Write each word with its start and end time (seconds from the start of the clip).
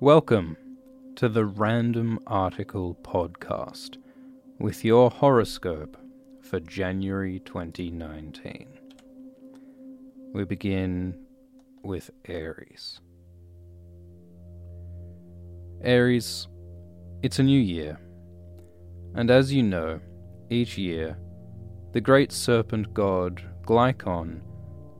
Welcome 0.00 0.56
to 1.14 1.28
the 1.28 1.44
Random 1.44 2.18
Article 2.26 2.96
Podcast 3.02 3.96
with 4.58 4.84
your 4.84 5.08
horoscope 5.08 5.96
for 6.42 6.58
January 6.58 7.38
2019. 7.38 8.66
We 10.32 10.44
begin 10.44 11.16
with 11.84 12.10
Aries. 12.24 13.00
Aries, 15.80 16.48
it's 17.22 17.38
a 17.38 17.44
new 17.44 17.60
year, 17.60 18.00
and 19.14 19.30
as 19.30 19.52
you 19.52 19.62
know, 19.62 20.00
each 20.50 20.76
year, 20.76 21.16
the 21.92 22.00
great 22.00 22.32
serpent 22.32 22.92
god 22.94 23.40
Glycon 23.62 24.40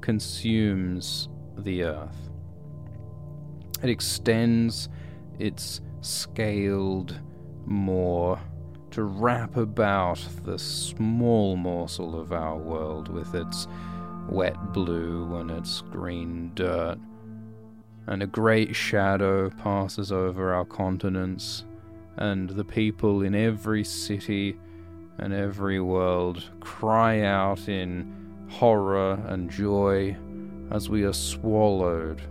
consumes 0.00 1.28
the 1.58 1.82
earth. 1.82 2.23
It 3.84 3.90
extends 3.90 4.88
its 5.38 5.82
scaled 6.00 7.20
maw 7.66 8.38
to 8.92 9.02
wrap 9.02 9.58
about 9.58 10.26
the 10.42 10.58
small 10.58 11.56
morsel 11.56 12.18
of 12.18 12.32
our 12.32 12.56
world 12.56 13.08
with 13.08 13.34
its 13.34 13.68
wet 14.26 14.72
blue 14.72 15.36
and 15.36 15.50
its 15.50 15.82
green 15.82 16.50
dirt. 16.54 16.96
And 18.06 18.22
a 18.22 18.26
great 18.26 18.74
shadow 18.74 19.50
passes 19.50 20.10
over 20.10 20.54
our 20.54 20.64
continents, 20.64 21.66
and 22.16 22.48
the 22.48 22.64
people 22.64 23.20
in 23.20 23.34
every 23.34 23.84
city 23.84 24.56
and 25.18 25.34
every 25.34 25.80
world 25.80 26.42
cry 26.60 27.20
out 27.20 27.68
in 27.68 28.46
horror 28.48 29.22
and 29.26 29.50
joy 29.50 30.16
as 30.70 30.88
we 30.88 31.04
are 31.04 31.12
swallowed 31.12 32.22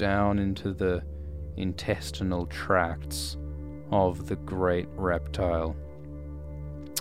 down 0.00 0.38
into 0.38 0.72
the 0.72 1.02
intestinal 1.58 2.46
tracts 2.46 3.36
of 3.90 4.28
the 4.28 4.36
great 4.36 4.88
reptile. 4.96 5.76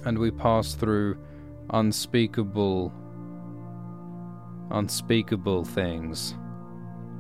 And 0.04 0.20
we 0.20 0.32
pass 0.32 0.74
through 0.74 1.18
unspeakable, 1.70 2.92
unspeakable 4.72 5.64
things 5.64 6.36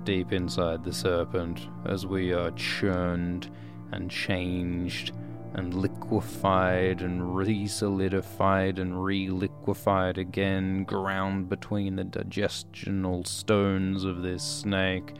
deep 0.03 0.33
inside 0.33 0.83
the 0.83 0.91
serpent 0.91 1.69
as 1.86 2.05
we 2.05 2.33
are 2.33 2.52
churned 2.52 3.49
and 3.93 4.11
changed 4.11 5.14
and 5.53 5.73
liquefied 5.73 7.02
and 7.02 7.38
re 7.38 7.66
solidified 7.67 8.80
and 8.80 9.02
re 9.02 9.30
liquefied 9.30 10.17
again, 10.17 10.83
ground 10.83 11.47
between 11.47 11.95
the 11.95 12.03
digestional 12.03 13.25
stones 13.25 14.03
of 14.03 14.21
this 14.21 14.43
snake 14.43 15.16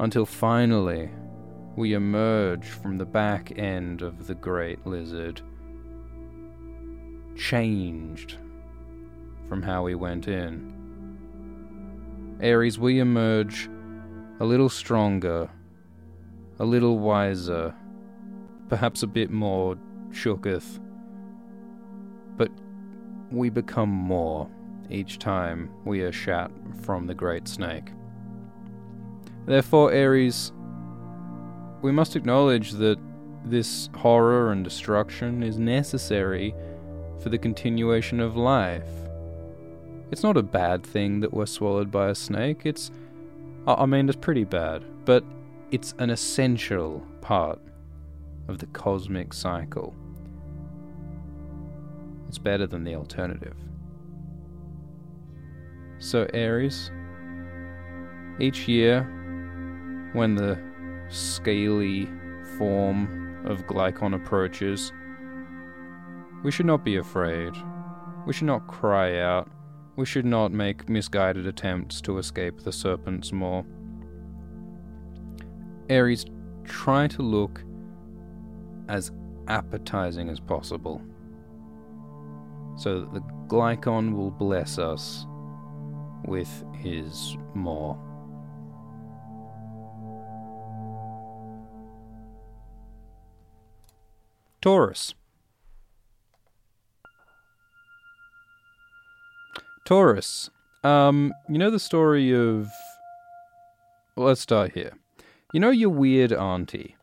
until 0.00 0.24
finally 0.24 1.10
we 1.76 1.92
emerge 1.92 2.64
from 2.64 2.96
the 2.96 3.04
back 3.04 3.56
end 3.58 4.00
of 4.00 4.26
the 4.26 4.34
great 4.34 4.84
lizard, 4.86 5.42
changed 7.36 8.38
from 9.46 9.62
how 9.62 9.82
we 9.82 9.94
went 9.94 10.26
in. 10.26 10.76
Aries, 12.40 12.78
we 12.78 12.98
emerge 12.98 13.68
a 14.40 14.44
little 14.44 14.70
stronger, 14.70 15.50
a 16.58 16.64
little 16.64 16.98
wiser, 16.98 17.74
perhaps 18.70 19.02
a 19.02 19.06
bit 19.06 19.30
more 19.30 19.76
shooketh, 20.10 20.80
but 22.38 22.50
we 23.30 23.50
become 23.50 23.90
more 23.90 24.48
each 24.88 25.18
time 25.18 25.70
we 25.84 26.00
are 26.00 26.10
shat 26.10 26.50
from 26.80 27.06
the 27.06 27.14
great 27.14 27.46
snake. 27.46 27.90
Therefore, 29.46 29.92
Aries, 29.92 30.52
we 31.82 31.92
must 31.92 32.16
acknowledge 32.16 32.72
that 32.72 32.98
this 33.44 33.88
horror 33.96 34.52
and 34.52 34.62
destruction 34.62 35.42
is 35.42 35.58
necessary 35.58 36.54
for 37.22 37.30
the 37.30 37.38
continuation 37.38 38.20
of 38.20 38.36
life. 38.36 38.88
It's 40.10 40.22
not 40.22 40.36
a 40.36 40.42
bad 40.42 40.84
thing 40.84 41.20
that 41.20 41.32
we're 41.32 41.46
swallowed 41.46 41.90
by 41.90 42.08
a 42.08 42.14
snake. 42.14 42.62
It's, 42.64 42.90
I 43.66 43.86
mean, 43.86 44.08
it's 44.08 44.16
pretty 44.16 44.44
bad, 44.44 44.84
but 45.04 45.24
it's 45.70 45.94
an 45.98 46.10
essential 46.10 47.06
part 47.20 47.60
of 48.48 48.58
the 48.58 48.66
cosmic 48.66 49.32
cycle. 49.32 49.94
It's 52.28 52.38
better 52.38 52.66
than 52.66 52.84
the 52.84 52.94
alternative. 52.94 53.56
So, 55.98 56.28
Aries, 56.32 56.90
each 58.38 58.66
year 58.66 59.08
when 60.12 60.34
the 60.34 60.58
scaly 61.08 62.08
form 62.58 63.44
of 63.46 63.66
Glycon 63.66 64.14
approaches. 64.14 64.92
We 66.42 66.50
should 66.50 66.66
not 66.66 66.84
be 66.84 66.96
afraid. 66.96 67.52
We 68.26 68.32
should 68.32 68.46
not 68.46 68.66
cry 68.66 69.18
out. 69.18 69.48
We 69.96 70.06
should 70.06 70.24
not 70.24 70.52
make 70.52 70.88
misguided 70.88 71.46
attempts 71.46 72.00
to 72.02 72.18
escape 72.18 72.60
the 72.60 72.72
serpent's 72.72 73.32
maw. 73.32 73.62
Aries, 75.88 76.24
try 76.64 77.06
to 77.08 77.22
look 77.22 77.62
as 78.88 79.10
appetizing 79.48 80.28
as 80.28 80.38
possible, 80.40 81.02
so 82.76 83.00
that 83.00 83.12
the 83.12 83.20
Glycon 83.48 84.14
will 84.14 84.30
bless 84.30 84.78
us 84.78 85.26
with 86.24 86.64
his 86.74 87.36
maw. 87.54 87.96
Taurus. 94.60 95.14
Taurus. 99.86 100.50
Um, 100.84 101.32
you 101.48 101.58
know 101.58 101.70
the 101.70 101.80
story 101.80 102.32
of. 102.32 102.68
Well, 104.16 104.28
let's 104.28 104.40
start 104.40 104.72
here. 104.72 104.92
You 105.52 105.60
know 105.60 105.70
your 105.70 105.90
weird 105.90 106.32
auntie. 106.32 106.96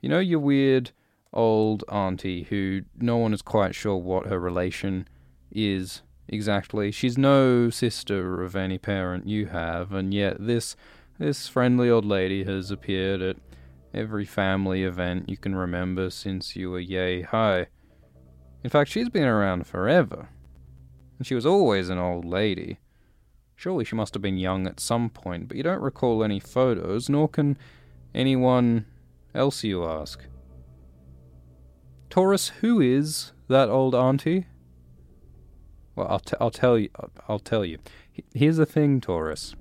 You 0.00 0.08
know 0.08 0.20
your 0.20 0.38
weird 0.38 0.92
old 1.32 1.84
auntie 1.88 2.44
who 2.44 2.82
no 2.98 3.16
one 3.16 3.32
is 3.32 3.42
quite 3.42 3.74
sure 3.74 3.96
what 3.96 4.26
her 4.26 4.38
relation 4.38 5.08
is 5.52 6.02
exactly. 6.28 6.90
She's 6.90 7.18
no 7.18 7.70
sister 7.70 8.42
of 8.42 8.56
any 8.56 8.78
parent 8.78 9.26
you 9.26 9.46
have, 9.46 9.92
and 9.92 10.14
yet 10.14 10.36
this 10.38 10.76
this 11.18 11.48
friendly 11.48 11.90
old 11.90 12.04
lady 12.04 12.44
has 12.44 12.70
appeared 12.70 13.20
at 13.20 13.36
every 13.92 14.24
family 14.24 14.84
event 14.84 15.28
you 15.28 15.36
can 15.36 15.54
remember 15.54 16.10
since 16.10 16.56
you 16.56 16.70
were 16.70 16.80
yay 16.80 17.22
high. 17.22 17.66
In 18.62 18.70
fact, 18.70 18.90
she's 18.90 19.08
been 19.08 19.24
around 19.24 19.66
forever. 19.66 20.28
And 21.18 21.26
she 21.26 21.34
was 21.34 21.46
always 21.46 21.88
an 21.88 21.98
old 21.98 22.24
lady. 22.24 22.78
Surely 23.56 23.84
she 23.84 23.96
must 23.96 24.14
have 24.14 24.22
been 24.22 24.38
young 24.38 24.66
at 24.66 24.80
some 24.80 25.10
point, 25.10 25.48
but 25.48 25.56
you 25.56 25.62
don't 25.62 25.82
recall 25.82 26.24
any 26.24 26.40
photos, 26.40 27.08
nor 27.08 27.28
can 27.28 27.58
anyone 28.14 28.86
else 29.34 29.62
you 29.64 29.84
ask. 29.84 30.24
Taurus, 32.08 32.48
who 32.60 32.80
is 32.80 33.32
that 33.48 33.68
old 33.68 33.94
auntie? 33.94 34.46
Well, 35.94 36.08
I'll, 36.08 36.20
t- 36.20 36.36
I'll 36.40 36.50
tell 36.50 36.78
you. 36.78 36.88
I'll 37.28 37.38
tell 37.38 37.64
you. 37.64 37.78
Here's 38.34 38.56
the 38.56 38.66
thing, 38.66 39.00
Taurus. 39.00 39.54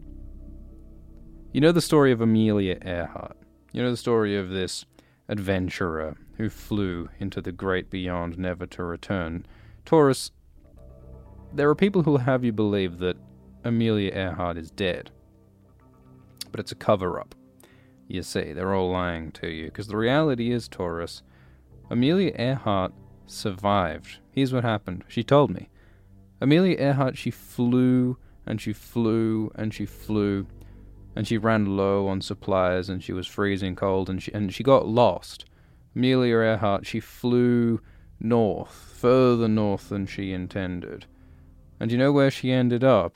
You 1.51 1.61
know 1.61 1.71
the 1.71 1.81
story 1.81 2.11
of 2.11 2.21
Amelia 2.21 2.77
Earhart. 2.83 3.35
You 3.71 3.83
know 3.83 3.91
the 3.91 3.97
story 3.97 4.35
of 4.35 4.49
this 4.49 4.85
adventurer 5.27 6.17
who 6.37 6.49
flew 6.49 7.09
into 7.19 7.41
the 7.41 7.51
great 7.51 7.89
beyond 7.89 8.37
never 8.37 8.65
to 8.65 8.83
return. 8.83 9.45
Taurus, 9.85 10.31
there 11.53 11.69
are 11.69 11.75
people 11.75 12.03
who 12.03 12.11
will 12.11 12.17
have 12.19 12.43
you 12.43 12.51
believe 12.51 12.97
that 12.99 13.17
Amelia 13.63 14.11
Earhart 14.13 14.57
is 14.57 14.71
dead. 14.71 15.11
But 16.51 16.59
it's 16.59 16.71
a 16.71 16.75
cover 16.75 17.19
up. 17.19 17.35
You 18.07 18.23
see, 18.23 18.53
they're 18.53 18.73
all 18.73 18.89
lying 18.89 19.31
to 19.33 19.47
you, 19.49 19.65
because 19.65 19.87
the 19.87 19.97
reality 19.97 20.51
is, 20.51 20.67
Taurus, 20.67 21.21
Amelia 21.91 22.33
Earhart 22.39 22.93
survived. 23.27 24.17
Here's 24.31 24.51
what 24.51 24.63
happened. 24.63 25.03
She 25.07 25.23
told 25.23 25.51
me. 25.51 25.69
Amelia 26.41 26.77
Earhart, 26.79 27.17
she 27.17 27.29
flew 27.29 28.17
and 28.47 28.59
she 28.59 28.73
flew 28.73 29.51
and 29.55 29.73
she 29.73 29.85
flew 29.85 30.47
and 31.15 31.27
she 31.27 31.37
ran 31.37 31.77
low 31.77 32.07
on 32.07 32.21
supplies 32.21 32.89
and 32.89 33.03
she 33.03 33.13
was 33.13 33.27
freezing 33.27 33.75
cold 33.75 34.09
and 34.09 34.21
she 34.21 34.31
and 34.33 34.53
she 34.53 34.63
got 34.63 34.87
lost. 34.87 35.45
Amelia 35.95 36.35
Earhart 36.35 36.85
she 36.85 36.99
flew 36.99 37.81
north, 38.19 38.71
further 38.71 39.47
north 39.47 39.89
than 39.89 40.05
she 40.05 40.31
intended. 40.31 41.05
And 41.79 41.91
you 41.91 41.97
know 41.97 42.11
where 42.11 42.31
she 42.31 42.51
ended 42.51 42.83
up? 42.83 43.15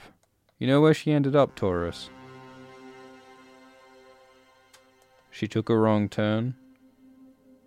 You 0.58 0.68
know 0.68 0.82
where 0.82 0.94
she 0.94 1.12
ended 1.12 1.36
up, 1.36 1.56
Taurus? 1.56 2.10
She 5.30 5.48
took 5.48 5.70
a 5.70 5.78
wrong 5.78 6.08
turn. 6.08 6.56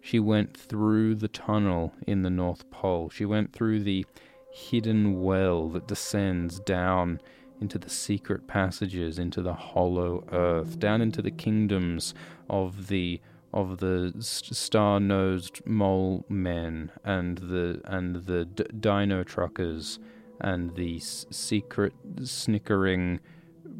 She 0.00 0.20
went 0.20 0.56
through 0.56 1.16
the 1.16 1.28
tunnel 1.28 1.92
in 2.06 2.22
the 2.22 2.30
North 2.30 2.70
Pole. 2.70 3.10
She 3.10 3.24
went 3.24 3.52
through 3.52 3.80
the 3.80 4.06
hidden 4.52 5.20
well 5.20 5.68
that 5.70 5.88
descends 5.88 6.60
down 6.60 7.20
into 7.60 7.78
the 7.78 7.90
secret 7.90 8.46
passages, 8.46 9.18
into 9.18 9.42
the 9.42 9.54
hollow 9.54 10.24
earth, 10.32 10.78
down 10.78 11.00
into 11.00 11.22
the 11.22 11.30
kingdoms 11.30 12.14
of 12.48 12.88
the 12.88 13.20
of 13.54 13.78
the 13.78 14.12
star-nosed 14.20 15.62
mole 15.66 16.26
men 16.28 16.90
and 17.04 17.38
the 17.38 17.80
and 17.84 18.16
the 18.26 18.44
d- 18.44 18.64
dino 18.78 19.22
truckers 19.24 19.98
and 20.40 20.74
the 20.74 20.96
s- 20.96 21.24
secret 21.30 21.94
snickering 22.22 23.20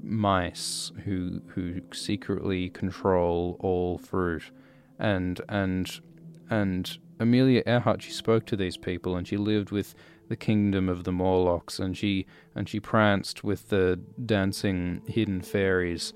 mice 0.03 0.93
who 1.05 1.43
who 1.49 1.83
secretly 1.93 2.71
control 2.71 3.57
all 3.61 3.99
fruit. 3.99 4.51
And 4.99 5.41
and 5.49 6.01
and 6.49 6.97
Amelia 7.21 7.63
Earhart 7.67 8.03
she 8.03 8.13
spoke 8.13 8.47
to 8.47 8.57
these 8.57 8.77
people 8.77 9.17
and 9.17 9.27
she 9.29 9.37
lived 9.37 9.71
with 9.71 9.95
the 10.29 10.37
kingdom 10.37 10.89
of 10.89 11.05
the 11.05 11.13
Morlocks 11.13 11.79
and 11.79 11.97
she 11.97 12.27
and 12.55 12.69
she 12.69 12.81
pranced 12.81 13.45
with 13.45 13.69
the 13.69 14.01
dancing 14.25 15.03
hidden 15.07 15.41
fairies 15.41 16.13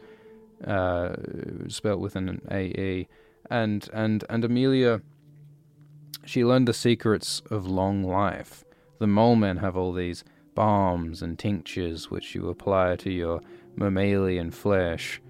uh, 0.67 1.15
spelt 1.69 2.01
with 2.01 2.17
an 2.17 2.41
AE 2.51 3.09
and 3.51 3.89
and 3.93 4.25
and 4.29 4.45
Amelia 4.45 5.01
she 6.25 6.45
learned 6.45 6.69
the 6.69 6.75
secrets 6.75 7.41
of 7.51 7.67
long 7.67 8.05
life. 8.05 8.65
The 8.99 9.07
mole 9.07 9.37
men 9.37 9.57
have 9.59 9.77
all 9.77 9.93
these 9.93 10.23
balms 10.55 11.23
and 11.23 11.39
tinctures 11.39 12.11
which 12.11 12.35
you 12.35 12.49
apply 12.49 12.97
to 12.97 13.11
your 13.11 13.41
mammalian 13.77 14.51
flesh, 14.51 15.21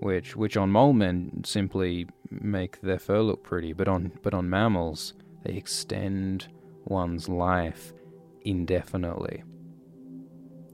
which 0.00 0.34
which 0.34 0.56
on 0.56 0.70
mole 0.70 0.92
men 0.92 1.42
simply 1.44 2.08
make 2.30 2.80
their 2.80 2.98
fur 2.98 3.20
look 3.20 3.42
pretty, 3.42 3.72
but 3.72 3.86
on 3.86 4.12
but 4.22 4.34
on 4.34 4.50
mammals 4.50 5.14
they 5.44 5.52
extend 5.52 6.48
one's 6.84 7.28
life 7.28 7.92
indefinitely. 8.42 9.42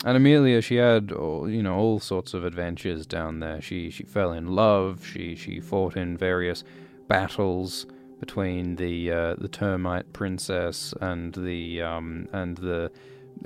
And 0.05 0.17
Amelia, 0.17 0.61
she 0.61 0.77
had 0.77 1.11
you 1.11 1.63
know 1.63 1.77
all 1.77 2.01
sorts 2.01 2.35
of 2.35 2.45
adventures 2.45 3.07
down 3.07 3.41
there. 3.41 3.61
She 3.61 3.91
she 3.91 4.05
fell 4.05 4.33
in 4.33 4.49
love. 4.49 5.05
She 5.07 5.35
she 5.35 5.61
fought 5.61 5.97
in 5.97 6.17
various 6.17 6.63
battles 7.09 7.87
between 8.21 8.77
the 8.77 9.11
uh, 9.11 9.35
the 9.37 9.49
termite 9.49 10.13
princess 10.13 10.95
and 11.01 11.35
the 11.35 11.83
um, 11.83 12.29
and 12.33 12.57
the 12.59 12.91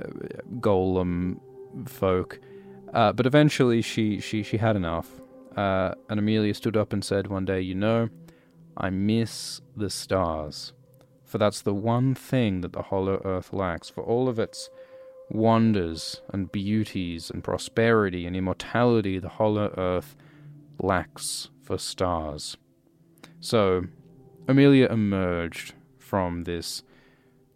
uh, 0.02 0.06
golem 0.61 1.40
folk. 1.87 2.40
Uh, 2.93 3.12
but 3.12 3.26
eventually, 3.26 3.82
she, 3.82 4.20
she, 4.20 4.43
she 4.43 4.56
had 4.56 4.76
enough. 4.76 5.08
Uh, 5.56 5.94
and 6.08 6.19
Amelia 6.19 6.55
stood 6.55 6.76
up 6.76 6.93
and 6.93 7.05
said 7.05 7.26
one 7.26 7.44
day, 7.44 7.61
You 7.61 7.75
know, 7.75 8.08
I 8.76 8.90
miss 8.90 9.61
the 9.76 9.90
stars. 9.90 10.73
For 11.30 11.38
that's 11.38 11.62
the 11.62 11.72
one 11.72 12.16
thing 12.16 12.60
that 12.62 12.72
the 12.72 12.82
hollow 12.82 13.22
earth 13.24 13.52
lacks. 13.52 13.88
For 13.88 14.02
all 14.02 14.28
of 14.28 14.40
its 14.40 14.68
wonders 15.30 16.20
and 16.30 16.50
beauties 16.50 17.30
and 17.30 17.44
prosperity 17.44 18.26
and 18.26 18.34
immortality, 18.34 19.20
the 19.20 19.28
hollow 19.28 19.72
earth 19.76 20.16
lacks 20.80 21.48
for 21.62 21.78
stars. 21.78 22.56
So, 23.38 23.84
Amelia 24.48 24.88
emerged 24.88 25.74
from 25.98 26.42
this 26.42 26.82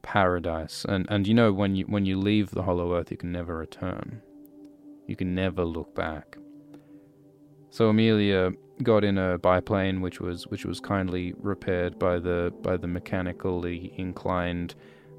paradise, 0.03 0.87
and, 0.89 1.05
and 1.11 1.27
you 1.27 1.35
know 1.35 1.53
when 1.53 1.75
you 1.75 1.85
when 1.87 2.07
you 2.07 2.17
leave 2.17 2.53
the 2.53 2.63
hollow 2.63 2.95
earth, 2.95 3.11
you 3.11 3.17
can 3.17 3.33
never 3.33 3.57
return. 3.57 4.23
You 5.09 5.17
can 5.17 5.35
never 5.35 5.65
look 5.65 5.97
back. 5.97 6.39
So 7.71 7.89
Amelia 7.89 8.53
got 8.83 9.05
in 9.05 9.19
a 9.19 9.39
biplane, 9.39 10.01
which 10.01 10.21
was 10.21 10.47
which 10.49 10.65
was 10.65 10.81
kindly 10.81 11.35
repaired 11.39 11.99
by 11.99 12.19
the 12.19 12.53
by 12.63 12.77
the 12.77 12.89
mechanically 12.89 13.93
inclined 13.97 14.75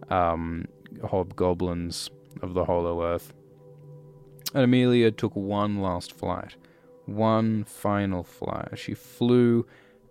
um, 0.09 0.65
hobgoblins 1.03 2.09
of 2.41 2.53
the 2.53 2.65
Hollow 2.65 3.03
Earth. 3.03 3.33
And 4.53 4.63
Amelia 4.63 5.11
took 5.11 5.35
one 5.35 5.81
last 5.81 6.13
flight, 6.13 6.55
one 7.05 7.63
final 7.63 8.23
flight. 8.23 8.77
She 8.77 8.93
flew 8.93 9.65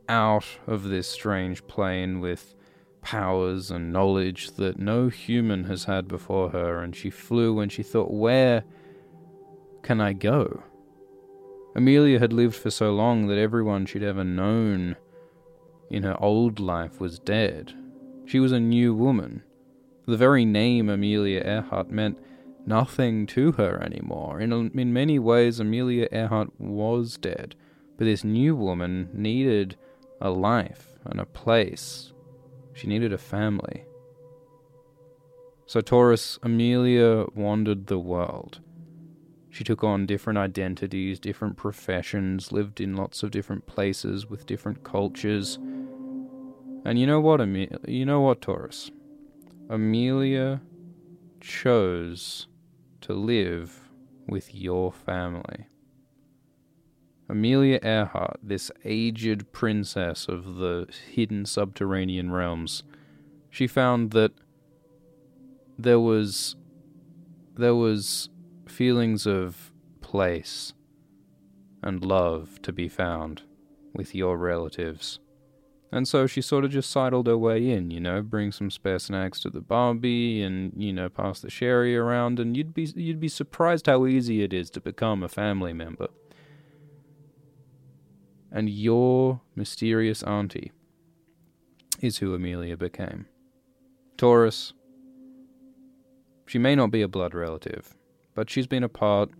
out 0.08 0.46
of 0.66 0.84
this 0.84 1.08
strange 1.08 1.66
plane 1.66 2.20
with 2.20 2.54
powers 3.00 3.70
and 3.70 3.92
knowledge 3.92 4.52
that 4.52 4.78
no 4.78 5.08
human 5.08 5.64
has 5.64 5.84
had 5.84 6.08
before 6.08 6.50
her, 6.50 6.82
and 6.82 6.94
she 6.96 7.10
flew 7.10 7.60
and 7.60 7.70
she 7.70 7.82
thought, 7.82 8.10
where 8.10 8.64
can 9.82 10.00
I 10.00 10.14
go? 10.14 10.62
Amelia 11.74 12.18
had 12.18 12.32
lived 12.32 12.54
for 12.54 12.70
so 12.70 12.92
long 12.92 13.26
that 13.26 13.38
everyone 13.38 13.86
she'd 13.86 14.02
ever 14.02 14.24
known 14.24 14.96
in 15.90 16.02
her 16.04 16.20
old 16.22 16.60
life 16.60 17.00
was 17.00 17.18
dead. 17.18 17.74
She 18.26 18.38
was 18.40 18.52
a 18.52 18.60
new 18.60 18.94
woman. 18.94 19.42
The 20.06 20.16
very 20.16 20.44
name 20.44 20.88
Amelia 20.88 21.42
Earhart 21.44 21.90
meant 21.90 22.18
nothing 22.66 23.26
to 23.28 23.52
her 23.52 23.82
anymore. 23.82 24.40
In, 24.40 24.52
in 24.78 24.92
many 24.92 25.18
ways, 25.18 25.60
Amelia 25.60 26.08
Earhart 26.12 26.48
was 26.58 27.16
dead, 27.16 27.54
but 27.96 28.04
this 28.04 28.24
new 28.24 28.54
woman 28.54 29.08
needed 29.12 29.76
a 30.20 30.30
life 30.30 30.98
and 31.04 31.20
a 31.20 31.26
place. 31.26 32.12
She 32.72 32.86
needed 32.86 33.12
a 33.12 33.18
family. 33.18 33.84
So, 35.66 35.80
Taurus, 35.80 36.38
Amelia 36.42 37.26
wandered 37.34 37.86
the 37.86 37.98
world. 37.98 38.60
She 39.54 39.62
took 39.62 39.84
on 39.84 40.04
different 40.04 40.36
identities, 40.36 41.20
different 41.20 41.56
professions, 41.56 42.50
lived 42.50 42.80
in 42.80 42.96
lots 42.96 43.22
of 43.22 43.30
different 43.30 43.66
places 43.66 44.28
with 44.28 44.46
different 44.46 44.82
cultures. 44.82 45.60
And 46.84 46.98
you 46.98 47.06
know 47.06 47.20
what, 47.20 47.40
Amelia? 47.40 47.78
You 47.86 48.04
know 48.04 48.20
what, 48.20 48.40
Taurus? 48.40 48.90
Amelia 49.70 50.60
chose 51.40 52.48
to 53.02 53.12
live 53.14 53.90
with 54.26 54.52
your 54.52 54.90
family. 54.90 55.68
Amelia 57.28 57.78
Earhart, 57.80 58.40
this 58.42 58.72
aged 58.84 59.52
princess 59.52 60.26
of 60.26 60.56
the 60.56 60.88
hidden 61.12 61.46
subterranean 61.46 62.32
realms, 62.32 62.82
she 63.50 63.68
found 63.68 64.10
that 64.10 64.32
there 65.78 66.00
was 66.00 66.56
there 67.56 67.76
was 67.76 68.30
feelings 68.74 69.24
of 69.26 69.72
place 70.00 70.72
and 71.82 72.04
love 72.04 72.60
to 72.62 72.72
be 72.72 72.88
found 72.88 73.42
with 73.94 74.14
your 74.14 74.36
relatives. 74.36 75.20
And 75.92 76.08
so 76.08 76.26
she 76.26 76.42
sort 76.42 76.64
of 76.64 76.72
just 76.72 76.90
sidled 76.90 77.28
her 77.28 77.38
way 77.38 77.70
in, 77.70 77.92
you 77.92 78.00
know, 78.00 78.20
bring 78.20 78.50
some 78.50 78.68
spare 78.68 78.98
snacks 78.98 79.38
to 79.40 79.50
the 79.50 79.60
Barbie 79.60 80.42
and, 80.42 80.72
you 80.76 80.92
know, 80.92 81.08
pass 81.08 81.40
the 81.40 81.50
sherry 81.50 81.96
around 81.96 82.40
and 82.40 82.56
you'd 82.56 82.74
be 82.74 82.92
you'd 82.96 83.20
be 83.20 83.28
surprised 83.28 83.86
how 83.86 84.04
easy 84.06 84.42
it 84.42 84.52
is 84.52 84.70
to 84.70 84.80
become 84.80 85.22
a 85.22 85.28
family 85.28 85.72
member. 85.72 86.08
And 88.50 88.68
your 88.68 89.40
mysterious 89.54 90.22
auntie 90.24 90.72
is 92.00 92.18
who 92.18 92.34
Amelia 92.34 92.76
became. 92.76 93.26
Taurus, 94.16 94.72
she 96.46 96.58
may 96.58 96.74
not 96.74 96.90
be 96.90 97.02
a 97.02 97.08
blood 97.08 97.34
relative, 97.34 97.94
but 98.34 98.50
she's 98.50 98.66
been 98.66 98.82
a 98.82 98.88
part 98.88 99.30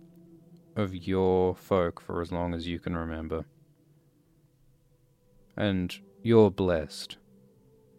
of 0.75 0.95
your 0.95 1.55
folk 1.55 2.01
for 2.01 2.21
as 2.21 2.31
long 2.31 2.53
as 2.53 2.67
you 2.67 2.79
can 2.79 2.95
remember. 2.95 3.45
And 5.57 5.93
you're 6.21 6.51
blessed 6.51 7.17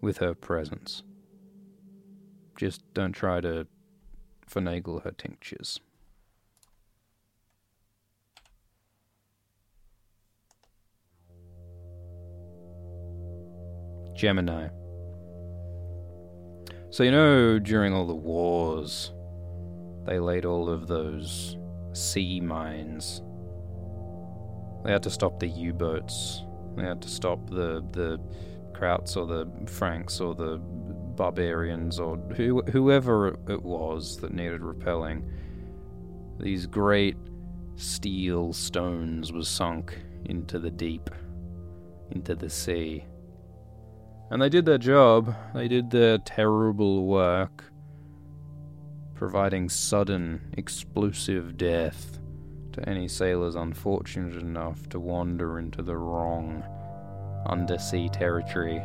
with 0.00 0.18
her 0.18 0.34
presence. 0.34 1.02
Just 2.56 2.82
don't 2.94 3.12
try 3.12 3.40
to 3.40 3.66
finagle 4.50 5.02
her 5.04 5.12
tinctures. 5.12 5.80
Gemini. 14.14 14.68
So, 16.88 17.02
you 17.02 17.10
know, 17.10 17.58
during 17.58 17.92
all 17.92 18.06
the 18.06 18.14
wars 18.14 19.12
they 20.06 20.18
laid 20.20 20.44
all 20.44 20.68
of 20.68 20.86
those 20.86 21.56
sea 21.92 22.40
mines. 22.40 23.22
They 24.84 24.92
had 24.92 25.02
to 25.02 25.10
stop 25.10 25.40
the 25.40 25.48
U 25.48 25.72
boats. 25.72 26.42
They 26.76 26.84
had 26.84 27.02
to 27.02 27.08
stop 27.08 27.50
the, 27.50 27.84
the 27.92 28.20
Krauts 28.72 29.16
or 29.16 29.26
the 29.26 29.48
Franks 29.70 30.20
or 30.20 30.34
the 30.34 30.58
barbarians 31.16 31.98
or 31.98 32.16
who, 32.36 32.62
whoever 32.70 33.36
it 33.48 33.62
was 33.62 34.18
that 34.18 34.32
needed 34.32 34.62
repelling. 34.62 35.28
These 36.38 36.66
great 36.66 37.16
steel 37.76 38.52
stones 38.52 39.32
were 39.32 39.42
sunk 39.42 39.98
into 40.26 40.58
the 40.58 40.70
deep, 40.70 41.10
into 42.10 42.34
the 42.34 42.50
sea. 42.50 43.04
And 44.30 44.42
they 44.42 44.48
did 44.48 44.66
their 44.66 44.78
job, 44.78 45.34
they 45.54 45.68
did 45.68 45.90
their 45.90 46.18
terrible 46.18 47.06
work 47.06 47.64
providing 49.16 49.68
sudden, 49.68 50.40
explosive 50.56 51.56
death 51.56 52.20
to 52.72 52.88
any 52.88 53.08
sailors 53.08 53.54
unfortunate 53.54 54.36
enough 54.36 54.88
to 54.90 55.00
wander 55.00 55.58
into 55.58 55.82
the 55.82 55.96
wrong 55.96 56.62
undersea 57.46 58.08
territory. 58.10 58.82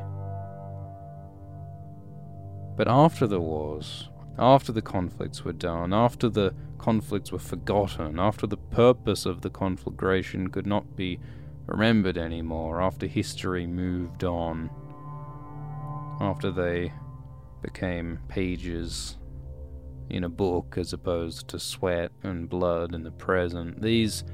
But 2.77 2.87
after 2.87 3.27
the 3.27 3.41
wars, 3.41 4.09
after 4.39 4.71
the 4.71 4.81
conflicts 4.81 5.43
were 5.43 5.53
done, 5.53 5.93
after 5.93 6.29
the 6.29 6.53
conflicts 6.77 7.31
were 7.31 7.39
forgotten, 7.39 8.17
after 8.17 8.47
the 8.47 8.57
purpose 8.57 9.25
of 9.25 9.41
the 9.41 9.49
conflagration 9.49 10.49
could 10.49 10.65
not 10.65 10.95
be 10.95 11.19
remembered 11.67 12.17
anymore, 12.17 12.81
after 12.81 13.05
history 13.05 13.67
moved 13.67 14.23
on, 14.23 14.69
after 16.21 16.49
they 16.49 16.93
became 17.61 18.19
pages 18.29 19.17
in 20.11 20.25
a 20.25 20.29
book 20.29 20.75
as 20.77 20.91
opposed 20.91 21.47
to 21.47 21.57
sweat 21.57 22.11
and 22.23 22.49
blood 22.49 22.93
in 22.93 23.01
the 23.03 23.11
present, 23.11 23.81
these 23.81 24.25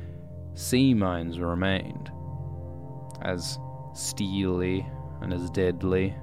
sea 0.55 0.93
mines 0.93 1.39
remained 1.39 2.11
as 3.21 3.59
steely 3.93 4.85
and 5.21 5.31
as 5.31 5.49
deadly 5.51 6.15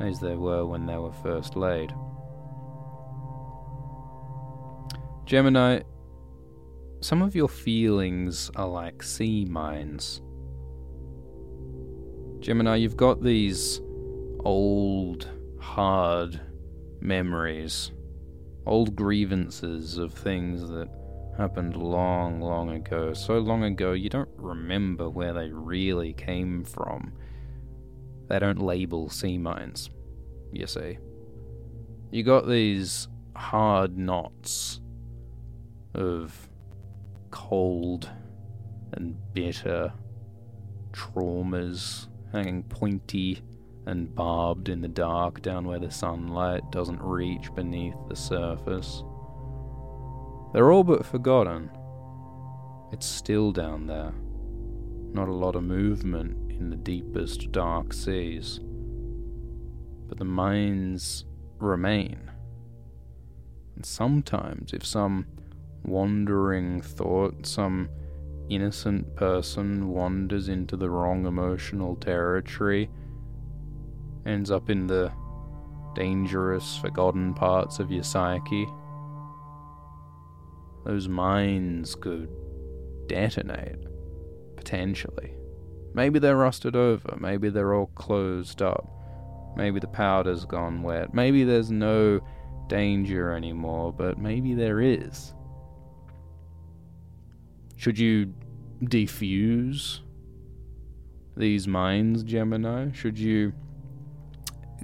as 0.00 0.20
they 0.20 0.34
were 0.34 0.64
when 0.64 0.86
they 0.86 0.96
were 0.96 1.12
first 1.12 1.54
laid. 1.54 1.92
Gemini, 5.26 5.80
some 7.00 7.20
of 7.20 7.36
your 7.36 7.48
feelings 7.48 8.50
are 8.56 8.68
like 8.68 9.02
sea 9.02 9.44
mines. 9.44 10.22
Gemini, 12.40 12.76
you've 12.76 12.96
got 12.96 13.22
these 13.22 13.82
old, 14.44 15.28
hard 15.60 16.40
memories, 17.00 17.92
old 18.68 18.94
grievances 18.94 19.98
of 19.98 20.12
things 20.12 20.68
that 20.68 20.88
happened 21.36 21.76
long, 21.76 22.40
long 22.40 22.70
ago. 22.70 23.14
So 23.14 23.38
long 23.38 23.64
ago, 23.64 23.92
you 23.92 24.08
don't 24.08 24.28
remember 24.36 25.08
where 25.08 25.32
they 25.32 25.48
really 25.50 26.12
came 26.12 26.64
from. 26.64 27.12
They 28.28 28.38
don't 28.38 28.60
label 28.60 29.08
sea 29.08 29.38
mines, 29.38 29.90
you 30.52 30.66
see. 30.66 30.98
You 32.10 32.22
got 32.22 32.46
these 32.48 33.08
hard 33.34 33.96
knots 33.96 34.80
of 35.94 36.48
cold 37.30 38.10
and 38.92 39.16
bitter 39.32 39.92
traumas 40.92 42.08
hanging 42.32 42.64
pointy 42.64 43.42
and 43.88 44.14
barbed 44.14 44.68
in 44.68 44.82
the 44.82 44.88
dark 44.88 45.40
down 45.40 45.66
where 45.66 45.78
the 45.78 45.90
sunlight 45.90 46.70
doesn't 46.70 47.00
reach 47.00 47.54
beneath 47.54 47.96
the 48.06 48.14
surface. 48.14 49.02
They're 50.52 50.70
all 50.70 50.84
but 50.84 51.06
forgotten. 51.06 51.70
It's 52.92 53.06
still 53.06 53.50
down 53.50 53.86
there. 53.86 54.12
Not 55.14 55.28
a 55.28 55.32
lot 55.32 55.56
of 55.56 55.64
movement 55.64 56.52
in 56.52 56.68
the 56.68 56.76
deepest 56.76 57.50
dark 57.50 57.94
seas. 57.94 58.60
But 60.06 60.18
the 60.18 60.24
mines 60.26 61.24
remain. 61.58 62.30
And 63.74 63.86
sometimes, 63.86 64.74
if 64.74 64.84
some 64.84 65.26
wandering 65.82 66.82
thought, 66.82 67.46
some 67.46 67.88
innocent 68.50 69.16
person 69.16 69.88
wanders 69.88 70.50
into 70.50 70.76
the 70.76 70.90
wrong 70.90 71.24
emotional 71.24 71.96
territory, 71.96 72.90
ends 74.28 74.50
up 74.50 74.70
in 74.70 74.86
the 74.86 75.10
dangerous, 75.94 76.76
forgotten 76.76 77.34
parts 77.34 77.78
of 77.78 77.90
your 77.90 78.04
psyche. 78.04 78.68
Those 80.84 81.08
mines 81.08 81.94
could 81.94 82.28
detonate, 83.08 83.84
potentially. 84.56 85.34
Maybe 85.94 86.18
they're 86.18 86.36
rusted 86.36 86.76
over, 86.76 87.16
maybe 87.18 87.48
they're 87.48 87.74
all 87.74 87.90
closed 87.94 88.62
up, 88.62 88.86
maybe 89.56 89.80
the 89.80 89.88
powder's 89.88 90.44
gone 90.44 90.82
wet, 90.82 91.14
maybe 91.14 91.44
there's 91.44 91.70
no 91.70 92.20
danger 92.68 93.32
anymore, 93.32 93.92
but 93.92 94.18
maybe 94.18 94.54
there 94.54 94.80
is. 94.80 95.34
Should 97.76 97.98
you 97.98 98.34
defuse 98.84 100.00
these 101.36 101.66
mines, 101.66 102.22
Gemini? 102.22 102.92
Should 102.92 103.18
you 103.18 103.52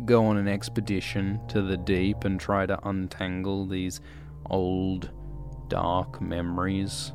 go 0.04 0.26
on 0.26 0.36
an 0.36 0.48
expedition 0.48 1.40
to 1.48 1.62
the 1.62 1.76
deep 1.76 2.24
and 2.24 2.38
try 2.38 2.66
to 2.66 2.88
untangle 2.88 3.66
these 3.66 4.00
old, 4.46 5.10
dark 5.68 6.20
memories? 6.20 7.12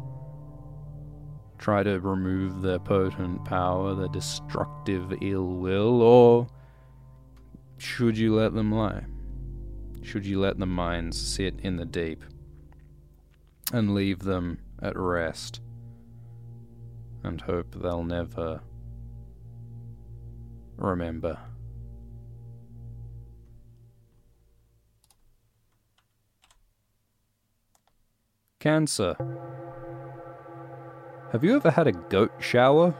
Try 1.58 1.84
to 1.84 2.00
remove 2.00 2.62
their 2.62 2.80
potent 2.80 3.44
power, 3.46 3.94
their 3.96 4.08
destructive 4.08 5.14
ill 5.22 5.48
will, 5.48 6.02
or 6.02 6.48
should 7.78 8.18
you 8.18 8.36
let 8.36 8.54
them 8.54 8.72
lie? 8.72 9.06
Should 10.02 10.26
you 10.26 10.40
let 10.40 10.58
the 10.58 10.66
minds 10.66 11.20
sit 11.20 11.60
in 11.62 11.76
the 11.76 11.86
deep 11.86 12.24
and 13.74 13.94
leave 13.94 14.20
them 14.20 14.60
at 14.82 14.98
rest? 14.98 15.62
and 17.24 17.42
hope 17.42 17.76
they'll 17.82 18.04
never 18.04 18.62
remember. 20.78 21.38
Cancer. 28.60 29.16
Have 31.32 31.46
you 31.46 31.56
ever 31.56 31.72
had 31.72 31.88
a 31.88 31.94
goat 31.94 32.34
shower? 32.40 32.94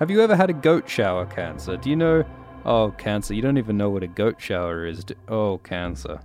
Have 0.00 0.10
you 0.10 0.20
ever 0.20 0.34
had 0.34 0.50
a 0.50 0.52
goat 0.52 0.88
shower, 0.88 1.24
Cancer? 1.24 1.76
Do 1.76 1.90
you 1.90 1.94
know? 1.94 2.24
Oh, 2.64 2.92
Cancer, 2.98 3.34
you 3.34 3.40
don't 3.40 3.56
even 3.56 3.76
know 3.76 3.88
what 3.88 4.02
a 4.02 4.08
goat 4.08 4.40
shower 4.40 4.84
is. 4.84 5.04
Do... 5.04 5.14
Oh, 5.28 5.58
Cancer. 5.58 6.18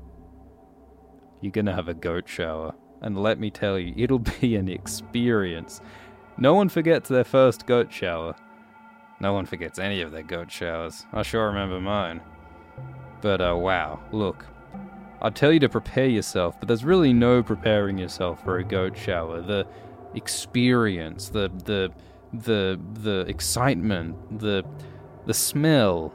You're 1.41 1.51
gonna 1.51 1.75
have 1.75 1.89
a 1.89 1.93
goat 1.93 2.27
shower. 2.27 2.73
And 3.01 3.21
let 3.21 3.39
me 3.39 3.51
tell 3.51 3.77
you, 3.77 3.93
it'll 3.95 4.17
be 4.41 4.55
an 4.55 4.67
experience. 4.67 5.81
No 6.39 6.55
one 6.55 6.69
forgets 6.69 7.07
their 7.07 7.23
first 7.23 7.67
goat 7.67 7.93
shower. 7.93 8.35
No 9.19 9.33
one 9.33 9.45
forgets 9.45 9.77
any 9.77 10.01
of 10.01 10.11
their 10.11 10.23
goat 10.23 10.49
showers. 10.49 11.05
I 11.13 11.21
sure 11.21 11.49
remember 11.49 11.79
mine. 11.79 12.19
But, 13.21 13.41
uh, 13.41 13.55
wow, 13.55 13.99
look. 14.11 14.43
I'd 15.21 15.35
tell 15.35 15.51
you 15.51 15.59
to 15.59 15.69
prepare 15.69 16.07
yourself, 16.07 16.59
but 16.59 16.67
there's 16.67 16.85
really 16.85 17.13
no 17.13 17.43
preparing 17.43 17.97
yourself 17.97 18.43
for 18.43 18.57
a 18.57 18.63
goat 18.63 18.97
shower. 18.97 19.41
The 19.41 19.67
experience, 20.15 21.29
the, 21.29 21.51
the, 21.65 21.91
the, 22.33 22.79
the 23.01 23.19
excitement, 23.27 24.39
the, 24.39 24.63
the 25.25 25.33
smell 25.33 26.13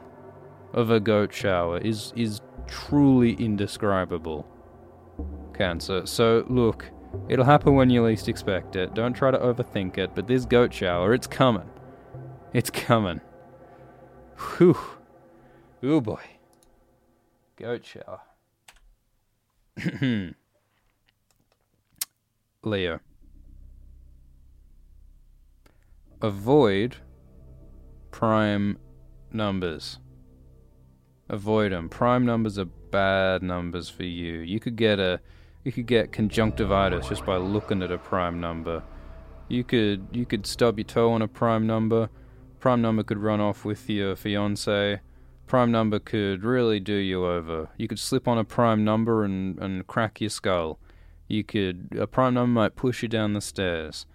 of 0.73 0.89
a 0.89 0.99
goat 0.99 1.33
shower 1.33 1.77
is, 1.77 2.13
is 2.15 2.41
truly 2.67 3.33
indescribable 3.33 4.47
cancer. 5.53 6.05
So, 6.05 6.43
look, 6.49 6.89
it'll 7.29 7.45
happen 7.45 7.75
when 7.75 7.89
you 7.89 8.03
least 8.03 8.27
expect 8.27 8.75
it. 8.75 8.93
Don't 8.95 9.13
try 9.13 9.31
to 9.31 9.37
overthink 9.37 9.97
it, 9.97 10.15
but 10.15 10.27
this 10.27 10.45
goat 10.45 10.73
shower, 10.73 11.13
it's 11.13 11.27
coming. 11.27 11.69
It's 12.53 12.69
coming. 12.69 13.21
Whew. 14.57 14.77
Oh 15.83 16.01
boy. 16.01 16.21
Goat 17.57 17.85
shower. 17.85 18.21
Leo. 22.63 22.99
Avoid 26.21 26.97
prime 28.11 28.77
numbers. 29.31 29.99
Avoid 31.29 31.71
them. 31.71 31.89
Prime 31.89 32.25
numbers 32.25 32.57
are 32.57 32.65
bad 32.65 33.43
numbers 33.43 33.89
for 33.89 34.03
you. 34.03 34.39
You 34.39 34.59
could 34.59 34.75
get 34.75 34.99
a 34.99 35.19
you 35.63 35.71
could 35.71 35.87
get 35.87 36.11
conjunctivitis 36.11 37.09
just 37.09 37.25
by 37.25 37.37
looking 37.37 37.81
at 37.81 37.91
a 37.91 37.97
prime 37.97 38.39
number. 38.39 38.83
You 39.49 39.63
could 39.63 40.07
you 40.11 40.25
could 40.25 40.45
stub 40.45 40.77
your 40.77 40.85
toe 40.85 41.11
on 41.11 41.21
a 41.21 41.27
prime 41.27 41.67
number. 41.67 42.09
Prime 42.59 42.81
number 42.81 43.03
could 43.03 43.17
run 43.17 43.41
off 43.41 43.65
with 43.65 43.89
your 43.89 44.15
fiance. 44.15 45.01
Prime 45.47 45.71
number 45.71 45.99
could 45.99 46.43
really 46.43 46.79
do 46.79 46.95
you 46.95 47.25
over. 47.25 47.69
You 47.77 47.87
could 47.87 47.99
slip 47.99 48.27
on 48.27 48.37
a 48.37 48.43
prime 48.43 48.83
number 48.83 49.23
and, 49.23 49.59
and 49.59 49.85
crack 49.85 50.19
your 50.19 50.31
skull. 50.31 50.79
You 51.27 51.43
could 51.43 51.95
a 51.99 52.07
prime 52.07 52.33
number 52.33 52.59
might 52.59 52.75
push 52.75 53.03
you 53.03 53.09
down 53.09 53.33
the 53.33 53.41
stairs. 53.41 54.05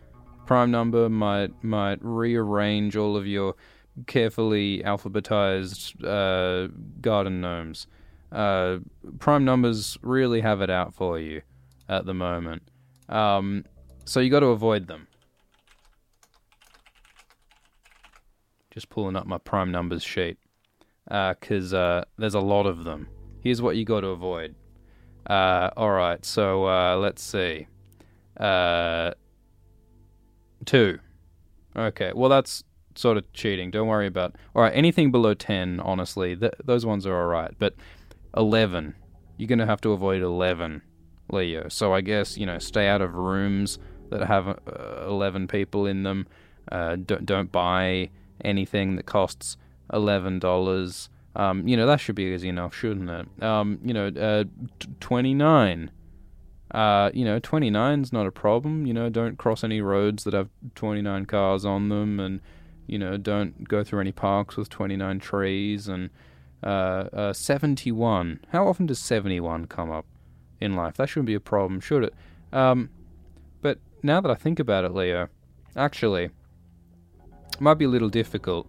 Prime 0.47 0.71
number 0.71 1.09
might 1.09 1.63
might 1.63 1.99
rearrange 2.03 2.97
all 2.97 3.17
of 3.17 3.27
your 3.27 3.55
carefully 4.07 4.83
alphabetized 4.85 6.05
uh, 6.05 6.73
garden 7.01 7.41
gnomes. 7.41 7.87
Uh, 8.33 8.79
prime 9.19 9.45
numbers 9.45 9.99
really 10.03 10.41
have 10.41 10.61
it 10.61 10.71
out 10.71 10.95
for 10.95 11.19
you 11.19 11.43
at 11.89 12.07
the 12.07 12.15
moment. 12.15 12.63
Um, 13.09 13.65
so 14.05 14.21
you 14.21 14.31
got 14.31 14.41
to 14.41 14.47
avoid 14.47 14.89
them. 14.89 15.07
Just 18.73 18.89
pulling 18.89 19.17
up 19.17 19.27
my 19.27 19.39
prime 19.39 19.73
numbers 19.73 20.03
sheet 20.03 20.39
because 21.11 21.75
uh, 21.75 21.77
uh, 21.77 22.05
there's 22.19 22.35
a 22.35 22.41
lot 22.41 22.67
of 22.67 22.85
them. 22.85 23.09
Here's 23.43 23.61
what 23.61 23.77
you 23.77 23.85
got 23.85 24.01
to 24.01 24.09
avoid. 24.09 24.55
Uh, 25.29 25.71
all 25.77 25.91
right, 25.91 26.25
so 26.25 26.67
uh, 26.67 26.97
let's 26.97 27.23
see. 27.23 27.67
Two. 30.65 30.99
Okay, 31.77 32.13
well 32.15 32.31
that's 32.31 32.65
sort 32.95 33.17
of 33.17 33.33
cheating. 33.33 33.71
Don't 33.71 33.89
worry 33.89 34.07
about. 34.07 34.37
All 34.55 34.63
right, 34.63 34.73
anything 34.75 35.11
below 35.11 35.35
ten, 35.35 35.81
honestly, 35.81 36.37
th- 36.37 36.55
those 36.65 36.87
ones 36.87 37.07
are 37.07 37.21
all 37.21 37.29
right. 37.29 37.53
But 37.59 37.75
11. 38.37 38.95
you're 39.39 39.57
to 39.57 39.67
have 39.67 39.81
to 39.83 39.93
avoid 39.93 40.23
11, 40.23 40.83
Leo. 41.31 41.69
So 41.69 41.93
I 41.93 42.01
guess, 42.01 42.37
you 42.37 42.47
know, 42.47 42.59
stay 42.59 42.87
out 42.87 43.01
of 43.01 43.15
rooms 43.15 43.79
that 44.11 44.27
have 44.27 44.49
uh, 44.49 45.07
11 45.07 45.49
people 45.49 45.87
in 45.87 46.03
them. 46.03 46.27
Uh, 46.71 46.97
don't, 46.97 47.27
don't 47.27 47.51
buy 47.51 48.11
anything 48.45 48.97
that 48.97 49.07
costs 49.07 49.57
$11. 49.93 51.09
Um, 51.37 51.69
you 51.69 51.77
know, 51.77 51.87
that 51.87 52.01
should 52.01 52.17
be 52.17 52.25
easy 52.25 52.49
enough, 52.49 52.75
shouldn't 52.75 53.09
it? 53.09 53.43
Um, 53.43 53.79
you 53.85 53.95
know, 53.95 54.09
uh, 54.09 54.45
t- 54.79 54.89
29. 55.01 55.91
Uh, 56.73 57.11
you 57.13 57.25
know, 57.25 57.41
29's 57.41 58.13
not 58.13 58.27
a 58.27 58.33
problem. 58.33 58.87
You 58.87 58.95
know, 58.95 59.09
don't 59.09 59.39
cross 59.39 59.63
any 59.65 59.81
roads 59.81 60.25
that 60.25 60.35
have 60.35 60.49
29 60.75 61.27
cars 61.27 61.65
on 61.65 61.89
them, 61.89 62.21
and, 62.21 62.41
you 62.87 62.99
know, 62.99 63.17
don't 63.17 63.69
go 63.69 63.85
through 63.85 64.01
any 64.01 64.13
parks 64.13 64.57
with 64.57 64.69
29 64.69 65.19
trees. 65.21 65.89
And 65.89 66.11
uh, 66.63 67.09
uh, 67.13 67.33
71. 67.33 68.41
How 68.53 68.69
often 68.69 68.87
does 68.87 68.99
71 68.99 69.67
come 69.67 69.91
up 69.91 70.07
in 70.61 70.77
life? 70.77 70.97
That 70.97 71.09
shouldn't 71.09 71.27
be 71.27 71.35
a 71.35 71.41
problem, 71.41 71.81
should 71.81 72.05
it? 72.05 72.15
Um, 72.53 72.91
but 73.63 73.79
now 74.03 74.21
that 74.21 74.31
I 74.31 74.35
think 74.35 74.59
about 74.59 74.85
it, 74.85 74.93
Leo, 74.93 75.29
actually, 75.77 76.25
it 76.25 77.61
might 77.61 77.75
be 77.75 77.85
a 77.85 77.89
little 77.89 78.09
difficult 78.09 78.69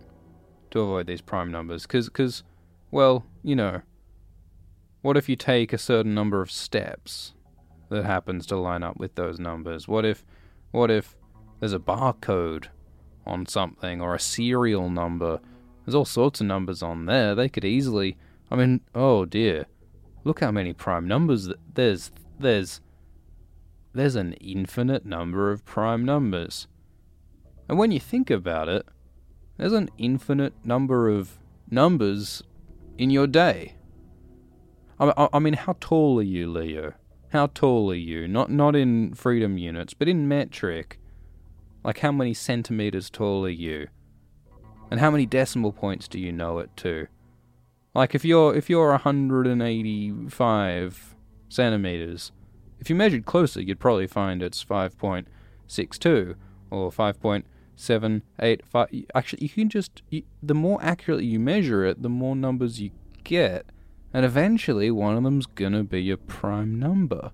to 0.72 0.82
avoid 0.82 1.08
these 1.08 1.22
prime 1.22 1.52
numbers, 1.52 1.84
because, 1.84 2.10
cause, 2.10 2.44
well, 2.90 3.26
you 3.44 3.56
know, 3.56 3.82
what 5.02 5.18
if 5.18 5.30
you 5.30 5.36
take 5.36 5.74
a 5.74 5.78
certain 5.78 6.14
number 6.14 6.42
of 6.42 6.52
steps 6.52 7.34
that 7.90 8.06
happens 8.06 8.46
to 8.48 8.56
line 8.58 8.84
up 8.84 8.98
with 8.98 9.16
those 9.16 9.40
numbers? 9.40 9.88
What 9.88 10.06
if, 10.06 10.26
what 10.72 10.92
if 10.92 11.16
there's 11.60 11.74
a 11.74 11.80
barcode 11.80 12.68
on 13.26 13.46
something 13.46 14.02
or 14.02 14.16
a 14.16 14.20
serial 14.20 14.90
number? 14.90 15.40
There's 15.86 15.96
all 15.96 16.06
sorts 16.06 16.42
of 16.42 16.48
numbers 16.48 16.84
on 16.84 17.06
there. 17.06 17.36
They 17.36 17.50
could 17.50 17.66
easily, 17.66 18.18
I 18.50 18.56
mean, 18.56 18.82
oh 18.94 19.26
dear, 19.26 19.66
look 20.24 20.40
how 20.40 20.52
many 20.52 20.74
prime 20.74 21.08
numbers 21.08 21.50
there's. 21.74 22.12
There's, 22.40 22.82
there's 23.94 24.16
an 24.16 24.34
infinite 24.34 25.06
number 25.06 25.52
of 25.52 25.64
prime 25.64 26.04
numbers. 26.06 26.68
And 27.70 27.78
when 27.78 27.92
you 27.92 28.00
think 28.00 28.32
about 28.32 28.68
it, 28.68 28.88
there's 29.62 29.74
an 29.74 29.90
infinite 30.00 30.54
number 30.64 31.08
of 31.08 31.38
numbers 31.70 32.42
in 32.98 33.12
your 33.12 33.28
day. 33.28 33.76
I, 35.00 35.30
I 35.32 35.38
mean, 35.38 35.54
how 35.54 35.76
tall 35.80 36.18
are 36.18 36.24
you, 36.24 36.52
Leo? 36.52 36.94
How 37.30 37.46
tall 37.46 37.92
are 37.92 37.96
you? 37.96 38.28
Not 38.28 38.50
not 38.50 38.76
in 38.76 39.14
freedom 39.14 39.60
units, 39.60 39.94
but 39.94 40.08
in 40.08 40.28
metric. 40.28 41.00
Like 41.84 42.00
how 42.00 42.12
many 42.12 42.34
centimeters 42.34 43.12
tall 43.12 43.46
are 43.46 43.50
you? 43.50 43.90
And 44.90 45.00
how 45.00 45.12
many 45.12 45.28
decimal 45.28 45.74
points 45.74 46.08
do 46.08 46.20
you 46.20 46.32
know 46.32 46.58
it 46.58 46.76
to? 46.78 47.06
Like 47.94 48.16
if 48.16 48.26
you're 48.26 48.56
if 48.56 48.68
you're 48.68 48.90
185 48.90 51.16
centimeters, 51.50 52.32
if 52.80 52.90
you 52.90 52.96
measured 52.96 53.28
closer, 53.28 53.62
you'd 53.62 53.80
probably 53.80 54.08
find 54.08 54.42
it's 54.42 54.66
5.62 54.66 56.34
or 56.72 56.92
5.785. 57.82 59.06
Actually, 59.16 59.44
you 59.44 59.50
can 59.50 59.70
just 59.70 60.02
you, 60.10 60.24
the 60.42 60.54
more 60.54 60.80
accurately 60.84 61.26
you 61.26 61.40
measure 61.40 61.86
it, 61.86 62.02
the 62.02 62.10
more 62.10 62.36
numbers 62.36 62.80
you 62.80 62.92
get, 63.24 63.66
and 64.14 64.26
eventually 64.26 64.92
one 64.92 65.18
of 65.18 65.24
them's 65.24 65.46
gonna 65.46 65.84
be 65.84 66.12
a 66.12 66.18
prime 66.18 66.78
number. 66.80 67.32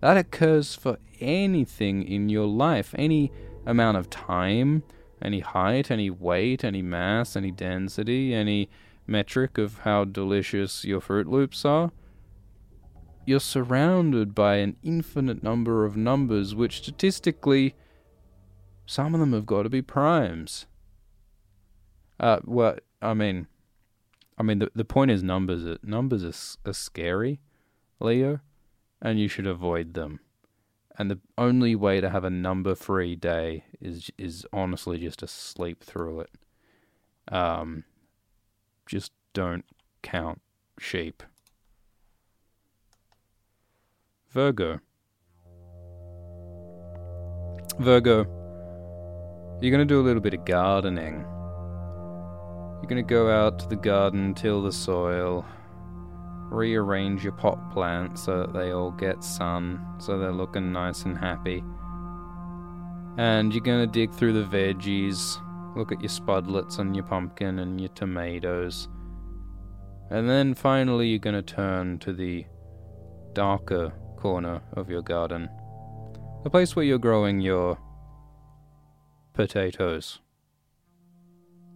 That 0.00 0.16
occurs 0.16 0.74
for 0.74 0.98
anything 1.20 2.02
in 2.02 2.28
your 2.28 2.46
life, 2.46 2.94
any 2.98 3.32
amount 3.64 3.96
of 3.96 4.10
time, 4.10 4.82
any 5.22 5.40
height, 5.40 5.90
any 5.90 6.10
weight, 6.10 6.62
any 6.62 6.82
mass, 6.82 7.36
any 7.36 7.50
density, 7.50 8.34
any 8.34 8.68
metric 9.06 9.56
of 9.58 9.78
how 9.78 10.04
delicious 10.04 10.84
your 10.84 11.00
Froot 11.00 11.26
Loops 11.26 11.64
are. 11.64 11.90
You're 13.26 13.40
surrounded 13.40 14.34
by 14.34 14.56
an 14.56 14.76
infinite 14.82 15.42
number 15.42 15.86
of 15.86 15.96
numbers, 15.96 16.54
which 16.54 16.78
statistically, 16.78 17.74
some 18.86 19.14
of 19.14 19.20
them 19.20 19.32
have 19.32 19.46
got 19.46 19.62
to 19.62 19.70
be 19.70 19.82
primes. 19.82 20.66
Uh, 22.18 22.40
well, 22.44 22.76
I 23.02 23.14
mean, 23.14 23.46
I 24.38 24.42
mean, 24.42 24.58
the 24.60 24.70
the 24.74 24.84
point 24.84 25.10
is 25.10 25.22
numbers. 25.22 25.64
Are, 25.64 25.78
numbers 25.82 26.24
are, 26.24 26.70
are 26.70 26.74
scary, 26.74 27.40
Leo, 28.00 28.40
and 29.02 29.18
you 29.18 29.28
should 29.28 29.46
avoid 29.46 29.94
them 29.94 30.20
and 30.96 31.10
the 31.10 31.18
only 31.36 31.74
way 31.74 32.00
to 32.00 32.10
have 32.10 32.24
a 32.24 32.30
number 32.30 32.74
free 32.74 33.16
day 33.16 33.64
is 33.80 34.10
is 34.16 34.46
honestly 34.52 34.98
just 34.98 35.18
to 35.20 35.26
sleep 35.26 35.82
through 35.82 36.20
it. 36.20 36.30
Um, 37.28 37.84
just 38.86 39.12
don't 39.32 39.64
count 40.02 40.40
sheep. 40.78 41.22
Virgo. 44.30 44.80
Virgo, 47.78 48.24
you're 49.64 49.76
going 49.76 49.86
to 49.86 49.92
do 49.94 50.00
a 50.00 50.06
little 50.06 50.20
bit 50.20 50.34
of 50.34 50.44
gardening. 50.44 51.20
You're 52.80 52.88
going 52.88 52.96
to 52.96 53.02
go 53.02 53.30
out 53.30 53.58
to 53.60 53.68
the 53.68 53.76
garden, 53.76 54.34
till 54.34 54.62
the 54.62 54.72
soil, 54.72 55.44
rearrange 56.50 57.24
your 57.24 57.32
pot 57.32 57.70
plants 57.72 58.22
so 58.24 58.40
that 58.40 58.52
they 58.52 58.70
all 58.70 58.90
get 58.90 59.24
sun, 59.24 59.84
so 59.98 60.18
they're 60.18 60.32
looking 60.32 60.72
nice 60.72 61.04
and 61.04 61.18
happy. 61.18 61.62
And 63.16 63.52
you're 63.52 63.62
gonna 63.62 63.86
dig 63.86 64.12
through 64.12 64.32
the 64.32 64.44
veggies, 64.44 65.36
look 65.76 65.92
at 65.92 66.00
your 66.00 66.10
spudlets 66.10 66.78
and 66.78 66.94
your 66.94 67.04
pumpkin 67.04 67.60
and 67.60 67.80
your 67.80 67.90
tomatoes. 67.90 68.88
And 70.10 70.28
then 70.28 70.54
finally, 70.54 71.08
you're 71.08 71.18
gonna 71.18 71.42
turn 71.42 71.98
to 72.00 72.12
the 72.12 72.44
darker 73.32 73.92
corner 74.16 74.60
of 74.74 74.88
your 74.88 75.02
garden, 75.02 75.48
the 76.42 76.50
place 76.50 76.74
where 76.74 76.84
you're 76.84 76.98
growing 76.98 77.40
your 77.40 77.78
potatoes. 79.34 80.20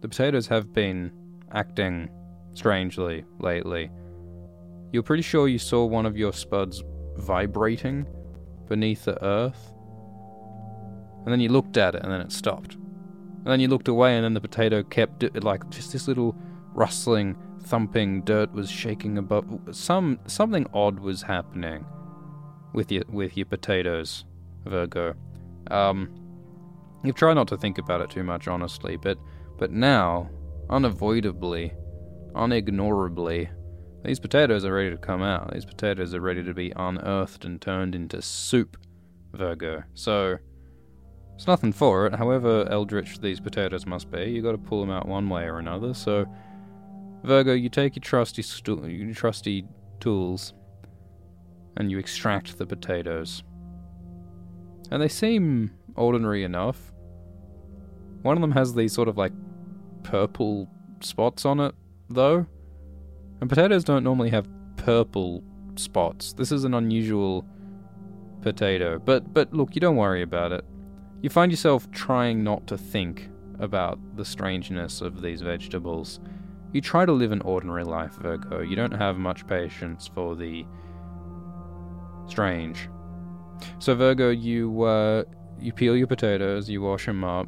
The 0.01 0.07
potatoes 0.07 0.47
have 0.47 0.73
been 0.73 1.11
acting 1.51 2.09
strangely 2.53 3.25
lately. 3.39 3.91
You're 4.91 5.03
pretty 5.03 5.23
sure 5.23 5.47
you 5.47 5.59
saw 5.59 5.85
one 5.85 6.05
of 6.05 6.17
your 6.17 6.33
spuds 6.33 6.83
vibrating 7.17 8.07
beneath 8.67 9.05
the 9.05 9.23
earth. 9.23 9.73
And 11.25 11.33
then 11.33 11.41
you 11.41 11.49
looked 11.49 11.77
at 11.77 11.95
it 11.95 12.01
and 12.01 12.11
then 12.11 12.21
it 12.21 12.31
stopped. 12.31 12.75
And 12.75 13.47
then 13.47 13.59
you 13.59 13.67
looked 13.67 13.87
away 13.87 14.15
and 14.15 14.23
then 14.23 14.33
the 14.33 14.41
potato 14.41 14.81
kept 14.83 15.23
like 15.43 15.69
just 15.69 15.91
this 15.91 16.07
little 16.07 16.35
rustling, 16.73 17.37
thumping 17.63 18.21
dirt 18.21 18.51
was 18.53 18.69
shaking 18.69 19.17
above 19.17 19.45
some 19.71 20.19
something 20.27 20.65
odd 20.73 20.99
was 20.99 21.21
happening 21.21 21.85
with 22.73 22.91
your 22.91 23.03
with 23.09 23.35
your 23.37 23.45
potatoes, 23.45 24.25
Virgo. 24.65 25.13
Um 25.69 26.18
you've 27.03 27.15
tried 27.15 27.35
not 27.35 27.47
to 27.49 27.57
think 27.57 27.77
about 27.77 28.01
it 28.01 28.09
too 28.09 28.23
much 28.23 28.47
honestly, 28.47 28.97
but 28.97 29.17
but 29.57 29.71
now, 29.71 30.29
unavoidably, 30.69 31.73
unignorably, 32.33 33.49
these 34.05 34.19
potatoes 34.19 34.63
are 34.63 34.73
ready 34.73 34.91
to 34.91 34.97
come 34.97 35.21
out. 35.21 35.53
These 35.53 35.65
potatoes 35.65 36.13
are 36.13 36.21
ready 36.21 36.43
to 36.43 36.53
be 36.53 36.71
unearthed 36.75 37.43
and 37.43 37.61
turned 37.61 37.93
into 37.93 38.21
soup, 38.21 38.77
Virgo. 39.33 39.83
So, 39.93 40.37
there's 41.31 41.47
nothing 41.47 41.73
for 41.73 42.05
it. 42.05 42.15
However 42.15 42.67
eldritch 42.69 43.19
these 43.19 43.39
potatoes 43.39 43.85
must 43.85 44.09
be, 44.09 44.25
you 44.25 44.41
got 44.41 44.51
to 44.53 44.57
pull 44.57 44.81
them 44.81 44.89
out 44.89 45.07
one 45.07 45.29
way 45.29 45.43
or 45.43 45.59
another. 45.59 45.93
So, 45.93 46.25
Virgo, 47.23 47.53
you 47.53 47.69
take 47.69 47.95
your 47.95 48.01
trusty 48.01 48.41
stu- 48.41 48.87
your 48.87 49.13
trusty 49.13 49.65
tools 49.99 50.53
and 51.77 51.91
you 51.91 51.97
extract 51.97 52.57
the 52.57 52.65
potatoes. 52.65 53.43
And 54.91 55.01
they 55.01 55.07
seem 55.07 55.71
ordinary 55.95 56.43
enough. 56.43 56.88
One 58.21 58.37
of 58.37 58.41
them 58.41 58.51
has 58.51 58.73
these 58.73 58.93
sort 58.93 59.07
of 59.07 59.17
like 59.17 59.33
purple 60.03 60.69
spots 61.01 61.45
on 61.45 61.59
it, 61.59 61.75
though. 62.09 62.45
And 63.41 63.49
potatoes 63.49 63.83
don't 63.83 64.03
normally 64.03 64.29
have 64.31 64.47
purple 64.75 65.43
spots. 65.75 66.33
This 66.33 66.51
is 66.51 66.63
an 66.63 66.73
unusual 66.73 67.45
potato. 68.41 68.99
But 68.99 69.33
but 69.33 69.53
look, 69.53 69.75
you 69.75 69.81
don't 69.81 69.95
worry 69.95 70.21
about 70.21 70.51
it. 70.51 70.65
You 71.21 71.29
find 71.29 71.51
yourself 71.51 71.89
trying 71.91 72.43
not 72.43 72.67
to 72.67 72.77
think 72.77 73.29
about 73.59 73.99
the 74.15 74.23
strangeness 74.23 75.01
of 75.01 75.21
these 75.21 75.41
vegetables. 75.41 76.19
You 76.71 76.81
try 76.81 77.05
to 77.05 77.11
live 77.11 77.31
an 77.31 77.41
ordinary 77.41 77.83
life, 77.83 78.13
Virgo. 78.13 78.61
You 78.61 78.75
don't 78.75 78.93
have 78.93 79.17
much 79.17 79.45
patience 79.47 80.09
for 80.13 80.35
the 80.35 80.65
strange. 82.27 82.89
So 83.79 83.95
Virgo, 83.95 84.29
you 84.29 84.83
uh, 84.83 85.23
you 85.59 85.73
peel 85.73 85.95
your 85.97 86.07
potatoes, 86.07 86.69
you 86.69 86.81
wash 86.81 87.05
them 87.05 87.23
up, 87.23 87.47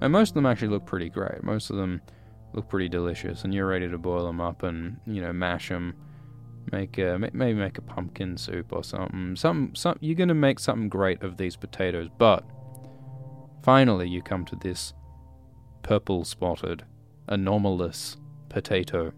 and 0.00 0.12
most 0.12 0.30
of 0.30 0.34
them 0.34 0.46
actually 0.46 0.68
look 0.68 0.86
pretty 0.86 1.08
great. 1.08 1.42
Most 1.42 1.70
of 1.70 1.76
them 1.76 2.00
look 2.52 2.68
pretty 2.68 2.88
delicious, 2.88 3.44
and 3.44 3.54
you're 3.54 3.66
ready 3.66 3.88
to 3.88 3.98
boil 3.98 4.26
them 4.26 4.40
up 4.40 4.62
and 4.62 4.98
you 5.06 5.20
know 5.20 5.32
mash 5.32 5.68
them, 5.68 5.94
make 6.72 6.98
a, 6.98 7.18
maybe 7.32 7.58
make 7.58 7.78
a 7.78 7.82
pumpkin 7.82 8.36
soup 8.36 8.72
or 8.72 8.82
something. 8.84 9.36
Some 9.36 9.74
some 9.74 9.96
you're 10.00 10.16
gonna 10.16 10.34
make 10.34 10.58
something 10.58 10.88
great 10.88 11.22
of 11.22 11.36
these 11.36 11.56
potatoes, 11.56 12.08
but 12.18 12.44
finally 13.62 14.08
you 14.08 14.22
come 14.22 14.44
to 14.46 14.56
this 14.56 14.92
purple 15.82 16.24
spotted 16.24 16.84
anomalous 17.28 18.16
potato. 18.48 19.12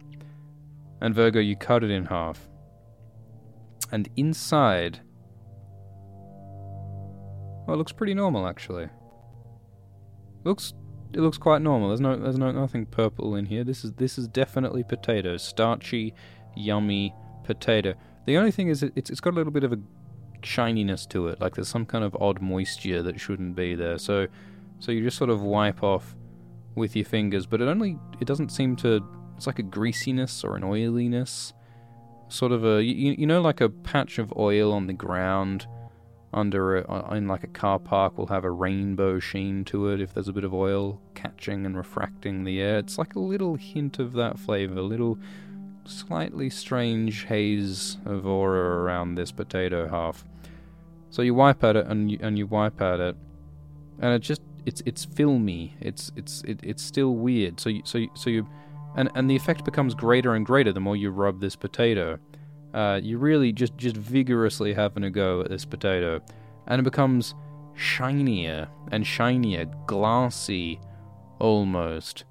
And 1.00 1.14
Virgo, 1.14 1.40
you 1.40 1.56
cut 1.56 1.84
it 1.84 1.90
in 1.90 2.06
half. 2.06 2.48
And 3.92 4.08
inside. 4.16 5.00
Well, 7.66 7.74
it 7.74 7.78
looks 7.78 7.92
pretty 7.92 8.14
normal 8.14 8.46
actually. 8.46 8.88
Looks 10.48 10.72
it 11.12 11.20
looks 11.20 11.36
quite 11.36 11.60
normal. 11.60 11.88
There's 11.88 12.00
no 12.00 12.16
there's 12.16 12.38
no 12.38 12.50
nothing 12.50 12.86
purple 12.86 13.36
in 13.36 13.44
here. 13.44 13.64
This 13.64 13.84
is 13.84 13.92
this 13.92 14.16
is 14.16 14.26
definitely 14.28 14.82
potato, 14.82 15.36
starchy, 15.36 16.14
yummy 16.56 17.14
potato. 17.44 17.92
The 18.24 18.38
only 18.38 18.50
thing 18.50 18.68
is 18.68 18.82
it, 18.82 18.94
it's 18.96 19.10
it's 19.10 19.20
got 19.20 19.34
a 19.34 19.36
little 19.36 19.52
bit 19.52 19.62
of 19.62 19.74
a 19.74 19.78
shininess 20.42 21.04
to 21.08 21.28
it, 21.28 21.38
like 21.38 21.54
there's 21.54 21.68
some 21.68 21.84
kind 21.84 22.02
of 22.02 22.16
odd 22.18 22.40
moisture 22.40 23.02
that 23.02 23.20
shouldn't 23.20 23.56
be 23.56 23.74
there. 23.74 23.98
So 23.98 24.26
so 24.78 24.90
you 24.90 25.02
just 25.02 25.18
sort 25.18 25.28
of 25.28 25.42
wipe 25.42 25.82
off 25.82 26.16
with 26.74 26.96
your 26.96 27.04
fingers, 27.04 27.44
but 27.44 27.60
it 27.60 27.68
only 27.68 27.98
it 28.18 28.26
doesn't 28.26 28.50
seem 28.50 28.74
to 28.76 29.04
it's 29.36 29.46
like 29.46 29.58
a 29.58 29.64
greasiness 29.64 30.44
or 30.44 30.56
an 30.56 30.64
oiliness. 30.64 31.52
Sort 32.28 32.52
of 32.52 32.64
a 32.64 32.82
you, 32.82 33.12
you 33.18 33.26
know 33.26 33.42
like 33.42 33.60
a 33.60 33.68
patch 33.68 34.18
of 34.18 34.32
oil 34.34 34.72
on 34.72 34.86
the 34.86 34.94
ground 34.94 35.66
under 36.32 36.78
a, 36.78 36.90
uh, 36.90 37.14
in 37.14 37.26
like 37.26 37.44
a 37.44 37.48
car 37.48 37.78
park 37.78 38.18
will 38.18 38.26
have 38.26 38.44
a 38.44 38.50
rainbow 38.50 39.18
sheen 39.18 39.64
to 39.64 39.88
it 39.88 40.00
if 40.00 40.12
there's 40.12 40.28
a 40.28 40.32
bit 40.32 40.44
of 40.44 40.52
oil 40.52 41.00
catching 41.14 41.64
and 41.64 41.76
refracting 41.76 42.44
the 42.44 42.60
air. 42.60 42.78
It's 42.78 42.98
like 42.98 43.14
a 43.14 43.20
little 43.20 43.56
hint 43.56 43.98
of 43.98 44.12
that 44.14 44.38
flavor, 44.38 44.78
a 44.78 44.82
little 44.82 45.18
slightly 45.84 46.50
strange 46.50 47.24
haze 47.24 47.96
of 48.04 48.26
aura 48.26 48.82
around 48.82 49.14
this 49.14 49.32
potato 49.32 49.88
half. 49.88 50.24
So 51.10 51.22
you 51.22 51.34
wipe 51.34 51.64
at 51.64 51.76
it 51.76 51.86
and 51.86 52.10
you, 52.10 52.18
and 52.20 52.36
you 52.36 52.46
wipe 52.46 52.80
at 52.82 53.00
it, 53.00 53.16
and 53.98 54.12
it 54.12 54.20
just 54.20 54.42
it's 54.66 54.82
it's 54.84 55.06
filmy. 55.06 55.74
It's 55.80 56.12
it's 56.14 56.42
it, 56.42 56.60
it's 56.62 56.82
still 56.82 57.14
weird. 57.14 57.58
So 57.58 57.70
you, 57.70 57.82
so 57.84 57.98
you, 57.98 58.10
so 58.14 58.28
you, 58.28 58.46
and 58.96 59.08
and 59.14 59.30
the 59.30 59.36
effect 59.36 59.64
becomes 59.64 59.94
greater 59.94 60.34
and 60.34 60.44
greater 60.44 60.72
the 60.72 60.80
more 60.80 60.96
you 60.96 61.10
rub 61.10 61.40
this 61.40 61.56
potato. 61.56 62.18
Uh, 62.78 63.00
you 63.02 63.18
really 63.18 63.50
just 63.50 63.76
just 63.76 63.96
vigorously 63.96 64.72
having 64.72 65.02
a 65.02 65.10
go 65.10 65.40
at 65.40 65.50
this 65.50 65.64
potato, 65.64 66.20
and 66.68 66.78
it 66.78 66.84
becomes 66.84 67.34
shinier 67.74 68.68
and 68.92 69.04
shinier, 69.04 69.64
glassy, 69.88 70.78
almost 71.40 72.24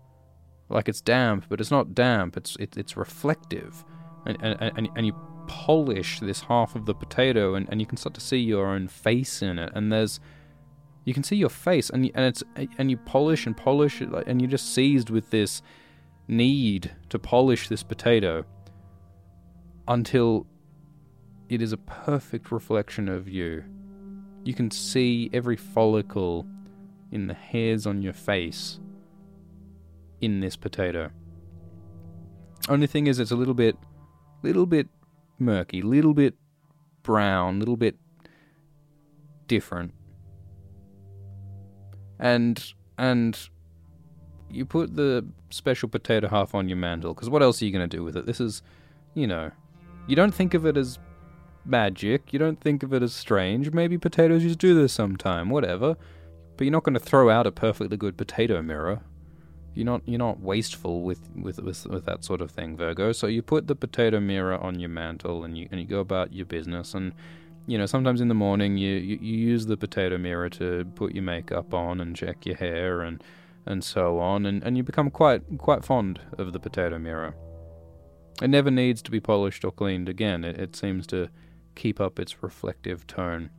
like 0.69 0.87
it's 0.87 1.01
damp, 1.01 1.45
but 1.49 1.59
it's 1.59 1.69
not 1.69 1.93
damp. 1.93 2.37
It's 2.37 2.55
it, 2.61 2.77
it's 2.77 2.95
reflective, 2.95 3.83
and, 4.25 4.37
and 4.41 4.71
and 4.77 4.89
and 4.95 5.05
you 5.05 5.13
polish 5.47 6.21
this 6.21 6.39
half 6.39 6.77
of 6.77 6.85
the 6.85 6.95
potato, 6.95 7.55
and, 7.55 7.67
and 7.69 7.81
you 7.81 7.85
can 7.85 7.97
start 7.97 8.13
to 8.13 8.21
see 8.21 8.37
your 8.37 8.67
own 8.67 8.87
face 8.87 9.41
in 9.41 9.59
it. 9.59 9.73
And 9.75 9.91
there's 9.91 10.21
you 11.03 11.13
can 11.13 11.23
see 11.23 11.35
your 11.35 11.49
face, 11.49 11.89
and 11.89 12.09
and 12.15 12.25
it's 12.25 12.41
and 12.77 12.89
you 12.89 12.95
polish 12.95 13.47
and 13.47 13.57
polish 13.57 14.01
it, 14.01 14.07
and 14.25 14.41
you're 14.41 14.49
just 14.49 14.73
seized 14.73 15.09
with 15.09 15.29
this 15.29 15.61
need 16.29 16.95
to 17.09 17.19
polish 17.19 17.67
this 17.67 17.83
potato 17.83 18.45
until 19.87 20.45
it 21.49 21.61
is 21.61 21.71
a 21.71 21.77
perfect 21.77 22.51
reflection 22.51 23.07
of 23.07 23.27
you. 23.27 23.63
You 24.43 24.53
can 24.53 24.71
see 24.71 25.29
every 25.33 25.55
follicle 25.55 26.45
in 27.11 27.27
the 27.27 27.33
hairs 27.33 27.85
on 27.87 28.01
your 28.01 28.13
face 28.13 28.79
in 30.21 30.39
this 30.39 30.55
potato. 30.55 31.11
Only 32.69 32.87
thing 32.87 33.07
is, 33.07 33.19
it's 33.19 33.31
a 33.31 33.35
little 33.35 33.53
bit, 33.53 33.77
little 34.43 34.65
bit 34.65 34.87
murky, 35.39 35.81
little 35.81 36.13
bit 36.13 36.35
brown, 37.03 37.59
little 37.59 37.77
bit 37.77 37.95
different. 39.47 39.93
And 42.19 42.73
and 42.97 43.49
you 44.49 44.65
put 44.65 44.95
the 44.95 45.25
special 45.49 45.87
potato 45.87 46.27
half 46.27 46.55
on 46.55 46.67
your 46.67 46.77
mantle 46.77 47.13
because 47.13 47.29
what 47.29 47.41
else 47.41 47.61
are 47.61 47.65
you 47.65 47.71
going 47.71 47.87
to 47.87 47.97
do 47.97 48.03
with 48.03 48.17
it? 48.17 48.25
This 48.25 48.41
is, 48.41 48.61
you 49.13 49.27
know, 49.27 49.51
you 50.07 50.15
don't 50.15 50.33
think 50.33 50.53
of 50.53 50.65
it 50.65 50.77
as 50.77 50.97
magic. 51.67 52.33
You 52.33 52.39
don't 52.39 52.59
think 52.59 52.83
of 52.83 52.93
it 52.93 53.03
as 53.03 53.13
strange. 53.13 53.71
Maybe 53.71 53.97
potatoes 53.97 54.41
just 54.41 54.59
do 54.59 54.73
this 54.73 54.93
sometime, 54.93 55.49
whatever. 55.49 55.97
But 56.55 56.63
you're 56.63 56.71
not 56.71 56.83
going 56.83 56.95
to 56.95 56.99
throw 56.99 57.29
out 57.29 57.45
a 57.45 57.51
perfectly 57.51 57.97
good 57.97 58.17
potato 58.17 58.61
mirror. 58.61 59.01
You're 59.75 59.85
not 59.85 60.01
you're 60.05 60.17
not 60.17 60.39
wasteful 60.39 61.03
with, 61.03 61.29
with, 61.35 61.59
with, 61.59 61.85
with 61.85 62.05
that 62.05 62.23
sort 62.23 62.41
of 62.41 62.49
thing, 62.49 62.75
Virgo. 62.75 63.11
So 63.11 63.27
you 63.27 63.43
put 63.43 63.67
the 63.67 63.75
potato 63.75 64.19
mirror 64.19 64.57
on 64.57 64.79
your 64.79 64.89
mantle 64.89 65.43
and 65.43 65.55
you 65.55 65.67
and 65.69 65.79
you 65.79 65.85
go 65.85 65.99
about 65.99 66.33
your 66.33 66.47
business 66.47 66.95
and 66.95 67.13
you 67.67 67.77
know, 67.77 67.85
sometimes 67.85 68.21
in 68.21 68.29
the 68.29 68.33
morning 68.33 68.77
you, 68.77 68.95
you, 68.95 69.19
you 69.21 69.37
use 69.37 69.65
the 69.65 69.75
potato 69.75 70.17
mirror 70.17 70.49
to 70.51 70.85
put 70.95 71.13
your 71.13 71.23
makeup 71.23 71.73
on 71.73 71.99
and 71.99 72.15
check 72.15 72.45
your 72.45 72.55
hair 72.55 73.01
and 73.01 73.23
and 73.65 73.83
so 73.83 74.17
on 74.19 74.45
and, 74.45 74.63
and 74.63 74.77
you 74.77 74.83
become 74.83 75.11
quite 75.11 75.43
quite 75.59 75.83
fond 75.83 76.21
of 76.39 76.53
the 76.53 76.59
potato 76.59 76.97
mirror. 76.97 77.35
It 78.41 78.49
never 78.49 78.69
needs 78.69 79.01
to 79.01 79.11
be 79.11 79.19
polished 79.19 79.65
or 79.65 79.71
cleaned 79.71 80.09
again. 80.09 80.43
It, 80.43 80.59
it 80.59 80.75
seems 80.75 81.07
to 81.07 81.29
keep 81.75 81.99
up 81.99 82.19
its 82.19 82.43
reflective 82.43 83.07
tone. 83.07 83.49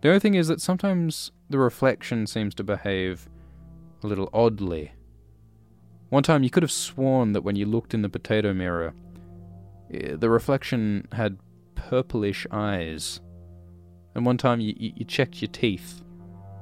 The 0.00 0.08
only 0.08 0.20
thing 0.20 0.34
is 0.34 0.48
that 0.48 0.60
sometimes 0.60 1.32
the 1.48 1.58
reflection 1.58 2.26
seems 2.26 2.54
to 2.56 2.64
behave 2.64 3.28
a 4.02 4.06
little 4.06 4.28
oddly. 4.32 4.92
One 6.10 6.22
time 6.22 6.42
you 6.42 6.50
could 6.50 6.62
have 6.62 6.72
sworn 6.72 7.32
that 7.32 7.42
when 7.42 7.56
you 7.56 7.66
looked 7.66 7.94
in 7.94 8.02
the 8.02 8.08
potato 8.08 8.52
mirror, 8.52 8.94
eh, 9.92 10.16
the 10.16 10.28
reflection 10.28 11.08
had 11.12 11.38
purplish 11.74 12.46
eyes. 12.50 13.20
And 14.14 14.26
one 14.26 14.38
time 14.38 14.60
you, 14.60 14.74
you 14.76 15.04
checked 15.04 15.40
your 15.40 15.50
teeth, 15.50 16.02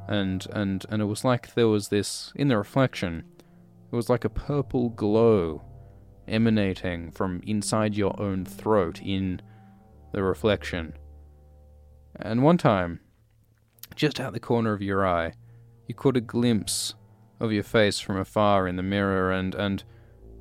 and, 0.09 0.47
and, 0.53 0.87
and 0.89 1.03
it 1.03 1.07
was 1.07 1.25
like 1.25 1.55
there 1.55 1.69
was 1.69 1.89
this, 1.89 2.33
in 2.35 2.49
the 2.49 2.57
reflection, 2.57 3.25
it 3.91 3.97
was 3.97 4.09
like 4.09 4.25
a 4.25 4.31
purple 4.31 4.91
glow 4.91 5.63
emanating 6.29 7.11
from 7.11 7.41
inside 7.47 7.97
your 7.97 8.19
own 8.21 8.45
throat 8.45 9.01
in 9.03 9.41
the 10.13 10.23
reflection. 10.23 10.93
And 12.17 12.43
one 12.43 12.59
time, 12.59 13.01
just 13.95 14.21
out 14.21 14.33
the 14.33 14.41
corner 14.41 14.73
of 14.73 14.83
your 14.83 15.07
eye, 15.07 15.33
you 15.87 15.95
caught 15.95 16.17
a 16.17 16.21
glimpse 16.21 16.95
of 17.41 17.53
your 17.53 17.63
face 17.63 17.99
from 17.99 18.17
afar 18.17 18.69
in 18.69 18.77
the 18.77 18.83
mirror, 18.83 19.33
and, 19.33 19.55
and 19.55 19.83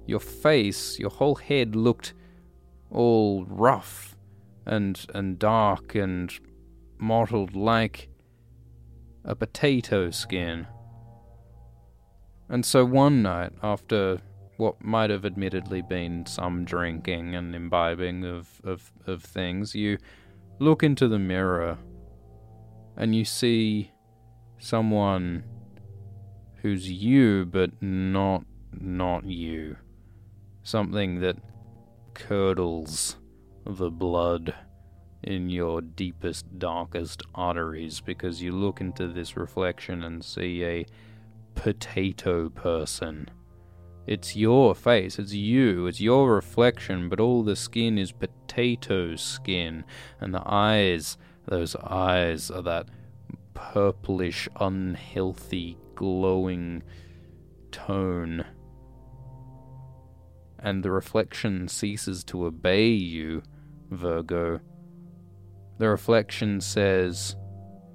your 0.06 0.20
face, 0.20 1.00
your 1.00 1.10
whole 1.10 1.36
head 1.36 1.76
looked 1.76 2.14
all 2.92 3.46
rough 3.46 4.16
and, 4.66 5.06
and 5.16 5.40
dark 5.40 5.96
and 5.96 6.32
mottled 6.98 7.56
like 7.56 8.10
a 9.24 9.36
potato 9.36 10.12
skin. 10.12 10.68
And 12.50 12.66
so 12.66 12.84
one 12.84 13.22
night, 13.22 13.54
after 13.64 14.20
what 14.58 14.84
might 14.84 15.10
have 15.10 15.26
admittedly 15.26 15.82
been 15.82 16.26
some 16.26 16.66
drinking 16.66 17.36
and 17.36 17.56
imbibing 17.56 18.26
of, 18.26 18.62
of, 18.64 18.92
of 19.08 19.24
things, 19.24 19.76
you 19.76 19.98
look 20.60 20.84
into 20.84 21.08
the 21.08 21.20
mirror 21.20 21.78
and 22.96 23.16
you 23.16 23.26
see 23.26 23.92
someone 24.60 25.44
who's 26.62 26.92
you 26.92 27.46
but 27.46 27.72
not 27.82 28.44
not 28.80 29.26
you. 29.26 29.76
Something 30.64 31.20
that 31.22 31.38
curdles 32.14 33.18
the 33.66 33.90
blood 33.90 34.54
in 35.24 35.50
your 35.50 35.82
deepest, 35.82 36.58
darkest 36.58 37.22
arteries 37.36 38.02
because 38.02 38.42
you 38.42 38.52
look 38.52 38.82
into 38.82 39.08
this 39.08 39.36
reflection 39.36 40.04
and 40.04 40.24
see 40.24 40.64
a 40.64 40.86
potato 41.56 42.50
person. 42.50 43.30
It's 44.12 44.36
your 44.36 44.76
face, 44.76 45.18
it's 45.20 45.32
you, 45.32 45.88
it's 45.88 46.02
your 46.02 46.36
reflection, 46.36 47.08
but 47.08 47.22
all 47.22 47.44
the 47.44 47.56
skin 47.56 47.98
is 47.98 48.12
potato 48.12 49.16
skin, 49.16 49.86
and 50.20 50.34
the 50.34 50.44
eyes, 50.46 51.18
those 51.48 51.78
eyes 51.78 52.52
are 52.52 52.62
that 52.64 52.90
purplish, 53.54 54.50
unhealthy 54.60 55.78
glowing 55.96 56.84
tone, 57.72 58.44
and 60.60 60.84
the 60.84 60.92
reflection 60.92 61.70
ceases 61.70 62.26
to 62.26 62.48
obey 62.48 62.90
you, 62.90 63.42
Virgo. 63.92 64.60
The 65.78 65.88
reflection 65.88 66.60
says, 66.60 67.38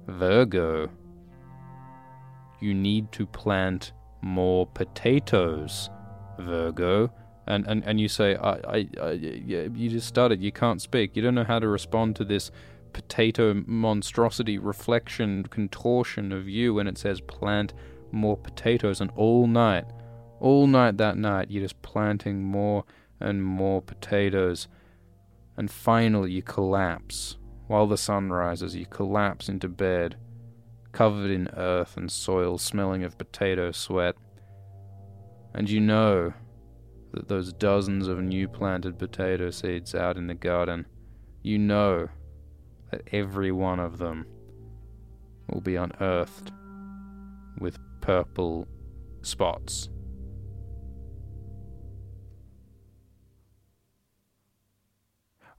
Virgo, 0.07 0.89
you 2.59 2.73
need 2.73 3.11
to 3.11 3.27
plant 3.27 3.91
more 4.23 4.65
potatoes, 4.65 5.91
Virgo. 6.39 7.11
And, 7.47 7.65
and, 7.65 7.83
and 7.85 7.99
you 7.99 8.09
say, 8.09 8.35
I, 8.35 8.51
I, 8.51 8.87
I, 9.01 9.11
you 9.11 9.89
just 9.89 10.07
started, 10.07 10.41
you 10.41 10.51
can't 10.51 10.81
speak, 10.81 11.15
you 11.15 11.21
don't 11.21 11.35
know 11.35 11.45
how 11.45 11.59
to 11.59 11.67
respond 11.67 12.17
to 12.17 12.25
this 12.25 12.51
potato 12.91 13.63
monstrosity 13.65 14.57
reflection 14.57 15.43
contortion 15.43 16.31
of 16.31 16.49
you, 16.49 16.79
and 16.79 16.89
it 16.89 16.97
says 16.97 17.21
plant 17.21 17.73
more 18.11 18.35
potatoes, 18.35 18.99
and 18.99 19.11
all 19.15 19.47
night, 19.47 19.85
all 20.39 20.67
night 20.67 20.97
that 20.97 21.17
night, 21.17 21.49
you're 21.49 21.63
just 21.63 21.81
planting 21.81 22.43
more 22.43 22.83
and 23.19 23.43
more 23.43 23.81
potatoes. 23.81 24.67
And 25.55 25.71
finally, 25.71 26.31
you 26.31 26.41
collapse. 26.41 27.37
While 27.67 27.87
the 27.87 27.97
sun 27.97 28.29
rises, 28.29 28.75
you 28.75 28.85
collapse 28.85 29.49
into 29.49 29.67
bed, 29.67 30.15
covered 30.91 31.31
in 31.31 31.49
earth 31.55 31.97
and 31.97 32.11
soil, 32.11 32.57
smelling 32.57 33.03
of 33.03 33.17
potato 33.17 33.71
sweat. 33.71 34.15
And 35.53 35.69
you 35.69 35.79
know 35.79 36.33
that 37.13 37.27
those 37.27 37.53
dozens 37.53 38.07
of 38.07 38.21
new 38.21 38.47
planted 38.47 38.99
potato 38.99 39.49
seeds 39.49 39.95
out 39.95 40.17
in 40.17 40.27
the 40.27 40.35
garden, 40.35 40.85
you 41.41 41.57
know 41.57 42.09
that 42.91 43.01
every 43.11 43.51
one 43.51 43.79
of 43.79 43.97
them 43.97 44.25
will 45.49 45.61
be 45.61 45.75
unearthed 45.75 46.51
with 47.59 47.77
purple 48.01 48.67
spots. 49.21 49.89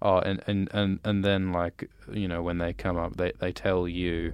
Oh, 0.00 0.18
and, 0.20 0.42
and, 0.46 0.68
and, 0.72 1.00
and 1.04 1.24
then 1.24 1.52
like 1.52 1.90
you 2.12 2.28
know 2.28 2.42
when 2.42 2.58
they 2.58 2.72
come 2.72 2.96
up, 2.96 3.16
they 3.16 3.32
they 3.40 3.50
tell 3.50 3.88
you 3.88 4.32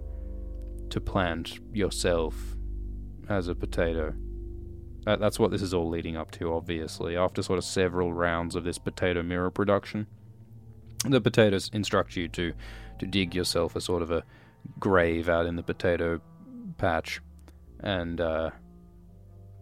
to 0.90 1.00
plant 1.00 1.58
yourself 1.72 2.34
as 3.28 3.48
a 3.48 3.54
potato. 3.54 4.14
That, 5.04 5.20
that's 5.20 5.38
what 5.38 5.50
this 5.50 5.62
is 5.62 5.74
all 5.74 5.88
leading 5.88 6.16
up 6.16 6.30
to, 6.32 6.52
obviously. 6.52 7.16
After 7.16 7.42
sort 7.42 7.58
of 7.58 7.64
several 7.64 8.12
rounds 8.12 8.56
of 8.56 8.64
this 8.64 8.78
potato 8.78 9.22
mirror 9.22 9.50
production, 9.50 10.06
the 11.04 11.20
potatoes 11.20 11.70
instruct 11.72 12.16
you 12.16 12.28
to 12.28 12.52
to 12.98 13.06
dig 13.06 13.34
yourself 13.34 13.76
a 13.76 13.80
sort 13.80 14.02
of 14.02 14.10
a 14.10 14.22
grave 14.78 15.28
out 15.28 15.46
in 15.46 15.56
the 15.56 15.62
potato 15.62 16.20
patch, 16.78 17.20
and 17.80 18.20
uh, 18.20 18.50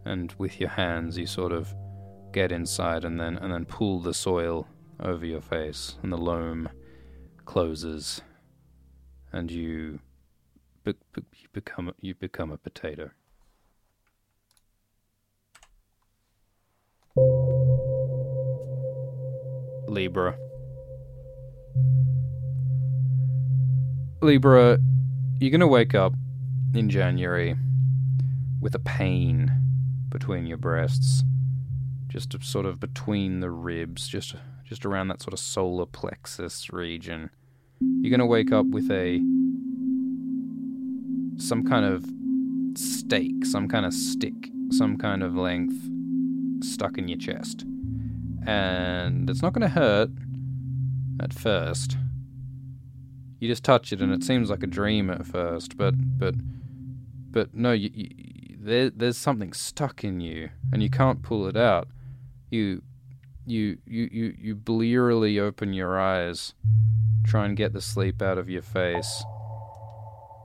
and 0.05 0.33
with 0.39 0.61
your 0.61 0.71
hands 0.71 1.19
you 1.19 1.27
sort 1.27 1.53
of 1.53 1.75
get 2.33 2.53
inside 2.53 3.05
and 3.05 3.19
then 3.19 3.37
and 3.39 3.53
then 3.53 3.65
pull 3.65 4.01
the 4.01 4.15
soil 4.15 4.69
over 5.01 5.27
your 5.27 5.41
face, 5.41 5.97
and 6.03 6.13
the 6.13 6.17
loam 6.19 6.69
closes, 7.45 8.23
and 9.33 9.51
you, 9.51 9.99
be- 10.85 10.95
be- 11.13 11.25
you 11.35 11.49
become 11.53 11.93
you 12.01 12.15
become 12.15 12.53
a 12.53 12.57
potato. 12.57 13.11
Libra. 19.93 20.35
Libra, 24.21 24.79
you're 25.39 25.51
gonna 25.51 25.67
wake 25.67 25.95
up 25.95 26.15
in 26.75 26.89
January 26.89 27.57
with 28.61 28.75
a 28.75 28.79
pain 28.79 29.53
between 30.09 30.47
your 30.47 30.57
breasts, 30.57 31.25
just 32.09 32.37
sort 32.43 32.65
of 32.65 32.81
between 32.81 33.41
the 33.41 33.51
ribs, 33.51 34.09
just 34.09 34.35
just 34.65 34.87
around 34.87 35.09
that 35.09 35.21
sort 35.21 35.35
of 35.35 35.39
solar 35.39 35.85
plexus 35.85 36.73
region. 36.73 37.29
You're 37.81 38.11
going 38.11 38.21
to 38.21 38.27
wake 38.27 38.53
up 38.53 38.65
with 38.67 38.91
a 38.91 39.21
some 41.37 41.65
kind 41.65 41.85
of 41.85 42.07
stake, 42.75 43.45
some 43.45 43.69
kind 43.69 43.85
of 43.85 43.93
stick, 43.93 44.33
some 44.71 44.97
kind 44.97 45.23
of 45.23 45.37
length 45.37 45.75
stuck 46.63 46.97
in 46.97 47.09
your 47.09 47.19
chest. 47.19 47.67
And 48.47 49.31
it's 49.31 49.43
not 49.43 49.53
going 49.53 49.63
to 49.63 49.69
hurt 49.69 50.11
at 51.21 51.33
first. 51.33 51.97
You 53.41 53.49
just 53.49 53.65
touch 53.65 53.93
it 53.93 54.01
and 54.01 54.13
it 54.13 54.23
seems 54.23 54.51
like 54.51 54.63
a 54.63 54.69
dream 54.69 55.11
at 55.11 55.27
first, 55.27 55.77
but 55.77 55.95
but 56.19 56.35
but 57.31 57.55
no, 57.55 57.73
you, 57.73 57.91
you, 57.93 58.57
there, 58.61 58.91
there's 58.91 59.17
something 59.17 59.53
stuck 59.53 60.05
in 60.05 60.21
you 60.21 60.51
and 60.73 60.83
you 60.83 60.91
can't 60.91 61.23
pull 61.23 61.47
it 61.49 61.57
out. 61.57 61.89
You 62.51 62.83
you 63.47 63.79
you 63.87 64.09
you 64.13 64.35
you 64.39 64.55
blearily 64.55 65.41
open 65.41 65.73
your 65.73 65.99
eyes, 65.99 66.55
try 67.25 67.45
and 67.45 67.57
get 67.57 67.73
the 67.73 67.81
sleep 67.81 68.23
out 68.23 68.39
of 68.39 68.49
your 68.49 68.63
face, 68.63 69.25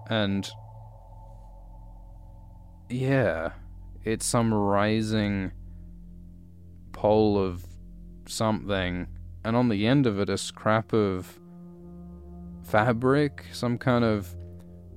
and 0.09 0.49
yeah, 2.89 3.51
it's 4.03 4.25
some 4.25 4.53
rising 4.53 5.51
pole 6.93 7.37
of 7.37 7.66
something, 8.29 9.07
and 9.43 9.55
on 9.55 9.69
the 9.69 9.87
end 9.87 10.05
of 10.05 10.19
it, 10.19 10.29
a 10.29 10.37
scrap 10.37 10.93
of 10.93 11.39
fabric, 12.63 13.45
some 13.51 13.77
kind 13.77 14.03
of 14.03 14.35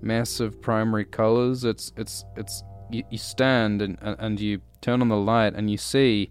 mess 0.03 0.41
of 0.41 0.61
primary 0.61 1.05
colors. 1.05 1.65
It's 1.65 1.93
it's 1.97 2.25
it's 2.37 2.63
you, 2.91 3.05
you 3.11 3.19
stand 3.19 3.83
and 3.83 3.99
and 4.01 4.41
you 4.41 4.61
turn 4.81 5.03
on 5.03 5.09
the 5.09 5.17
light 5.17 5.55
and 5.55 5.71
you 5.71 5.77
see 5.77 6.31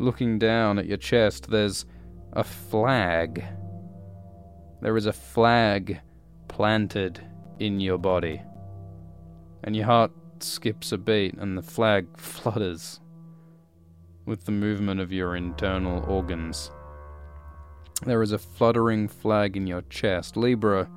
Looking 0.00 0.38
down 0.38 0.78
at 0.78 0.86
your 0.86 0.96
chest, 0.96 1.50
there's 1.50 1.84
a 2.32 2.44
flag. 2.44 3.44
There 4.80 4.96
is 4.96 5.06
a 5.06 5.12
flag 5.12 6.00
planted 6.46 7.20
in 7.58 7.80
your 7.80 7.98
body. 7.98 8.40
And 9.64 9.74
your 9.74 9.86
heart 9.86 10.12
skips 10.38 10.92
a 10.92 10.98
beat, 10.98 11.34
and 11.34 11.58
the 11.58 11.62
flag 11.62 12.06
flutters 12.16 13.00
with 14.28 14.44
the 14.44 14.52
movement 14.52 15.00
of 15.00 15.10
your 15.10 15.36
internal 15.36 16.04
organs. 16.04 16.70
There 18.04 18.22
is 18.22 18.32
a 18.32 18.38
fluttering 18.38 19.08
flag 19.08 19.56
in 19.56 19.66
your 19.66 19.80
chest. 19.88 20.36
Libra, 20.36 20.88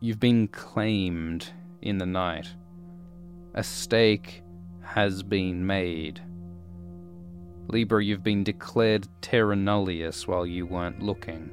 you've 0.00 0.18
been 0.18 0.48
claimed 0.48 1.50
in 1.82 1.98
the 1.98 2.06
night. 2.06 2.48
A 3.54 3.62
stake 3.62 4.42
has 4.80 5.22
been 5.22 5.66
made. 5.66 6.20
Libra, 7.68 8.02
you've 8.02 8.24
been 8.24 8.42
declared 8.42 9.06
terra 9.20 9.54
nullius 9.54 10.26
while 10.26 10.46
you 10.46 10.64
weren't 10.64 11.02
looking. 11.02 11.50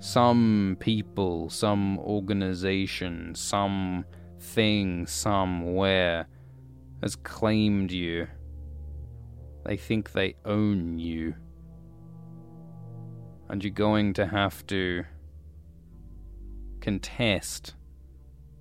Some 0.00 0.76
people, 0.80 1.48
some 1.48 1.98
organization, 1.98 3.34
some 3.34 4.04
thing 4.38 5.06
somewhere 5.06 6.26
has 7.02 7.16
claimed 7.16 7.90
you. 7.90 8.28
They 9.64 9.76
think 9.76 10.12
they 10.12 10.36
own 10.44 10.98
you. 10.98 11.34
And 13.48 13.62
you're 13.62 13.72
going 13.72 14.14
to 14.14 14.26
have 14.26 14.66
to 14.68 15.04
contest 16.80 17.74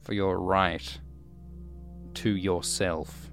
for 0.01 0.13
your 0.13 0.39
right 0.39 0.99
to 2.15 2.29
yourself. 2.29 3.29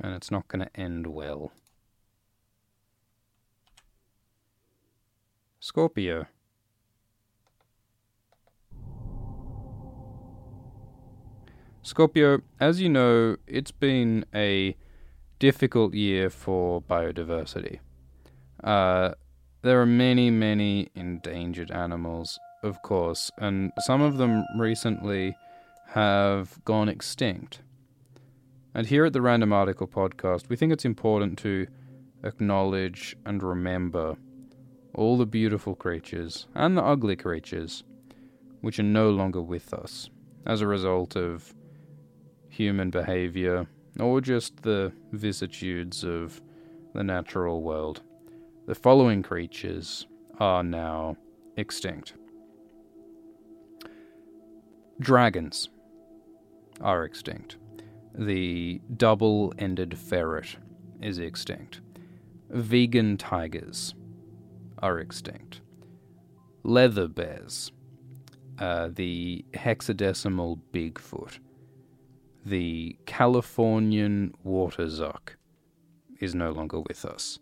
and 0.00 0.14
it's 0.14 0.30
not 0.30 0.48
going 0.48 0.64
to 0.64 0.80
end 0.80 1.06
well. 1.06 1.52
Scorpio. 5.60 6.26
Scorpio, 11.84 12.40
as 12.60 12.80
you 12.80 12.88
know, 12.88 13.36
it's 13.48 13.72
been 13.72 14.24
a 14.32 14.76
difficult 15.40 15.94
year 15.94 16.30
for 16.30 16.80
biodiversity. 16.80 17.80
Uh, 18.62 19.14
there 19.62 19.80
are 19.80 19.86
many, 19.86 20.30
many 20.30 20.90
endangered 20.94 21.72
animals, 21.72 22.38
of 22.62 22.80
course, 22.82 23.32
and 23.36 23.72
some 23.80 24.00
of 24.00 24.16
them 24.16 24.44
recently 24.56 25.36
have 25.88 26.64
gone 26.64 26.88
extinct. 26.88 27.62
And 28.74 28.86
here 28.86 29.04
at 29.04 29.12
the 29.12 29.20
Random 29.20 29.52
Article 29.52 29.88
Podcast, 29.88 30.48
we 30.48 30.54
think 30.54 30.72
it's 30.72 30.84
important 30.84 31.36
to 31.40 31.66
acknowledge 32.22 33.16
and 33.26 33.42
remember 33.42 34.16
all 34.94 35.18
the 35.18 35.26
beautiful 35.26 35.74
creatures 35.74 36.46
and 36.54 36.76
the 36.76 36.84
ugly 36.84 37.16
creatures 37.16 37.82
which 38.60 38.78
are 38.78 38.84
no 38.84 39.10
longer 39.10 39.42
with 39.42 39.74
us 39.74 40.08
as 40.46 40.60
a 40.60 40.66
result 40.68 41.16
of 41.16 41.52
human 42.52 42.90
behavior 42.90 43.66
or 43.98 44.20
just 44.20 44.62
the 44.62 44.92
vicissitudes 45.12 46.04
of 46.04 46.40
the 46.94 47.02
natural 47.02 47.62
world. 47.62 48.02
The 48.66 48.74
following 48.74 49.22
creatures 49.22 50.06
are 50.38 50.62
now 50.62 51.16
extinct. 51.56 52.12
Dragons 55.00 55.70
are 56.80 57.04
extinct. 57.04 57.56
The 58.14 58.82
double 58.98 59.54
ended 59.58 59.98
ferret 59.98 60.56
is 61.00 61.18
extinct. 61.18 61.80
Vegan 62.50 63.16
tigers 63.16 63.94
are 64.78 64.98
extinct. 64.98 65.62
Leather 66.64 67.08
bears, 67.08 67.72
uh, 68.58 68.90
the 68.92 69.44
hexadecimal 69.54 70.60
Bigfoot, 70.72 71.38
the 72.44 72.96
Californian 73.06 74.34
water 74.42 74.86
zuck 74.86 75.36
is 76.20 76.34
no 76.34 76.50
longer 76.52 76.80
with 76.80 77.04
us. 77.04 77.38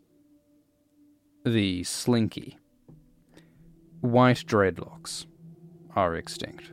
The 1.45 1.85
slinky, 1.85 2.59
white 4.01 4.45
dreadlocks 4.47 5.27
are 5.97 6.17
extinct. 6.17 6.73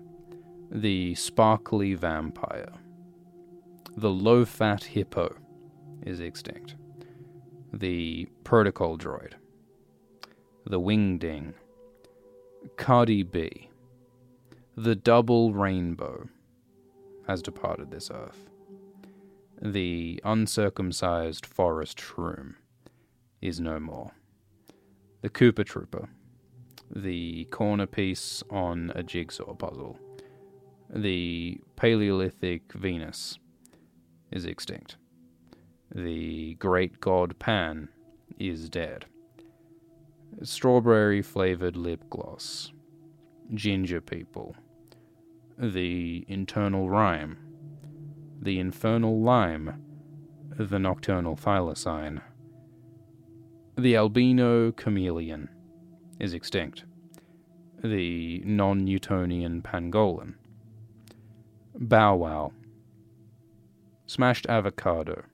The 0.70 1.16
sparkly 1.16 1.94
vampire 1.94 2.74
the 3.98 4.12
low 4.12 4.46
fat 4.46 4.84
hippo 4.84 5.36
is 6.06 6.20
extinct. 6.20 6.76
The 7.74 8.28
protocol 8.44 8.96
droid. 8.96 9.34
The 10.68 10.80
wingding. 10.80 11.56
Cardi 12.76 13.24
B. 13.24 13.72
The 14.76 14.96
double 14.96 15.52
rainbow 15.52 16.30
has 17.28 17.42
departed 17.42 17.92
this 17.92 18.10
earth. 18.10 18.50
The 19.62 20.22
uncircumcised 20.24 21.46
forest 21.46 21.98
shroom 21.98 22.56
is 23.42 23.60
no 23.60 23.80
more. 23.80 24.12
The 25.22 25.30
Koopa 25.30 25.66
Troopa, 25.66 26.08
the 26.96 27.46
corner 27.46 27.86
piece 27.86 28.44
on 28.50 28.92
a 28.96 29.04
jigsaw 29.04 29.54
puzzle, 29.56 30.00
the 30.90 31.60
Paleolithic 31.76 32.72
Venus 32.74 33.40
is 34.32 34.46
extinct. 34.46 34.98
The 35.94 36.54
great 36.56 37.00
god 37.00 37.38
Pan 37.40 37.90
is 38.40 38.70
dead. 38.70 39.06
Strawberry 40.44 41.22
flavored 41.22 41.76
lip 41.76 42.04
gloss. 42.10 42.72
Ginger 43.54 44.02
people. 44.02 44.56
The 45.60 46.24
internal 46.28 46.88
rhyme. 46.88 47.38
The 48.40 48.60
infernal 48.60 49.22
lime. 49.22 49.82
The 50.52 50.78
nocturnal 50.78 51.36
thylacine. 51.36 52.22
The 53.76 53.96
albino 53.96 54.72
chameleon 54.72 55.50
is 56.20 56.36
extinct. 56.36 56.84
The 57.84 58.40
non 58.46 58.86
Newtonian 58.86 59.64
pangolin. 59.64 60.36
Bow 61.76 62.16
Wow. 62.16 62.52
Smashed 64.06 64.46
avocado. 64.48 65.26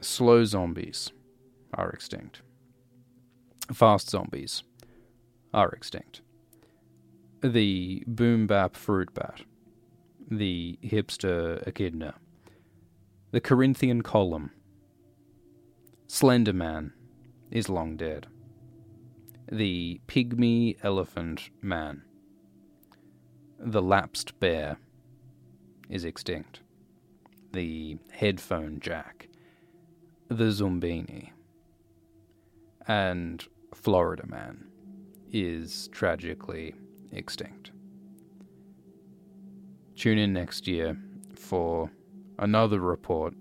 Slow 0.00 0.44
zombies 0.44 1.12
are 1.74 1.90
extinct. 1.90 2.42
Fast 3.72 4.08
zombies 4.10 4.62
are 5.52 5.70
extinct. 5.70 6.22
The 7.42 8.04
boom 8.06 8.46
bap 8.46 8.76
fruit 8.76 9.14
bat. 9.14 9.40
The 10.30 10.78
hipster 10.84 11.66
echidna. 11.66 12.16
The 13.30 13.40
Corinthian 13.40 14.02
column. 14.02 14.50
Slender 16.06 16.52
Man 16.52 16.92
is 17.50 17.70
long 17.70 17.96
dead. 17.96 18.26
The 19.50 20.02
pygmy 20.06 20.76
elephant 20.82 21.48
man. 21.62 22.02
The 23.58 23.80
lapsed 23.80 24.38
bear 24.38 24.76
is 25.88 26.04
extinct. 26.04 26.60
The 27.52 27.96
headphone 28.12 28.80
jack. 28.80 29.28
The 30.28 30.50
Zumbini. 30.52 31.30
And 32.86 33.42
Florida 33.74 34.26
Man 34.26 34.66
is 35.32 35.88
tragically 35.90 36.74
extinct. 37.12 37.70
Tune 39.96 40.18
in 40.18 40.32
next 40.32 40.66
year 40.66 40.96
for 41.34 41.90
another 42.38 42.80
report 42.80 43.34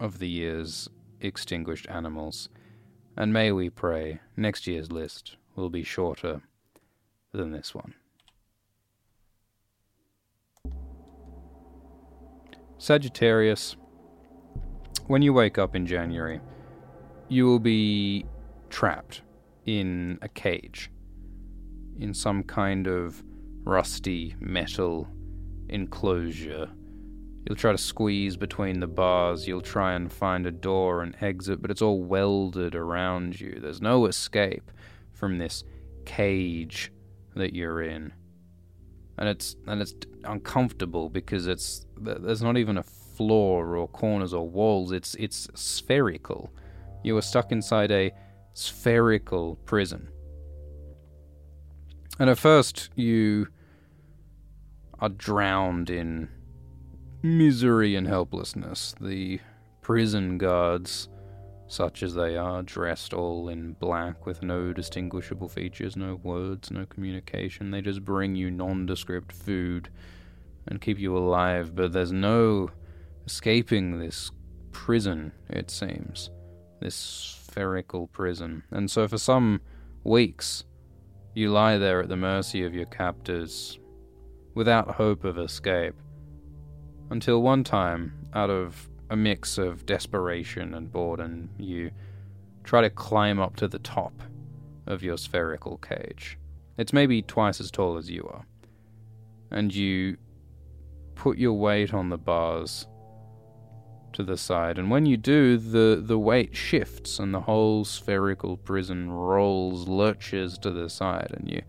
of 0.00 0.18
the 0.18 0.28
year's 0.28 0.88
extinguished 1.20 1.88
animals, 1.88 2.48
and 3.16 3.32
may 3.32 3.50
we 3.52 3.70
pray 3.70 4.20
next 4.36 4.66
year's 4.66 4.92
list 4.92 5.36
will 5.56 5.70
be 5.70 5.82
shorter 5.82 6.42
than 7.32 7.50
this 7.50 7.74
one. 7.74 7.94
Sagittarius, 12.78 13.76
when 15.06 15.22
you 15.22 15.32
wake 15.32 15.58
up 15.58 15.74
in 15.74 15.86
January, 15.86 16.40
you 17.28 17.46
will 17.46 17.58
be 17.58 18.26
trapped 18.68 19.22
in 19.64 20.18
a 20.20 20.28
cage, 20.28 20.90
in 21.98 22.14
some 22.14 22.42
kind 22.42 22.86
of 22.86 23.22
rusty 23.64 24.34
metal 24.40 25.08
enclosure. 25.68 26.68
You'll 27.46 27.56
try 27.56 27.72
to 27.72 27.78
squeeze 27.78 28.36
between 28.36 28.80
the 28.80 28.86
bars, 28.86 29.46
you'll 29.46 29.60
try 29.60 29.94
and 29.94 30.10
find 30.10 30.46
a 30.46 30.50
door 30.50 31.02
and 31.02 31.14
exit, 31.20 31.60
but 31.60 31.70
it's 31.70 31.82
all 31.82 32.02
welded 32.02 32.74
around 32.74 33.38
you. 33.38 33.58
There's 33.60 33.82
no 33.82 34.06
escape 34.06 34.70
from 35.12 35.38
this 35.38 35.64
cage 36.06 36.90
that 37.34 37.54
you're 37.54 37.82
in. 37.82 38.12
And 39.18 39.28
it's 39.28 39.56
and 39.66 39.80
it's 39.80 39.94
uncomfortable 40.24 41.08
because 41.08 41.46
it's 41.46 41.86
there's 41.96 42.42
not 42.42 42.56
even 42.56 42.78
a 42.78 42.82
floor 42.82 43.76
or 43.76 43.86
corners 43.88 44.34
or 44.34 44.48
walls. 44.48 44.90
It's 44.90 45.14
it's 45.16 45.48
spherical. 45.54 46.50
You 47.04 47.16
are 47.16 47.22
stuck 47.22 47.52
inside 47.52 47.92
a 47.92 48.12
spherical 48.54 49.56
prison. 49.66 50.08
And 52.18 52.30
at 52.30 52.38
first, 52.38 52.90
you 52.94 53.48
are 55.00 55.08
drowned 55.08 55.90
in 55.90 56.28
misery 57.22 57.96
and 57.96 58.06
helplessness. 58.06 58.94
The 59.00 59.40
prison 59.80 60.38
guards, 60.38 61.08
such 61.66 62.02
as 62.02 62.14
they 62.14 62.36
are, 62.36 62.62
dressed 62.62 63.12
all 63.12 63.48
in 63.48 63.72
black 63.74 64.26
with 64.26 64.42
no 64.42 64.72
distinguishable 64.72 65.48
features, 65.48 65.96
no 65.96 66.14
words, 66.22 66.70
no 66.70 66.86
communication. 66.86 67.70
They 67.70 67.80
just 67.80 68.04
bring 68.04 68.36
you 68.36 68.50
nondescript 68.50 69.32
food 69.32 69.88
and 70.68 70.80
keep 70.80 70.98
you 70.98 71.16
alive, 71.16 71.74
but 71.74 71.92
there's 71.92 72.12
no 72.12 72.70
escaping 73.26 73.98
this 73.98 74.30
prison, 74.70 75.32
it 75.48 75.70
seems. 75.70 76.30
This 76.80 76.94
spherical 76.94 78.06
prison, 78.08 78.62
and 78.70 78.90
so 78.90 79.08
for 79.08 79.18
some 79.18 79.60
weeks 80.02 80.64
you 81.34 81.50
lie 81.50 81.78
there 81.78 82.00
at 82.00 82.08
the 82.08 82.16
mercy 82.16 82.64
of 82.64 82.74
your 82.74 82.86
captors, 82.86 83.78
without 84.54 84.90
hope 84.90 85.24
of 85.24 85.38
escape, 85.38 85.94
until 87.10 87.42
one 87.42 87.64
time, 87.64 88.12
out 88.34 88.50
of 88.50 88.88
a 89.10 89.16
mix 89.16 89.58
of 89.58 89.84
desperation 89.86 90.74
and 90.74 90.90
boredom, 90.90 91.50
you 91.58 91.90
try 92.62 92.80
to 92.80 92.90
climb 92.90 93.38
up 93.38 93.56
to 93.56 93.68
the 93.68 93.78
top 93.80 94.12
of 94.86 95.02
your 95.02 95.16
spherical 95.16 95.76
cage. 95.78 96.38
It's 96.78 96.92
maybe 96.92 97.22
twice 97.22 97.60
as 97.60 97.70
tall 97.70 97.96
as 97.96 98.10
you 98.10 98.28
are. 98.32 98.46
And 99.50 99.74
you 99.74 100.16
put 101.14 101.38
your 101.38 101.52
weight 101.52 101.94
on 101.94 102.08
the 102.08 102.18
bars 102.18 102.86
to 104.14 104.22
the 104.22 104.36
side, 104.36 104.78
and 104.78 104.90
when 104.90 105.06
you 105.06 105.16
do, 105.16 105.56
the, 105.56 106.02
the 106.04 106.18
weight 106.18 106.56
shifts 106.56 107.18
and 107.18 107.34
the 107.34 107.40
whole 107.40 107.84
spherical 107.84 108.56
prison 108.56 109.10
rolls, 109.10 109.86
lurches 109.86 110.58
to 110.58 110.70
the 110.70 110.88
side, 110.88 111.32
and 111.34 111.50
you 111.50 111.62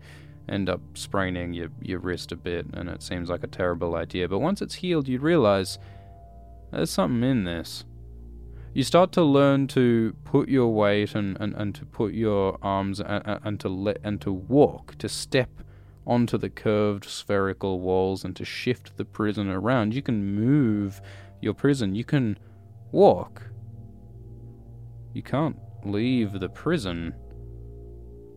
end 0.48 0.68
up 0.68 0.80
spraining 0.94 1.52
your, 1.52 1.68
your 1.82 1.98
wrist 1.98 2.32
a 2.32 2.36
bit, 2.36 2.66
and 2.72 2.88
it 2.88 3.02
seems 3.02 3.28
like 3.28 3.42
a 3.42 3.48
terrible 3.48 3.94
idea. 3.96 4.28
But 4.28 4.38
once 4.38 4.62
it's 4.62 4.76
healed, 4.76 5.08
you 5.08 5.18
realize 5.18 5.78
there's 6.70 6.90
something 6.90 7.28
in 7.28 7.44
this. 7.44 7.84
You 8.72 8.82
start 8.82 9.10
to 9.12 9.22
learn 9.22 9.68
to 9.68 10.14
put 10.24 10.48
your 10.48 10.72
weight 10.72 11.14
and, 11.14 11.36
and, 11.40 11.54
and 11.54 11.74
to 11.74 11.84
put 11.86 12.12
your 12.12 12.58
arms 12.60 13.00
and, 13.00 13.40
and 13.42 13.60
to 13.60 13.68
let 13.68 13.98
and 14.04 14.20
to 14.20 14.32
walk, 14.32 14.98
to 14.98 15.08
step 15.08 15.48
onto 16.06 16.38
the 16.38 16.50
curved 16.50 17.04
spherical 17.04 17.80
walls 17.80 18.24
and 18.24 18.36
to 18.36 18.44
shift 18.44 18.96
the 18.96 19.04
prison 19.04 19.48
around. 19.48 19.94
You 19.94 20.02
can 20.02 20.34
move 20.34 21.00
your 21.40 21.54
prison. 21.54 21.94
You 21.94 22.04
can 22.04 22.38
walk. 22.92 23.42
You 25.12 25.22
can't 25.22 25.56
leave 25.84 26.32
the 26.38 26.48
prison. 26.48 27.14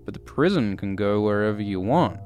But 0.05 0.13
the 0.13 0.19
prison 0.19 0.77
can 0.77 0.95
go 0.95 1.21
wherever 1.21 1.61
you 1.61 1.79
want. 1.79 2.19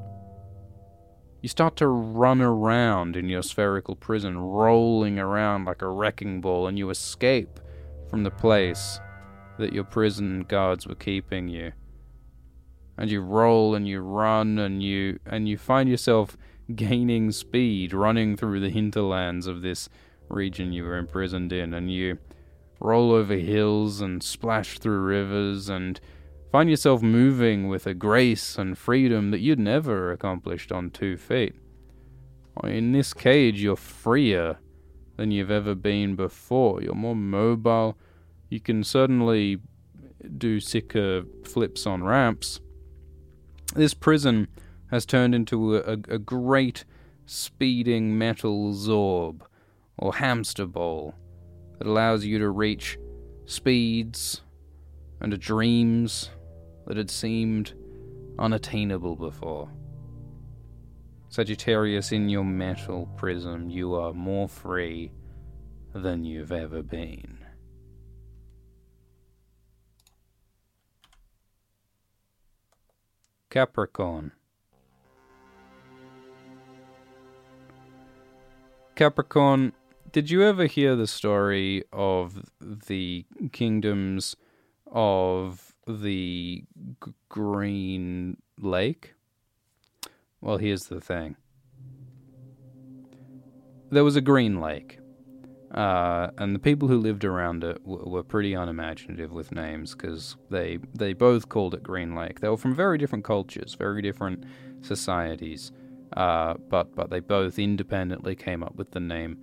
You 1.41 1.49
start 1.49 1.75
to 1.77 1.87
run 1.87 2.41
around 2.41 3.17
in 3.17 3.27
your 3.27 3.43
spherical 3.43 3.95
prison, 3.95 4.37
rolling 4.37 5.19
around 5.19 5.65
like 5.65 5.81
a 5.81 5.89
wrecking 5.89 6.39
ball, 6.39 6.67
and 6.67 6.77
you 6.77 6.89
escape 6.89 7.59
from 8.09 8.23
the 8.23 8.31
place 8.31 8.99
that 9.57 9.73
your 9.73 9.83
prison 9.83 10.45
guards 10.47 10.87
were 10.87 10.95
keeping 10.95 11.49
you. 11.49 11.73
And 12.97 13.11
you 13.11 13.21
roll 13.21 13.75
and 13.75 13.87
you 13.87 14.01
run 14.01 14.59
and 14.59 14.81
you 14.81 15.19
and 15.25 15.49
you 15.49 15.57
find 15.57 15.89
yourself 15.89 16.37
gaining 16.73 17.31
speed 17.31 17.93
running 17.93 18.37
through 18.37 18.59
the 18.59 18.69
hinterlands 18.69 19.47
of 19.47 19.61
this 19.61 19.89
region 20.33 20.73
you 20.73 20.83
were 20.83 20.97
imprisoned 20.97 21.53
in, 21.53 21.73
and 21.73 21.91
you 21.91 22.17
roll 22.79 23.11
over 23.11 23.35
hills 23.35 24.01
and 24.01 24.21
splash 24.21 24.79
through 24.79 24.99
rivers 24.99 25.69
and 25.69 25.99
find 26.51 26.69
yourself 26.69 27.01
moving 27.01 27.67
with 27.67 27.87
a 27.87 27.93
grace 27.93 28.57
and 28.57 28.77
freedom 28.77 29.31
that 29.31 29.39
you'd 29.39 29.59
never 29.59 30.11
accomplished 30.11 30.71
on 30.71 30.89
two 30.89 31.17
feet. 31.17 31.55
In 32.63 32.91
this 32.91 33.13
cage, 33.13 33.61
you're 33.61 33.75
freer 33.75 34.59
than 35.15 35.31
you've 35.31 35.49
ever 35.49 35.73
been 35.75 36.15
before. 36.15 36.81
You're 36.81 36.93
more 36.93 37.15
mobile. 37.15 37.97
You 38.49 38.59
can 38.59 38.83
certainly 38.83 39.59
do 40.37 40.59
sicker 40.59 41.23
flips 41.43 41.87
on 41.87 42.03
ramps. 42.03 42.59
This 43.75 43.93
prison 43.93 44.47
has 44.91 45.05
turned 45.05 45.33
into 45.33 45.77
a, 45.77 45.79
a, 45.79 45.93
a 45.93 46.19
great 46.19 46.85
speeding 47.25 48.17
metal 48.17 48.73
zorb 48.73 49.41
or 49.97 50.15
hamster 50.15 50.65
ball 50.65 51.13
that 51.77 51.87
allows 51.87 52.25
you 52.25 52.39
to 52.39 52.49
reach 52.49 52.97
speeds 53.45 54.41
and 55.21 55.39
dreams 55.39 56.29
that 56.87 56.97
had 56.97 57.09
seemed 57.09 57.73
unattainable 58.39 59.15
before. 59.15 59.69
Sagittarius, 61.29 62.11
in 62.11 62.29
your 62.29 62.43
metal 62.43 63.07
prism, 63.17 63.69
you 63.69 63.95
are 63.95 64.13
more 64.13 64.47
free 64.47 65.11
than 65.93 66.23
you've 66.23 66.51
ever 66.51 66.83
been. 66.83 67.39
Capricorn. 73.49 74.31
Capricorn, 78.95 79.73
did 80.13 80.29
you 80.29 80.43
ever 80.43 80.67
hear 80.67 80.95
the 80.95 81.07
story 81.07 81.83
of 81.91 82.45
the 82.61 83.25
kingdoms 83.51 84.35
of 84.85 85.73
the 85.87 86.63
G- 87.03 87.11
Green 87.29 88.37
Lake? 88.59 89.15
Well, 90.39 90.57
here's 90.57 90.85
the 90.85 91.01
thing. 91.01 91.35
There 93.89 94.03
was 94.03 94.15
a 94.15 94.21
green 94.21 94.61
lake, 94.61 94.99
uh, 95.73 96.29
and 96.37 96.53
the 96.53 96.59
people 96.59 96.87
who 96.87 96.99
lived 96.99 97.25
around 97.25 97.63
it 97.63 97.83
w- 97.83 98.07
were 98.07 98.23
pretty 98.23 98.53
unimaginative 98.53 99.31
with 99.31 99.51
names 99.51 99.95
because 99.95 100.37
they 100.51 100.77
they 100.93 101.13
both 101.13 101.49
called 101.49 101.73
it 101.73 101.81
Green 101.81 102.13
Lake. 102.13 102.39
They 102.39 102.49
were 102.49 102.57
from 102.57 102.75
very 102.75 102.99
different 102.99 103.23
cultures, 103.23 103.73
very 103.73 104.01
different 104.03 104.43
societies, 104.81 105.71
uh, 106.15 106.55
but 106.69 106.93
but 106.95 107.09
they 107.09 107.19
both 107.19 107.57
independently 107.57 108.35
came 108.35 108.61
up 108.61 108.75
with 108.75 108.91
the 108.91 108.99
name 108.99 109.37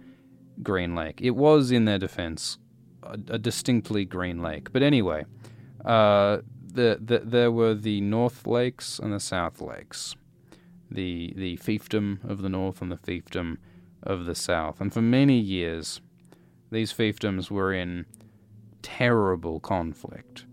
Green 0.62 0.94
Lake. 0.94 1.20
It 1.20 1.36
was, 1.36 1.70
in 1.70 1.84
their 1.84 1.98
defense, 1.98 2.58
a, 3.02 3.18
a 3.28 3.38
distinctly 3.38 4.04
green 4.04 4.42
lake. 4.42 4.72
But 4.72 4.82
anyway, 4.82 5.24
uh, 5.84 6.38
the, 6.72 6.98
the 7.02 7.20
there 7.24 7.50
were 7.50 7.74
the 7.74 8.00
North 8.00 8.46
Lakes 8.46 8.98
and 8.98 9.12
the 9.12 9.20
South 9.20 9.61
Lakes, 9.61 10.14
the 10.90 11.32
the 11.36 11.56
fiefdom 11.56 12.22
of 12.28 12.42
the 12.42 12.48
North 12.48 12.80
and 12.82 12.90
the 12.90 12.96
fiefdom 12.96 13.58
of 14.02 14.24
the 14.24 14.34
South, 14.34 14.80
and 14.80 14.92
for 14.92 15.02
many 15.02 15.38
years 15.38 16.00
these 16.70 16.92
fiefdoms 16.92 17.50
were 17.50 17.72
in 17.72 18.06
terrible 18.82 19.61
conflict. 19.61 20.46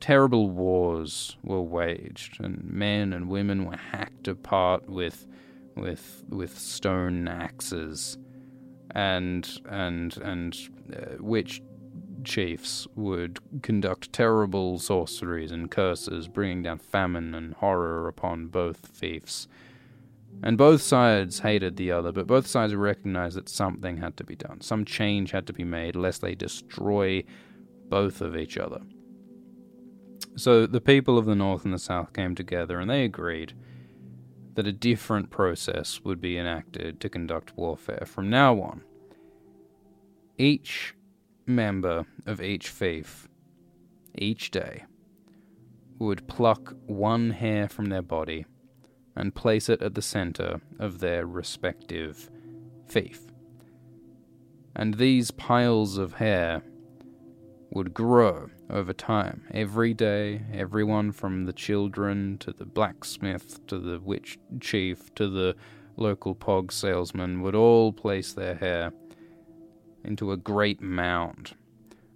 Terrible 0.00 0.50
wars 0.50 1.36
were 1.42 1.62
waged, 1.62 2.40
and 2.40 2.64
men 2.64 3.12
and 3.12 3.28
women 3.28 3.64
were 3.64 3.76
hacked 3.76 4.26
apart 4.28 4.88
with, 4.88 5.26
with, 5.76 6.24
with 6.28 6.58
stone 6.58 7.28
axes, 7.28 8.18
and 8.94 9.48
and 9.68 10.16
and 10.18 10.56
uh, 10.94 11.16
witch 11.18 11.62
chiefs 12.24 12.86
would 12.94 13.38
conduct 13.62 14.12
terrible 14.12 14.78
sorceries 14.78 15.50
and 15.50 15.70
curses, 15.70 16.28
bringing 16.28 16.62
down 16.62 16.78
famine 16.78 17.34
and 17.34 17.54
horror 17.54 18.08
upon 18.08 18.46
both 18.46 18.86
fiefs. 18.86 19.48
And 20.42 20.56
both 20.56 20.80
sides 20.80 21.40
hated 21.40 21.76
the 21.76 21.92
other, 21.92 22.12
but 22.12 22.26
both 22.26 22.46
sides 22.46 22.74
recognized 22.74 23.36
that 23.36 23.48
something 23.48 23.98
had 23.98 24.16
to 24.18 24.24
be 24.24 24.36
done. 24.36 24.60
Some 24.60 24.84
change 24.84 25.32
had 25.32 25.46
to 25.48 25.52
be 25.52 25.64
made, 25.64 25.96
lest 25.96 26.22
they 26.22 26.34
destroy 26.34 27.24
both 27.88 28.20
of 28.20 28.36
each 28.36 28.56
other. 28.56 28.80
So 30.36 30.66
the 30.66 30.80
people 30.80 31.18
of 31.18 31.26
the 31.26 31.34
North 31.34 31.64
and 31.64 31.74
the 31.74 31.78
South 31.78 32.12
came 32.12 32.34
together 32.34 32.78
and 32.78 32.88
they 32.88 33.04
agreed 33.04 33.52
that 34.60 34.66
a 34.66 34.72
different 34.74 35.30
process 35.30 36.02
would 36.04 36.20
be 36.20 36.36
enacted 36.36 37.00
to 37.00 37.08
conduct 37.08 37.56
warfare 37.56 38.04
from 38.04 38.28
now 38.28 38.60
on. 38.60 38.82
Each 40.36 40.94
member 41.46 42.04
of 42.26 42.42
each 42.42 42.68
fief, 42.68 43.26
each 44.14 44.50
day, 44.50 44.84
would 45.98 46.28
pluck 46.28 46.74
one 46.84 47.30
hair 47.30 47.70
from 47.70 47.86
their 47.86 48.02
body 48.02 48.44
and 49.16 49.34
place 49.34 49.70
it 49.70 49.80
at 49.80 49.94
the 49.94 50.02
center 50.02 50.60
of 50.78 51.00
their 51.00 51.24
respective 51.24 52.28
fief. 52.86 53.22
And 54.76 54.92
these 54.92 55.30
piles 55.30 55.96
of 55.96 56.12
hair 56.12 56.60
would 57.70 57.94
grow 57.94 58.50
over 58.70 58.92
time. 58.92 59.42
Every 59.52 59.94
day, 59.94 60.42
everyone 60.52 61.12
from 61.12 61.44
the 61.44 61.52
children 61.52 62.38
to 62.38 62.52
the 62.52 62.64
blacksmith 62.64 63.66
to 63.66 63.78
the 63.78 63.98
witch 63.98 64.38
chief 64.60 65.14
to 65.16 65.28
the 65.28 65.56
local 65.96 66.34
pog 66.34 66.72
salesman 66.72 67.42
would 67.42 67.54
all 67.54 67.92
place 67.92 68.32
their 68.32 68.54
hair 68.54 68.92
into 70.04 70.32
a 70.32 70.36
great 70.36 70.80
mound, 70.80 71.54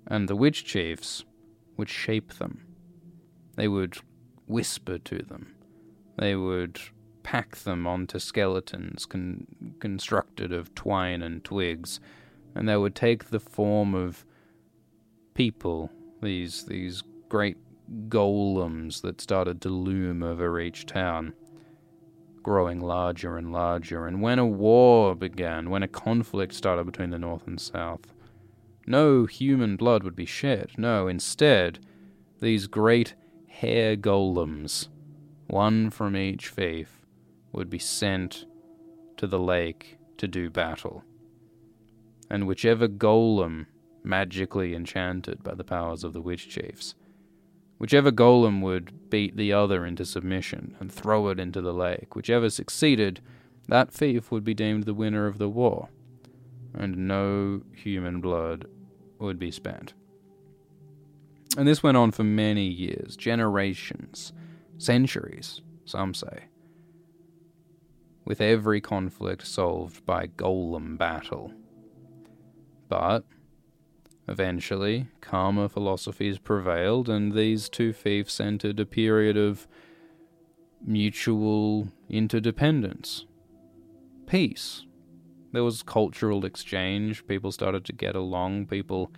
and 0.07 0.28
the 0.28 0.36
witch 0.36 0.64
chiefs 0.64 1.24
would 1.76 1.88
shape 1.88 2.34
them. 2.34 2.62
They 3.57 3.68
would 3.68 3.96
whisper 4.46 4.98
to 4.98 5.18
them. 5.18 5.55
They 6.16 6.34
would 6.36 6.80
pack 7.22 7.57
them 7.57 7.86
onto 7.86 8.18
skeletons 8.18 9.07
con- 9.07 9.46
constructed 9.80 10.52
of 10.52 10.74
twine 10.74 11.22
and 11.22 11.42
twigs, 11.44 12.00
and 12.55 12.68
they 12.68 12.76
would 12.76 12.94
take 12.94 13.30
the 13.30 13.40
form 13.40 13.94
of 13.94 14.24
people, 15.34 15.90
these 16.24 16.64
these 16.64 17.02
great 17.28 17.56
golems 18.08 19.02
that 19.02 19.20
started 19.20 19.60
to 19.60 19.68
loom 19.68 20.22
over 20.22 20.58
each 20.58 20.86
town, 20.86 21.34
growing 22.42 22.80
larger 22.80 23.36
and 23.36 23.52
larger. 23.52 24.06
And 24.06 24.20
when 24.22 24.38
a 24.38 24.46
war 24.46 25.14
began, 25.14 25.70
when 25.70 25.82
a 25.82 25.88
conflict 25.88 26.54
started 26.54 26.86
between 26.86 27.10
the 27.10 27.18
North 27.18 27.46
and 27.46 27.60
South, 27.60 28.12
no 28.86 29.26
human 29.26 29.76
blood 29.76 30.02
would 30.02 30.16
be 30.16 30.26
shed. 30.26 30.72
No, 30.76 31.08
instead, 31.08 31.78
these 32.40 32.66
great 32.66 33.14
hair 33.48 33.96
golems, 33.96 34.88
one 35.46 35.90
from 35.90 36.16
each 36.16 36.48
fief, 36.48 37.06
would 37.52 37.70
be 37.70 37.78
sent 37.78 38.46
to 39.16 39.26
the 39.26 39.38
lake 39.38 39.98
to 40.18 40.26
do 40.26 40.50
battle. 40.50 41.04
And 42.30 42.46
whichever 42.46 42.88
golem 42.88 43.66
magically 44.05 44.74
enchanted 44.74 45.42
by 45.42 45.55
the 45.55 45.64
powers 45.64 46.05
of 46.05 46.12
the 46.12 46.20
witch 46.20 46.48
chiefs, 46.48 46.94
whichever 47.78 48.11
golem 48.11 48.61
would 48.61 49.11
beat 49.11 49.36
the 49.36 49.52
other 49.52 49.84
into 49.84 50.05
submission 50.05 50.76
and 50.78 50.92
throw 50.92 51.28
it 51.28 51.40
into 51.40 51.61
the 51.61 51.72
lake, 51.72 52.14
whichever 52.14 52.50
succeeded, 52.50 53.20
that 53.68 53.92
fief 53.92 54.30
would 54.30 54.44
be 54.44 54.55
deemed 54.55 54.84
the 54.84 54.94
winner 54.94 55.26
of 55.26 55.38
the 55.38 55.48
war, 55.48 55.88
and 56.74 57.09
no 57.09 57.62
human 57.74 58.20
blood 58.20 58.66
would 59.18 59.38
be 59.38 59.50
spent. 59.50 59.94
And 61.57 61.66
this 61.66 61.82
went 61.82 61.96
on 61.96 62.11
for 62.11 62.24
many 62.24 62.66
years, 62.66 63.16
generations, 63.16 64.32
centuries, 64.76 65.62
some 65.84 66.14
say 66.14 66.48
with 68.24 68.40
every 68.40 68.80
conflict 68.80 69.46
solved 69.46 70.05
by 70.07 70.26
golem 70.26 70.96
battle. 70.96 71.52
But 72.88 73.24
eventually, 74.28 75.08
calmer 75.20 75.68
philosophies 75.68 76.38
prevailed, 76.38 77.08
and 77.08 77.32
these 77.32 77.68
two 77.68 77.92
fiefs 77.92 78.40
entered 78.40 78.80
a 78.80 78.86
period 78.86 79.36
of 79.36 79.66
mutual 80.84 81.88
interdependence, 82.08 83.24
peace. 84.26 84.84
There 85.52 85.64
was 85.64 85.82
cultural 85.82 86.44
exchange, 86.44 87.26
people 87.26 87.52
started 87.52 87.84
to 87.84 87.92
get 87.92 88.16
along, 88.16 88.66
people 88.66 89.12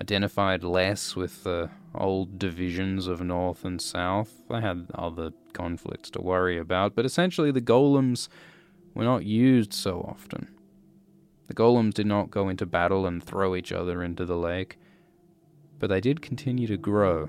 identified 0.00 0.64
less 0.64 1.14
with 1.14 1.44
the 1.44 1.70
old 1.94 2.38
divisions 2.38 3.06
of 3.06 3.20
North 3.20 3.64
and 3.64 3.80
South. 3.80 4.42
They 4.50 4.60
had 4.60 4.86
other 4.94 5.32
conflicts 5.52 6.10
to 6.10 6.20
worry 6.20 6.58
about, 6.58 6.94
but 6.94 7.04
essentially 7.04 7.50
the 7.50 7.60
golems 7.60 8.28
were 8.94 9.04
not 9.04 9.24
used 9.24 9.72
so 9.72 10.00
often. 10.00 10.53
The 11.46 11.54
golems 11.54 11.94
did 11.94 12.06
not 12.06 12.30
go 12.30 12.48
into 12.48 12.66
battle 12.66 13.06
and 13.06 13.22
throw 13.22 13.54
each 13.54 13.72
other 13.72 14.02
into 14.02 14.24
the 14.24 14.36
lake, 14.36 14.78
but 15.78 15.88
they 15.88 16.00
did 16.00 16.22
continue 16.22 16.66
to 16.66 16.76
grow, 16.76 17.28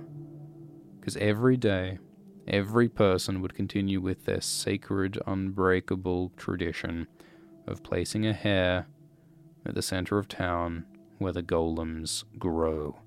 because 0.99 1.17
every 1.17 1.57
day, 1.57 1.99
every 2.47 2.87
person 2.87 3.41
would 3.41 3.53
continue 3.53 3.99
with 3.99 4.25
their 4.25 4.41
sacred, 4.41 5.19
unbreakable 5.27 6.31
tradition 6.37 7.07
of 7.67 7.83
placing 7.83 8.25
a 8.25 8.33
hair 8.33 8.87
at 9.65 9.75
the 9.75 9.81
center 9.81 10.17
of 10.17 10.27
town 10.27 10.85
where 11.17 11.33
the 11.33 11.43
golems 11.43 12.23
grow. 12.37 12.99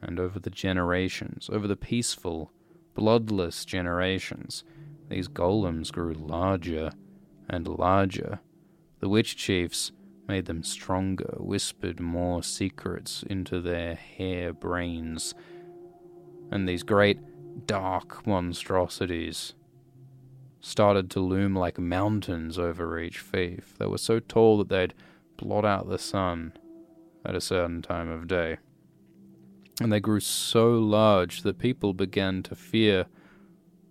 And 0.00 0.18
over 0.18 0.40
the 0.40 0.50
generations, 0.50 1.48
over 1.52 1.68
the 1.68 1.76
peaceful, 1.76 2.50
bloodless 2.94 3.64
generations, 3.64 4.64
these 5.08 5.28
golems 5.28 5.92
grew 5.92 6.14
larger 6.14 6.90
and 7.48 7.68
larger. 7.68 8.40
The 9.02 9.08
witch 9.08 9.36
chiefs 9.36 9.90
made 10.28 10.46
them 10.46 10.62
stronger, 10.62 11.34
whispered 11.40 11.98
more 11.98 12.40
secrets 12.40 13.24
into 13.24 13.60
their 13.60 13.96
hair 13.96 14.52
brains, 14.52 15.34
and 16.52 16.68
these 16.68 16.84
great 16.84 17.18
dark 17.66 18.24
monstrosities 18.24 19.54
started 20.60 21.10
to 21.10 21.20
loom 21.20 21.56
like 21.56 21.80
mountains 21.80 22.60
over 22.60 22.96
each 23.00 23.18
fief. 23.18 23.74
They 23.76 23.86
were 23.86 23.98
so 23.98 24.20
tall 24.20 24.58
that 24.58 24.68
they'd 24.68 24.94
blot 25.36 25.64
out 25.64 25.88
the 25.88 25.98
sun 25.98 26.52
at 27.26 27.34
a 27.34 27.40
certain 27.40 27.82
time 27.82 28.08
of 28.08 28.28
day. 28.28 28.58
And 29.80 29.92
they 29.92 29.98
grew 29.98 30.20
so 30.20 30.74
large 30.74 31.42
that 31.42 31.58
people 31.58 31.92
began 31.92 32.44
to 32.44 32.54
fear 32.54 33.06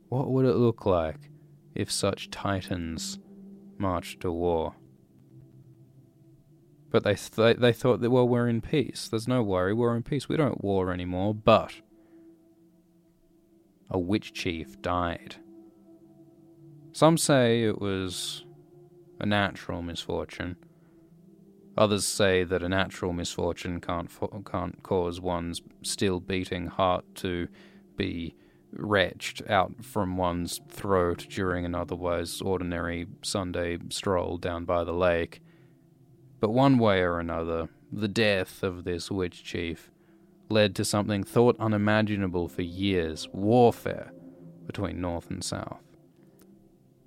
what 0.08 0.32
would 0.32 0.46
it 0.46 0.56
look 0.56 0.86
like 0.86 1.30
if 1.76 1.92
such 1.92 2.30
titans 2.30 3.20
marched 3.78 4.22
to 4.22 4.32
war? 4.32 4.76
But 6.92 7.04
they 7.04 7.16
th- 7.16 7.58
they 7.58 7.74
thought 7.74 8.02
that 8.02 8.12
well 8.12 8.28
we're 8.28 8.50
in 8.50 8.62
peace. 8.62 9.08
There's 9.08 9.28
no 9.28 9.42
worry. 9.42 9.74
We're 9.74 9.96
in 9.96 10.04
peace. 10.04 10.28
We 10.28 10.38
don't 10.38 10.64
war 10.64 10.92
anymore. 10.92 11.34
But 11.34 11.74
a 13.90 13.98
witch 13.98 14.34
chief 14.34 14.82
died. 14.82 15.36
Some 16.92 17.18
say 17.18 17.64
it 17.64 17.80
was 17.80 18.44
a 19.20 19.26
natural 19.26 19.82
misfortune. 19.82 20.58
Others 21.78 22.06
say 22.06 22.44
that 22.44 22.64
a 22.64 22.70
natural 22.70 23.14
misfortune 23.14 23.80
can't 23.80 24.12
fo- 24.12 24.44
can't 24.46 24.84
cause 24.84 25.22
one's 25.22 25.62
still 25.84 26.20
beating 26.20 26.68
heart 26.68 27.06
to 27.16 27.48
be 27.96 28.36
retched 28.74 29.42
out 29.50 29.84
from 29.84 30.18
one's 30.18 30.60
throat 30.70 31.26
during 31.30 31.66
an 31.66 31.76
otherwise 31.76 32.42
ordinary 32.42 33.08
Sunday 33.22 33.78
stroll 33.90 34.38
down 34.38 34.66
by 34.66 34.84
the 34.84 34.94
lake. 34.94 35.42
But 36.42 36.50
one 36.50 36.80
way 36.80 37.02
or 37.02 37.20
another, 37.20 37.70
the 37.94 38.08
death 38.08 38.64
of 38.64 38.84
this 38.84 39.12
witch 39.12 39.44
chief 39.44 39.92
led 40.50 40.76
to 40.76 40.84
something 40.84 41.24
thought 41.24 41.56
unimaginable 41.60 42.50
for 42.50 42.64
years 42.64 43.30
warfare 43.32 44.12
between 44.66 45.00
North 45.00 45.30
and 45.30 45.44
South. 45.44 45.84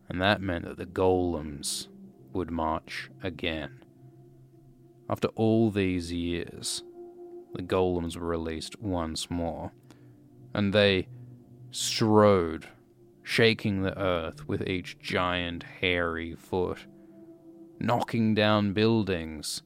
And 0.09 0.23
that 0.23 0.41
meant 0.41 0.65
that 0.67 0.77
the 0.77 0.87
golems 0.87 1.89
would 2.33 2.53
march 2.53 3.11
again. 3.25 3.85
After 5.11 5.29
all 5.35 5.71
these 5.71 6.13
years, 6.13 6.85
the 7.55 7.63
golems 7.63 8.17
were 8.17 8.29
released 8.29 8.81
once 8.81 9.31
more, 9.31 9.73
and 10.55 10.73
they 10.73 11.09
strode, 11.73 12.69
shaking 13.25 13.83
the 13.83 13.99
earth 13.99 14.47
with 14.47 14.69
each 14.69 14.99
giant 15.01 15.65
hairy 15.81 16.37
foot 16.37 16.87
knocking 17.85 18.35
down 18.35 18.73
buildings 18.73 19.63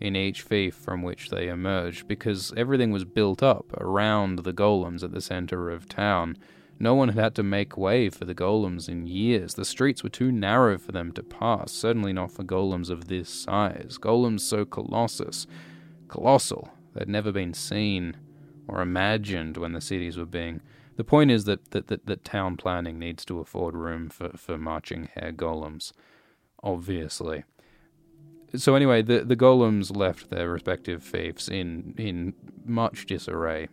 in 0.00 0.16
each 0.16 0.42
fief 0.42 0.74
from 0.74 1.02
which 1.02 1.28
they 1.28 1.48
emerged, 1.48 2.08
because 2.08 2.52
everything 2.56 2.90
was 2.90 3.04
built 3.04 3.42
up 3.42 3.72
around 3.78 4.40
the 4.40 4.52
golems 4.52 5.02
at 5.02 5.12
the 5.12 5.20
center 5.20 5.70
of 5.70 5.88
town. 5.88 6.36
No 6.78 6.94
one 6.94 7.08
had 7.08 7.18
had 7.18 7.34
to 7.34 7.42
make 7.42 7.76
way 7.76 8.08
for 8.08 8.24
the 8.24 8.34
golems 8.34 8.88
in 8.88 9.06
years. 9.06 9.54
The 9.54 9.64
streets 9.64 10.04
were 10.04 10.08
too 10.08 10.30
narrow 10.30 10.78
for 10.78 10.92
them 10.92 11.10
to 11.12 11.22
pass, 11.24 11.72
certainly 11.72 12.12
not 12.12 12.30
for 12.30 12.44
golems 12.44 12.88
of 12.90 13.08
this 13.08 13.28
size. 13.28 13.98
Golems 14.00 14.40
so 14.40 14.64
colossus, 14.64 15.46
colossal, 16.06 16.70
they'd 16.94 17.08
never 17.08 17.32
been 17.32 17.52
seen 17.52 18.16
or 18.68 18.80
imagined 18.80 19.56
when 19.56 19.72
the 19.72 19.80
cities 19.80 20.16
were 20.16 20.26
being. 20.26 20.60
The 20.96 21.04
point 21.04 21.32
is 21.32 21.44
that, 21.44 21.72
that, 21.72 21.88
that, 21.88 22.06
that 22.06 22.24
town 22.24 22.56
planning 22.56 22.98
needs 22.98 23.24
to 23.24 23.40
afford 23.40 23.74
room 23.74 24.08
for, 24.08 24.30
for 24.36 24.56
marching 24.56 25.08
hair 25.14 25.32
golems 25.32 25.92
obviously. 26.62 27.44
So 28.56 28.74
anyway, 28.74 29.02
the 29.02 29.24
the 29.24 29.36
golems 29.36 29.94
left 29.94 30.30
their 30.30 30.50
respective 30.50 31.02
fiefs 31.02 31.48
in 31.48 31.94
in 31.98 32.34
much 32.64 33.06
disarray, 33.06 33.68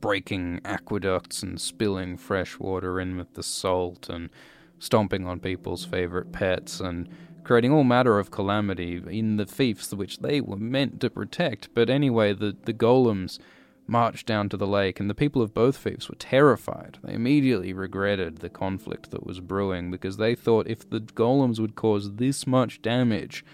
breaking 0.00 0.60
aqueducts 0.64 1.42
and 1.42 1.60
spilling 1.60 2.16
fresh 2.16 2.58
water 2.58 3.00
in 3.00 3.16
with 3.16 3.34
the 3.34 3.42
salt 3.42 4.08
and 4.08 4.30
stomping 4.78 5.26
on 5.26 5.40
people's 5.40 5.84
favorite 5.84 6.30
pets 6.30 6.78
and 6.78 7.08
creating 7.42 7.72
all 7.72 7.84
manner 7.84 8.18
of 8.18 8.30
calamity 8.30 9.02
in 9.08 9.36
the 9.36 9.46
fiefs 9.46 9.92
which 9.92 10.18
they 10.18 10.40
were 10.40 10.56
meant 10.56 11.00
to 11.00 11.10
protect. 11.10 11.68
But 11.74 11.90
anyway, 11.90 12.32
the 12.32 12.56
the 12.64 12.74
golems 12.74 13.40
marched 13.86 14.26
down 14.26 14.48
to 14.48 14.56
the 14.56 14.66
lake, 14.66 15.00
and 15.00 15.10
the 15.10 15.14
people 15.14 15.42
of 15.42 15.52
both 15.52 15.76
fiefs 15.76 16.08
were 16.08 16.14
terrified. 16.14 16.98
They 17.02 17.14
immediately 17.14 17.72
regretted 17.72 18.38
the 18.38 18.48
conflict 18.48 19.10
that 19.10 19.26
was 19.26 19.40
brewing 19.40 19.90
because 19.90 20.16
they 20.16 20.34
thought 20.34 20.68
if 20.68 20.88
the 20.88 21.00
golems 21.00 21.60
would 21.60 21.74
cause 21.74 22.14
this 22.14 22.46
much 22.46 22.80
damage 22.80 23.44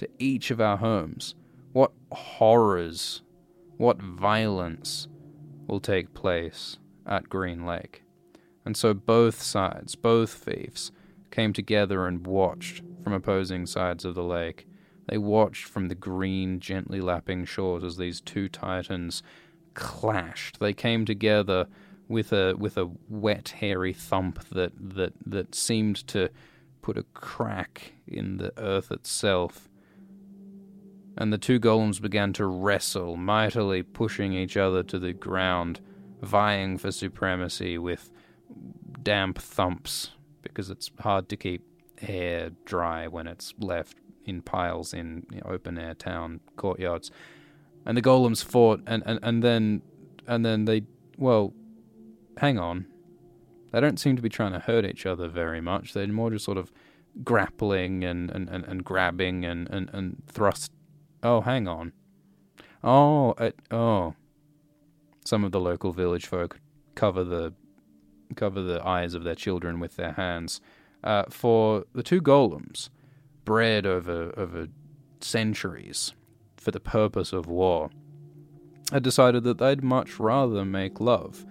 to 0.00 0.08
each 0.18 0.50
of 0.50 0.60
our 0.60 0.78
homes, 0.78 1.34
what 1.72 1.92
horrors, 2.10 3.22
what 3.76 4.00
violence 4.00 5.08
will 5.66 5.78
take 5.80 6.14
place 6.14 6.78
at 7.06 7.28
Green 7.28 7.66
Lake. 7.66 8.02
And 8.64 8.76
so 8.76 8.94
both 8.94 9.42
sides, 9.42 9.94
both 9.96 10.32
fiefs, 10.32 10.90
came 11.30 11.52
together 11.52 12.06
and 12.06 12.26
watched 12.26 12.82
from 13.04 13.12
opposing 13.12 13.66
sides 13.66 14.04
of 14.04 14.14
the 14.14 14.24
lake. 14.24 14.66
They 15.06 15.18
watched 15.18 15.64
from 15.64 15.88
the 15.88 15.94
green, 15.94 16.60
gently 16.60 17.00
lapping 17.00 17.44
shores 17.44 17.84
as 17.84 17.96
these 17.96 18.20
two 18.20 18.48
titans 18.48 19.22
clashed. 19.74 20.60
They 20.60 20.72
came 20.72 21.04
together 21.04 21.66
with 22.08 22.32
a 22.32 22.54
with 22.58 22.76
a 22.76 22.90
wet, 23.08 23.50
hairy 23.60 23.92
thump 23.92 24.48
that 24.50 24.72
that 24.76 25.12
that 25.24 25.54
seemed 25.54 26.06
to 26.08 26.30
put 26.82 26.98
a 26.98 27.04
crack 27.14 27.92
in 28.06 28.38
the 28.38 28.52
earth 28.58 28.90
itself. 28.90 29.69
And 31.16 31.32
the 31.32 31.38
two 31.38 31.60
golems 31.60 32.00
began 32.00 32.32
to 32.34 32.46
wrestle, 32.46 33.16
mightily 33.16 33.82
pushing 33.82 34.32
each 34.32 34.56
other 34.56 34.82
to 34.84 34.98
the 34.98 35.12
ground, 35.12 35.80
vying 36.22 36.78
for 36.78 36.90
supremacy 36.90 37.78
with 37.78 38.10
damp 39.02 39.38
thumps, 39.38 40.12
because 40.42 40.70
it's 40.70 40.90
hard 41.00 41.28
to 41.28 41.36
keep 41.36 41.62
hair 42.00 42.50
dry 42.64 43.06
when 43.06 43.26
it's 43.26 43.52
left 43.58 43.96
in 44.24 44.40
piles 44.40 44.94
in 44.94 45.26
open 45.44 45.78
air 45.78 45.94
town 45.94 46.40
courtyards 46.56 47.10
and 47.84 47.96
the 47.96 48.02
golems 48.02 48.44
fought, 48.44 48.80
and, 48.86 49.02
and, 49.06 49.18
and 49.22 49.42
then 49.42 49.82
and 50.26 50.44
then 50.44 50.64
they 50.64 50.82
well, 51.16 51.52
hang 52.38 52.58
on, 52.58 52.86
they 53.72 53.80
don't 53.80 53.98
seem 53.98 54.16
to 54.16 54.22
be 54.22 54.28
trying 54.28 54.52
to 54.52 54.58
hurt 54.58 54.84
each 54.84 55.06
other 55.06 55.28
very 55.28 55.60
much. 55.60 55.92
They're 55.92 56.06
more 56.06 56.30
just 56.30 56.44
sort 56.44 56.58
of 56.58 56.72
grappling 57.24 58.04
and, 58.04 58.30
and, 58.30 58.48
and, 58.48 58.64
and 58.64 58.84
grabbing 58.84 59.44
and, 59.44 59.68
and, 59.68 59.90
and 59.92 60.22
thrust. 60.26 60.72
Oh, 61.22 61.40
hang 61.40 61.68
on. 61.68 61.92
Oh, 62.82 63.34
it, 63.38 63.58
oh. 63.70 64.14
Some 65.24 65.44
of 65.44 65.52
the 65.52 65.60
local 65.60 65.92
village 65.92 66.26
folk 66.26 66.60
cover 66.94 67.24
the 67.24 67.52
cover 68.36 68.62
the 68.62 68.86
eyes 68.86 69.14
of 69.14 69.24
their 69.24 69.34
children 69.34 69.80
with 69.80 69.96
their 69.96 70.12
hands. 70.12 70.60
Uh, 71.02 71.24
for 71.28 71.84
the 71.94 72.02
two 72.02 72.22
golems, 72.22 72.88
bred 73.44 73.86
over 73.86 74.32
over 74.38 74.68
centuries, 75.20 76.14
for 76.56 76.70
the 76.70 76.80
purpose 76.80 77.32
of 77.32 77.46
war, 77.46 77.90
had 78.92 79.02
decided 79.02 79.44
that 79.44 79.58
they'd 79.58 79.82
much 79.82 80.18
rather 80.18 80.64
make 80.64 81.00
love. 81.00 81.44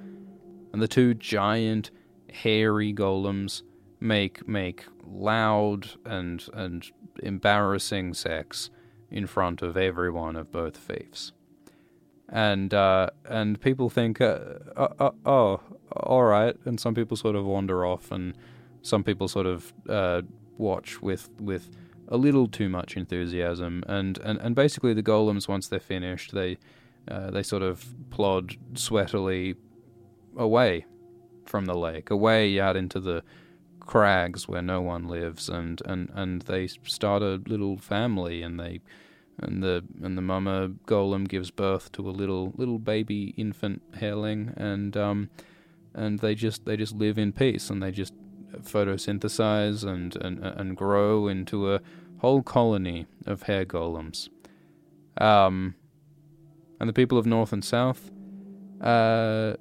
And 0.72 0.82
the 0.82 0.88
two 0.88 1.14
giant, 1.14 1.92
hairy 2.32 2.94
golems 2.94 3.64
make 4.00 4.48
make 4.48 4.86
loud 5.06 5.92
and 6.06 6.46
and 6.54 6.90
embarrassing 7.22 8.14
sex 8.14 8.70
in 9.12 9.28
front 9.28 9.62
of 9.62 9.78
everyone 9.78 10.36
of 10.36 10.52
both 10.52 10.78
fiefs. 10.78 11.32
And 12.28 12.74
uh, 12.74 13.10
and 13.26 13.60
people 13.60 13.90
think, 13.90 14.22
uh, 14.22 14.40
uh, 14.78 14.88
uh, 15.00 15.12
oh, 15.26 15.62
all 15.96 16.24
right. 16.24 16.56
And 16.66 16.80
some 16.80 16.94
people 16.94 17.18
sort 17.18 17.36
of 17.36 17.46
wander 17.46 17.86
off, 17.86 18.12
and 18.12 18.36
some 18.82 19.04
people 19.04 19.28
sort 19.28 19.48
of 19.48 19.74
uh, 19.88 20.22
watch 20.58 21.02
with 21.02 21.30
with 21.40 21.72
a 22.10 22.18
little 22.18 22.48
too 22.48 22.70
much 22.70 22.98
enthusiasm, 22.98 23.84
and, 23.88 24.18
and, 24.20 24.40
and 24.40 24.56
basically 24.56 24.94
the 24.94 25.04
golems 25.04 25.48
once 25.48 25.68
they're 25.68 25.80
finished, 25.80 26.34
they 26.34 26.58
uh, 27.08 27.32
they 27.32 27.44
sort 27.44 27.64
of 27.64 27.96
plod 28.10 28.56
sweatily 28.74 29.56
away 30.36 30.86
from 31.46 31.66
the 31.66 31.76
lake, 31.76 32.10
away 32.10 32.60
out 32.60 32.76
into 32.76 33.00
the 33.00 33.24
crags 33.90 34.48
where 34.48 34.62
no 34.62 34.80
one 34.80 35.08
lives, 35.08 35.50
and, 35.50 35.82
and, 35.84 36.12
and 36.14 36.44
they 36.44 36.68
start 36.68 37.24
a 37.24 37.42
little 37.48 37.76
family, 37.76 38.44
and 38.44 38.60
they 38.60 38.82
and 39.40 39.64
the 39.64 39.84
and 40.04 40.16
the 40.16 40.22
mama 40.22 40.70
golem 40.86 41.28
gives 41.28 41.50
birth 41.50 41.92
to 41.94 42.08
a 42.08 42.12
little 42.12 42.54
little 42.56 42.78
baby 42.78 43.34
infant 43.36 43.82
hareling, 43.94 44.54
and 44.58 44.96
um 44.96 45.30
and 45.96 46.20
they 46.20 46.36
just 46.36 46.66
they 46.66 46.78
just 46.78 46.94
live 46.94 47.18
in 47.18 47.32
peace, 47.32 47.72
and 47.72 47.82
they 47.82 47.90
just 47.90 48.14
photosynthesize 48.62 49.84
and, 49.84 50.16
and, 50.18 50.44
and 50.44 50.78
grow 50.78 51.28
into 51.28 51.74
a 51.74 51.82
whole 52.20 52.44
colony 52.44 53.08
of 53.26 53.44
hair 53.44 53.66
golems. 53.66 54.30
Um, 55.20 55.74
and 56.80 56.88
the 56.88 56.94
people 56.94 57.18
of 57.18 57.26
North 57.26 57.54
and 57.54 57.66
South, 57.66 58.12
uh, 58.82 59.54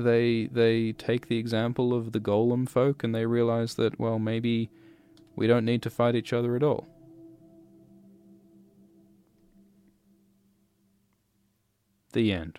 they 0.00 0.46
they 0.46 0.92
take 0.92 1.28
the 1.28 1.38
example 1.38 1.94
of 1.94 2.12
the 2.12 2.20
golem 2.20 2.68
folk 2.68 3.04
and 3.04 3.14
they 3.14 3.26
realize 3.26 3.74
that 3.74 4.00
well 4.00 4.18
maybe 4.18 4.70
we 5.36 5.46
don't 5.46 5.64
need 5.64 5.82
to 5.82 5.90
fight 5.90 6.14
each 6.14 6.32
other 6.32 6.56
at 6.56 6.62
all. 6.62 6.86
The 12.12 12.32
end. 12.32 12.58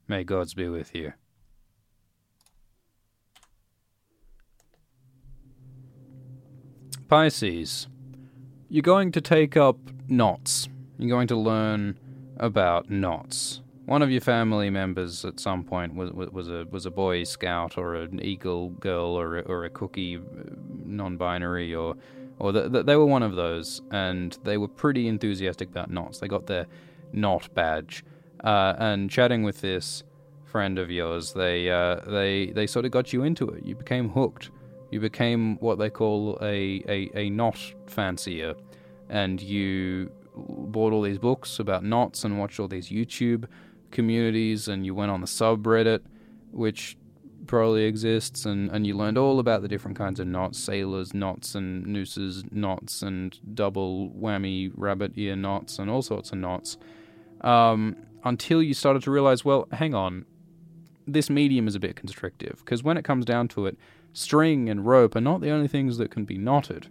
May 0.06 0.24
gods 0.24 0.54
be 0.54 0.68
with 0.68 0.94
you. 0.94 1.14
Pisces, 7.12 7.88
you're 8.70 8.80
going 8.80 9.12
to 9.12 9.20
take 9.20 9.54
up 9.54 9.76
knots. 10.08 10.70
You're 10.98 11.10
going 11.10 11.28
to 11.28 11.36
learn 11.36 11.98
about 12.38 12.88
knots 12.88 13.60
one 13.84 14.00
of 14.00 14.10
your 14.10 14.22
family 14.22 14.70
members 14.70 15.22
at 15.26 15.38
some 15.38 15.62
point 15.62 15.94
was 15.94 16.10
was 16.12 16.48
a 16.48 16.64
was 16.70 16.86
a 16.86 16.90
boy 16.90 17.24
scout 17.24 17.76
or 17.76 17.96
an 17.96 18.24
eagle 18.24 18.70
girl 18.70 19.10
or 19.10 19.36
a, 19.36 19.42
or 19.42 19.66
a 19.66 19.68
cookie 19.68 20.16
uh, 20.16 20.20
non-binary 20.86 21.74
or 21.74 21.96
or 22.38 22.50
the, 22.50 22.70
the, 22.70 22.82
they 22.82 22.96
were 22.96 23.04
one 23.04 23.22
of 23.22 23.34
those 23.34 23.82
and 23.90 24.38
they 24.44 24.56
were 24.56 24.68
pretty 24.68 25.06
enthusiastic 25.06 25.68
about 25.68 25.90
knots. 25.90 26.18
They 26.18 26.28
got 26.28 26.46
their 26.46 26.66
knot 27.12 27.52
badge. 27.52 28.04
Uh, 28.42 28.74
and 28.78 29.10
chatting 29.10 29.42
with 29.42 29.60
this 29.60 30.02
friend 30.46 30.78
of 30.78 30.90
yours, 30.90 31.34
they 31.34 31.70
uh, 31.70 31.96
they 32.06 32.46
they 32.46 32.66
sort 32.66 32.86
of 32.86 32.90
got 32.90 33.12
you 33.12 33.22
into 33.22 33.50
it. 33.50 33.66
You 33.66 33.74
became 33.74 34.08
hooked. 34.08 34.50
You 34.92 35.00
became 35.00 35.56
what 35.56 35.78
they 35.78 35.90
call 35.90 36.38
a, 36.42 36.84
a, 36.86 37.10
a 37.14 37.30
knot 37.30 37.58
fancier, 37.86 38.54
and 39.08 39.40
you 39.40 40.12
bought 40.36 40.92
all 40.92 41.02
these 41.02 41.18
books 41.18 41.58
about 41.58 41.82
knots 41.82 42.24
and 42.24 42.38
watched 42.38 42.60
all 42.60 42.68
these 42.68 42.88
YouTube 42.88 43.46
communities 43.90 44.68
and 44.68 44.86
you 44.86 44.94
went 44.94 45.10
on 45.10 45.20
the 45.20 45.26
subreddit, 45.26 46.00
which 46.50 46.96
probably 47.46 47.84
exists, 47.84 48.44
and, 48.44 48.70
and 48.70 48.86
you 48.86 48.94
learned 48.96 49.18
all 49.18 49.38
about 49.38 49.62
the 49.62 49.68
different 49.68 49.96
kinds 49.96 50.20
of 50.20 50.26
knots 50.26 50.58
sailors, 50.58 51.12
knots, 51.12 51.54
and 51.54 51.86
nooses, 51.86 52.44
knots, 52.50 53.02
and 53.02 53.40
double 53.54 54.10
whammy 54.10 54.70
rabbit 54.76 55.12
ear 55.16 55.36
knots, 55.36 55.78
and 55.78 55.90
all 55.90 56.02
sorts 56.02 56.32
of 56.32 56.38
knots. 56.38 56.76
Um, 57.40 57.96
until 58.24 58.62
you 58.62 58.74
started 58.74 59.02
to 59.02 59.10
realize, 59.10 59.44
well, 59.44 59.66
hang 59.72 59.94
on, 59.94 60.24
this 61.06 61.28
medium 61.28 61.66
is 61.66 61.74
a 61.74 61.80
bit 61.80 61.96
constrictive, 61.96 62.62
because 62.64 62.84
when 62.84 62.96
it 62.96 63.04
comes 63.04 63.24
down 63.24 63.48
to 63.48 63.66
it, 63.66 63.76
string 64.12 64.68
and 64.68 64.86
rope 64.86 65.16
are 65.16 65.20
not 65.20 65.40
the 65.40 65.50
only 65.50 65.68
things 65.68 65.98
that 65.98 66.10
can 66.10 66.24
be 66.24 66.38
knotted. 66.38 66.88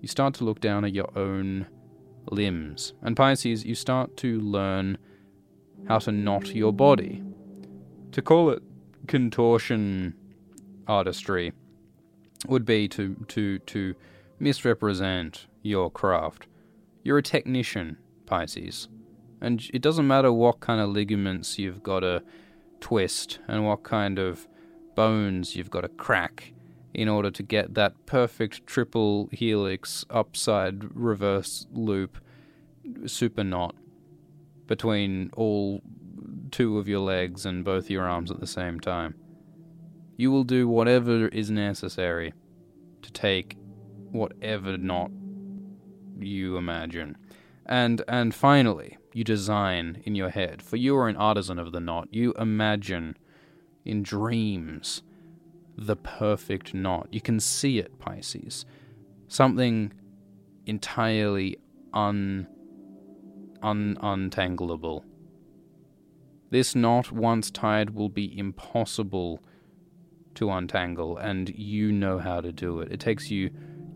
You 0.00 0.08
start 0.08 0.34
to 0.34 0.44
look 0.44 0.60
down 0.60 0.84
at 0.84 0.94
your 0.94 1.10
own 1.18 1.66
limbs. 2.30 2.94
And 3.02 3.16
Pisces, 3.16 3.64
you 3.64 3.74
start 3.74 4.16
to 4.18 4.40
learn 4.40 4.98
how 5.88 5.98
to 6.00 6.12
knot 6.12 6.54
your 6.54 6.72
body. 6.72 7.22
To 8.12 8.22
call 8.22 8.50
it 8.50 8.62
contortion 9.06 10.14
artistry 10.86 11.52
would 12.48 12.64
be 12.64 12.88
to, 12.88 13.14
to, 13.28 13.58
to 13.60 13.94
misrepresent 14.38 15.46
your 15.62 15.90
craft. 15.90 16.46
You're 17.02 17.18
a 17.18 17.22
technician, 17.22 17.98
Pisces. 18.26 18.88
And 19.40 19.68
it 19.72 19.82
doesn't 19.82 20.06
matter 20.06 20.32
what 20.32 20.60
kind 20.60 20.80
of 20.80 20.90
ligaments 20.90 21.58
you've 21.58 21.82
got 21.82 22.00
to 22.00 22.22
twist 22.80 23.38
and 23.48 23.66
what 23.66 23.82
kind 23.82 24.18
of 24.18 24.46
bones 25.00 25.56
you've 25.56 25.70
got 25.70 25.80
to 25.80 25.88
crack 25.88 26.52
in 26.92 27.08
order 27.08 27.30
to 27.30 27.42
get 27.42 27.72
that 27.72 27.94
perfect 28.04 28.66
triple 28.66 29.30
helix 29.32 30.04
upside 30.10 30.76
reverse 30.94 31.66
loop 31.72 32.18
super 33.06 33.42
knot 33.42 33.74
between 34.66 35.30
all 35.34 35.80
two 36.50 36.76
of 36.78 36.86
your 36.86 37.00
legs 37.00 37.46
and 37.46 37.64
both 37.64 37.88
your 37.88 38.06
arms 38.06 38.30
at 38.30 38.40
the 38.40 38.46
same 38.46 38.78
time. 38.78 39.14
You 40.18 40.30
will 40.30 40.44
do 40.44 40.68
whatever 40.68 41.28
is 41.28 41.50
necessary 41.50 42.34
to 43.00 43.10
take 43.10 43.56
whatever 44.10 44.76
knot 44.76 45.10
you 46.18 46.58
imagine. 46.58 47.16
And 47.64 48.02
and 48.06 48.34
finally, 48.34 48.98
you 49.14 49.24
design 49.24 50.02
in 50.04 50.14
your 50.14 50.28
head, 50.28 50.60
for 50.60 50.76
you 50.76 50.94
are 50.98 51.08
an 51.08 51.16
artisan 51.16 51.58
of 51.58 51.72
the 51.72 51.80
knot. 51.80 52.08
You 52.10 52.34
imagine 52.34 53.16
in 53.84 54.02
dreams 54.02 55.02
the 55.76 55.96
perfect 55.96 56.74
knot. 56.74 57.08
You 57.10 57.20
can 57.20 57.40
see 57.40 57.78
it, 57.78 57.98
Pisces. 57.98 58.66
Something 59.28 59.92
entirely 60.66 61.58
un 61.94 62.46
un- 63.62 63.98
untangleable. 64.02 65.04
This 66.50 66.74
knot, 66.74 67.12
once 67.12 67.50
tied, 67.50 67.90
will 67.90 68.08
be 68.08 68.36
impossible 68.38 69.40
to 70.34 70.50
untangle, 70.50 71.16
and 71.16 71.48
you 71.50 71.92
know 71.92 72.18
how 72.18 72.40
to 72.40 72.52
do 72.52 72.80
it. 72.80 72.92
It 72.92 73.00
takes 73.00 73.30
you 73.30 73.50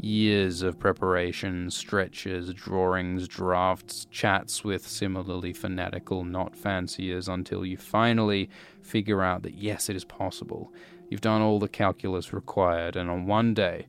years 0.05 0.63
of 0.63 0.79
preparation, 0.79 1.71
stretches, 1.71 2.53
drawings, 2.53 3.27
drafts, 3.27 4.07
chats 4.11 4.63
with 4.63 4.87
similarly 4.87 5.53
fanatical 5.53 6.25
not 6.25 6.55
fanciers 6.55 7.29
until 7.29 7.65
you 7.65 7.77
finally 7.77 8.51
figure 8.83 9.23
out 9.23 9.43
that 9.43 9.55
yes, 9.55 9.89
it 9.89 9.97
is 9.97 10.05
possible. 10.05 10.73
You've 11.09 11.21
done 11.21 11.41
all 11.41 11.59
the 11.59 11.69
calculus 11.69 12.33
required, 12.33 12.97
and 12.97 13.11
on 13.11 13.27
one 13.27 13.55
day, 13.55 13.87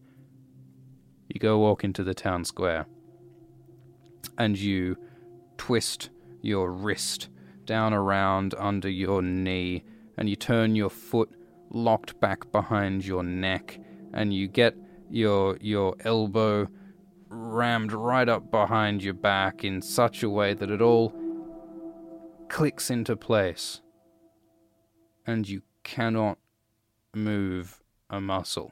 you 1.27 1.39
go 1.39 1.59
walk 1.59 1.83
into 1.83 2.03
the 2.03 2.13
town 2.13 2.45
square 2.45 2.85
and 4.37 4.57
you 4.57 4.97
twist 5.57 6.09
your 6.41 6.71
wrist 6.71 7.29
down 7.65 7.93
around 7.93 8.53
under 8.57 8.89
your 8.89 9.21
knee, 9.21 9.83
and 10.17 10.29
you 10.29 10.35
turn 10.35 10.75
your 10.75 10.89
foot 10.89 11.29
locked 11.71 12.19
back 12.19 12.51
behind 12.51 13.03
your 13.05 13.23
neck, 13.23 13.79
and 14.13 14.33
you 14.33 14.47
get 14.47 14.75
your 15.09 15.57
your 15.61 15.95
elbow 16.01 16.67
rammed 17.29 17.91
right 17.91 18.29
up 18.29 18.51
behind 18.51 19.03
your 19.03 19.13
back 19.13 19.63
in 19.63 19.81
such 19.81 20.23
a 20.23 20.29
way 20.29 20.53
that 20.53 20.69
it 20.69 20.81
all 20.81 21.13
clicks 22.49 22.89
into 22.89 23.15
place, 23.15 23.81
and 25.25 25.47
you 25.47 25.61
cannot 25.83 26.37
move 27.13 27.81
a 28.09 28.19
muscle. 28.21 28.71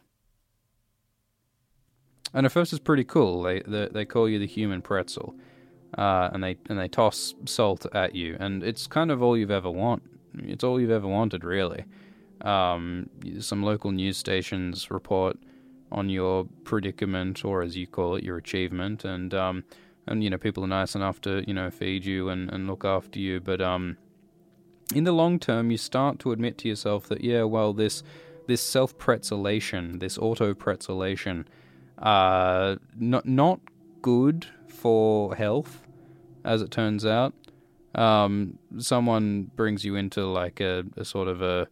And 2.34 2.46
at 2.46 2.52
first, 2.52 2.74
it's 2.74 2.80
pretty 2.80 3.04
cool. 3.04 3.44
They, 3.44 3.62
they 3.62 3.88
they 3.92 4.06
call 4.06 4.28
you 4.28 4.40
the 4.40 4.48
human 4.48 4.82
pretzel 4.82 5.36
uh, 5.98 6.30
and 6.34 6.44
they 6.44 6.58
and 6.70 6.80
they 6.80 6.88
toss 6.88 7.36
salt 7.46 7.86
at 7.94 8.16
you, 8.16 8.38
and 8.40 8.64
it's 8.64 8.88
kind 8.88 9.12
of 9.12 9.22
all 9.22 9.38
you've 9.38 9.52
ever 9.52 9.70
want. 9.70 10.04
It's 10.40 10.64
all 10.64 10.82
you've 10.82 10.92
ever 10.92 11.08
wanted, 11.08 11.44
really. 11.44 11.86
Um, 12.42 13.10
some 13.40 13.64
local 13.64 13.92
news 13.92 14.18
stations 14.18 14.90
report 14.90 15.38
on 15.94 16.10
your 16.10 16.46
predicament, 16.64 17.46
or 17.46 17.62
as 17.62 17.78
you 17.78 17.88
call 17.88 18.16
it, 18.16 18.24
your 18.24 18.38
achievement, 18.38 19.06
and 19.06 19.34
um, 19.34 19.64
and 20.08 20.24
you 20.24 20.30
know 20.30 20.38
people 20.38 20.64
are 20.64 20.68
nice 20.68 20.96
enough 20.96 21.22
to 21.22 21.44
you 21.48 21.54
know 21.54 21.70
feed 21.70 22.06
you 22.06 22.30
and, 22.30 22.50
and 22.52 22.68
look 22.68 22.84
after 22.84 23.20
you, 23.20 23.40
but 23.40 23.62
um, 23.62 23.98
in 24.94 25.04
the 25.04 25.12
long 25.12 25.40
term, 25.40 25.72
you 25.72 25.78
start 25.78 26.20
to 26.20 26.32
admit 26.32 26.58
to 26.60 26.68
yourself 26.68 27.08
that 27.08 27.24
yeah, 27.24 27.44
well, 27.44 27.74
this 27.74 28.04
this 28.48 28.62
self 28.62 28.98
pretzelation, 28.98 30.00
this 30.00 30.18
auto 30.18 30.54
pretzelation, 30.54 31.46
uh, 32.00 32.76
not 32.98 33.26
not 33.26 33.60
good 34.02 34.48
for 34.68 35.36
health, 35.36 35.88
as 36.44 36.62
it 36.62 36.72
turns 36.72 37.06
out. 37.06 37.34
Um, 37.96 38.58
someone 38.80 39.52
brings 39.56 39.86
you 39.86 39.96
into 39.96 40.26
like 40.26 40.60
a, 40.60 40.84
a 40.98 41.06
sort 41.06 41.28
of 41.28 41.42
a, 41.44 41.68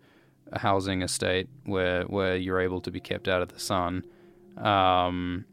a, 0.51 0.59
housing 0.59 1.01
estate 1.01 1.47
where 1.65 2.03
where 2.03 2.35
you're 2.35 2.59
able 2.59 2.81
to 2.81 2.91
be 2.91 2.99
kept 2.99 3.27
out 3.27 3.41
of 3.41 3.49
the 3.49 3.59
sun. 3.59 4.05
Um, 4.57 5.45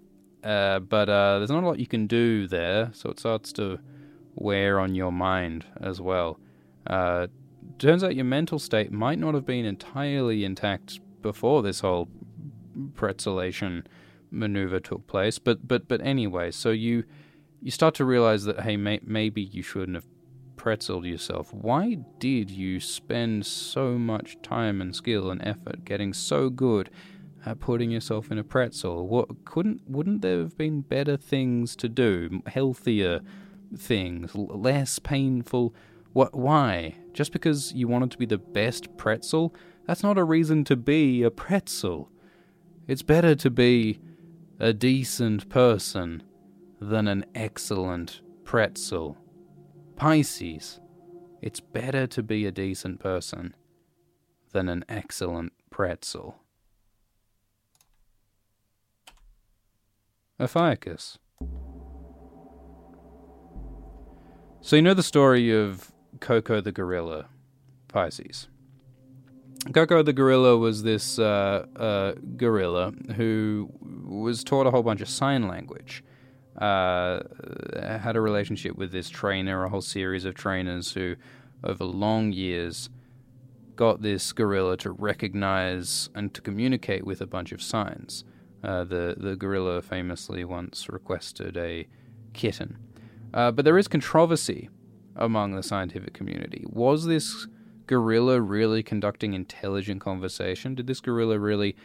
uh, 0.42 0.78
but 0.80 1.09
uh, 1.09 1.38
there's 1.38 1.51
not 1.51 1.62
a 1.62 1.66
lot 1.66 1.78
you 1.78 1.86
can 1.86 2.07
do 2.07 2.46
there, 2.46 2.90
so 2.92 3.11
it 3.11 3.18
starts 3.18 3.53
to 3.55 3.78
wear 4.34 4.78
on 4.78 4.94
your 4.94 5.12
mind 5.12 5.64
as 5.80 6.01
well. 6.01 6.38
Uh, 6.86 7.26
turns 7.78 8.05
out 8.05 8.14
your 8.14 8.24
mental 8.24 8.59
state 8.59 8.92
might 8.92 9.18
not 9.18 9.34
have 9.34 9.44
been 9.44 9.64
entirely 9.64 10.44
intact 10.44 11.01
before 11.22 11.62
this 11.62 11.80
whole 11.80 12.09
pretzelation 12.94 13.84
maneuver 14.30 14.80
took 14.80 15.07
place. 15.07 15.38
But 15.38 15.66
but 15.66 15.88
but 15.88 16.01
anyway, 16.01 16.51
so 16.51 16.70
you 16.70 17.05
you 17.62 17.70
start 17.70 17.94
to 17.96 18.05
realize 18.05 18.44
that 18.44 18.61
hey, 18.61 18.76
may, 18.76 19.01
maybe 19.03 19.42
you 19.42 19.62
shouldn't 19.62 19.96
have 19.96 20.07
pretzeled 20.59 21.06
yourself. 21.06 21.54
Why 21.54 21.98
did 22.18 22.50
you 22.50 22.80
spend 22.80 23.46
so 23.46 23.96
much 23.96 24.42
time 24.42 24.82
and 24.82 24.94
skill 24.94 25.30
and 25.30 25.40
effort 25.46 25.84
getting 25.84 26.12
so 26.12 26.50
good 26.50 26.90
at 27.46 27.61
putting 27.61 27.90
yourself 27.90 28.30
in 28.30 28.38
a 28.38 28.44
pretzel? 28.44 29.06
What 29.09 29.44
couldn't 29.46 29.88
wouldn't 29.88 30.20
there 30.20 30.40
have 30.40 30.59
been 30.59 30.82
better 30.82 31.16
things 31.16 31.74
to 31.76 31.88
do, 31.88 32.42
healthier 32.46 33.20
things, 33.76 34.34
less 34.34 34.98
painful? 34.98 35.74
What? 36.12 36.34
Why? 36.34 36.96
Just 37.12 37.32
because 37.32 37.72
you 37.72 37.88
wanted 37.88 38.11
to 38.11 38.18
be 38.18 38.26
the 38.26 38.38
best 38.38 38.96
pretzel? 38.96 39.54
That's 39.86 40.02
not 40.02 40.18
a 40.18 40.24
reason 40.24 40.64
to 40.64 40.76
be 40.76 41.22
a 41.22 41.30
pretzel. 41.30 42.11
It's 42.86 43.02
better 43.02 43.34
to 43.36 43.50
be 43.50 44.00
a 44.59 44.72
decent 44.72 45.48
person 45.48 46.22
than 46.80 47.06
an 47.09 47.24
excellent 47.34 48.20
pretzel. 48.44 49.16
Pisces, 49.99 50.78
it's 51.42 51.59
better 51.59 52.07
to 52.07 52.22
be 52.22 52.46
a 52.46 52.53
decent 52.53 53.01
person 53.01 53.57
than 54.53 54.68
an 54.68 54.84
excellent 54.88 55.53
pretzel. 55.70 56.36
Ophiuchus. 60.38 61.18
So 64.61 64.76
you 64.76 64.82
know 64.82 64.94
the 64.94 65.03
story 65.03 65.51
of 65.51 65.90
Koko 66.20 66.61
the 66.61 66.70
gorilla, 66.70 67.26
Pisces. 67.88 68.46
Koko 69.74 70.05
the 70.05 70.12
gorilla 70.12 70.57
was 70.57 70.84
this 70.84 71.18
uh, 71.18 71.66
uh, 71.74 72.12
gorilla 72.36 72.92
who 73.16 73.68
was 74.07 74.44
taught 74.44 74.68
a 74.68 74.70
whole 74.70 74.84
bunch 74.84 75.01
of 75.01 75.09
sign 75.09 75.49
language. 75.49 76.05
Uh, 76.61 77.20
had 78.02 78.16
a 78.16 78.20
relationship 78.20 78.76
with 78.76 78.90
this 78.90 79.09
trainer, 79.09 79.64
a 79.64 79.68
whole 79.68 79.80
series 79.80 80.24
of 80.24 80.34
trainers 80.34 80.92
who, 80.92 81.14
over 81.62 81.84
long 81.84 82.32
years, 82.32 82.90
got 83.76 84.02
this 84.02 84.32
gorilla 84.32 84.76
to 84.76 84.90
recognize 84.90 86.11
and 86.16 86.34
to 86.34 86.40
communicate 86.40 87.06
with 87.06 87.20
a 87.20 87.26
bunch 87.26 87.52
of 87.52 87.62
signs. 87.62 88.24
Uh, 88.64 88.82
the 88.82 89.14
the 89.16 89.36
gorilla 89.36 89.80
famously 89.80 90.44
once 90.44 90.88
requested 90.88 91.56
a 91.56 91.86
kitten, 92.32 92.76
uh, 93.32 93.52
but 93.52 93.64
there 93.64 93.78
is 93.78 93.86
controversy 93.86 94.68
among 95.14 95.54
the 95.54 95.62
scientific 95.62 96.12
community. 96.12 96.64
Was 96.68 97.06
this 97.06 97.46
gorilla 97.86 98.40
really 98.40 98.82
conducting 98.82 99.32
intelligent 99.32 100.00
conversation? 100.00 100.74
Did 100.74 100.88
this 100.88 101.00
gorilla 101.00 101.38
really 101.38 101.76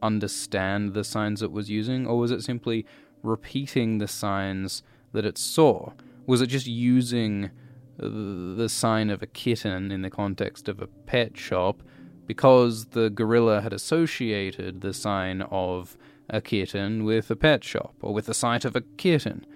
understand 0.00 0.94
the 0.94 1.04
signs 1.04 1.42
it 1.42 1.52
was 1.52 1.68
using, 1.68 2.06
or 2.06 2.18
was 2.18 2.30
it 2.30 2.42
simply 2.42 2.86
repeating 3.22 3.98
the 3.98 4.08
signs 4.08 4.82
that 5.12 5.24
it 5.24 5.38
saw? 5.38 5.92
Was 6.26 6.40
it 6.40 6.46
just 6.46 6.66
using 6.66 7.50
the 7.98 8.68
sign 8.68 9.10
of 9.10 9.22
a 9.22 9.26
kitten 9.26 9.90
in 9.92 10.02
the 10.02 10.10
context 10.10 10.68
of 10.68 10.80
a 10.80 10.86
pet 10.86 11.36
shop 11.36 11.82
because 12.26 12.86
the 12.86 13.10
gorilla 13.10 13.60
had 13.60 13.72
associated 13.72 14.80
the 14.80 14.92
sign 14.92 15.42
of 15.42 15.96
a 16.30 16.40
kitten 16.40 17.04
with 17.04 17.30
a 17.30 17.36
pet 17.36 17.62
shop 17.62 17.94
or 18.00 18.14
with 18.14 18.26
the 18.26 18.34
sight 18.34 18.64
of 18.64 18.74
a 18.74 18.80
kitten? 18.96 19.46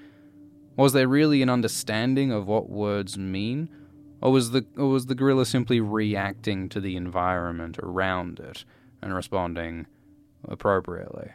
Was 0.77 0.93
there 0.93 1.09
really 1.09 1.41
an 1.43 1.49
understanding 1.49 2.31
of 2.31 2.47
what 2.47 2.69
words 2.69 3.17
mean? 3.17 3.71
Or 4.21 4.33
was 4.33 4.51
the 4.51 4.67
or 4.77 4.89
was 4.89 5.07
the 5.07 5.15
gorilla 5.15 5.47
simply 5.47 5.81
reacting 5.81 6.69
to 6.71 6.81
the 6.81 6.97
environment 6.97 7.79
around 7.83 8.41
it 8.41 8.65
and 9.03 9.15
responding 9.15 9.87
appropriately? 10.47 11.31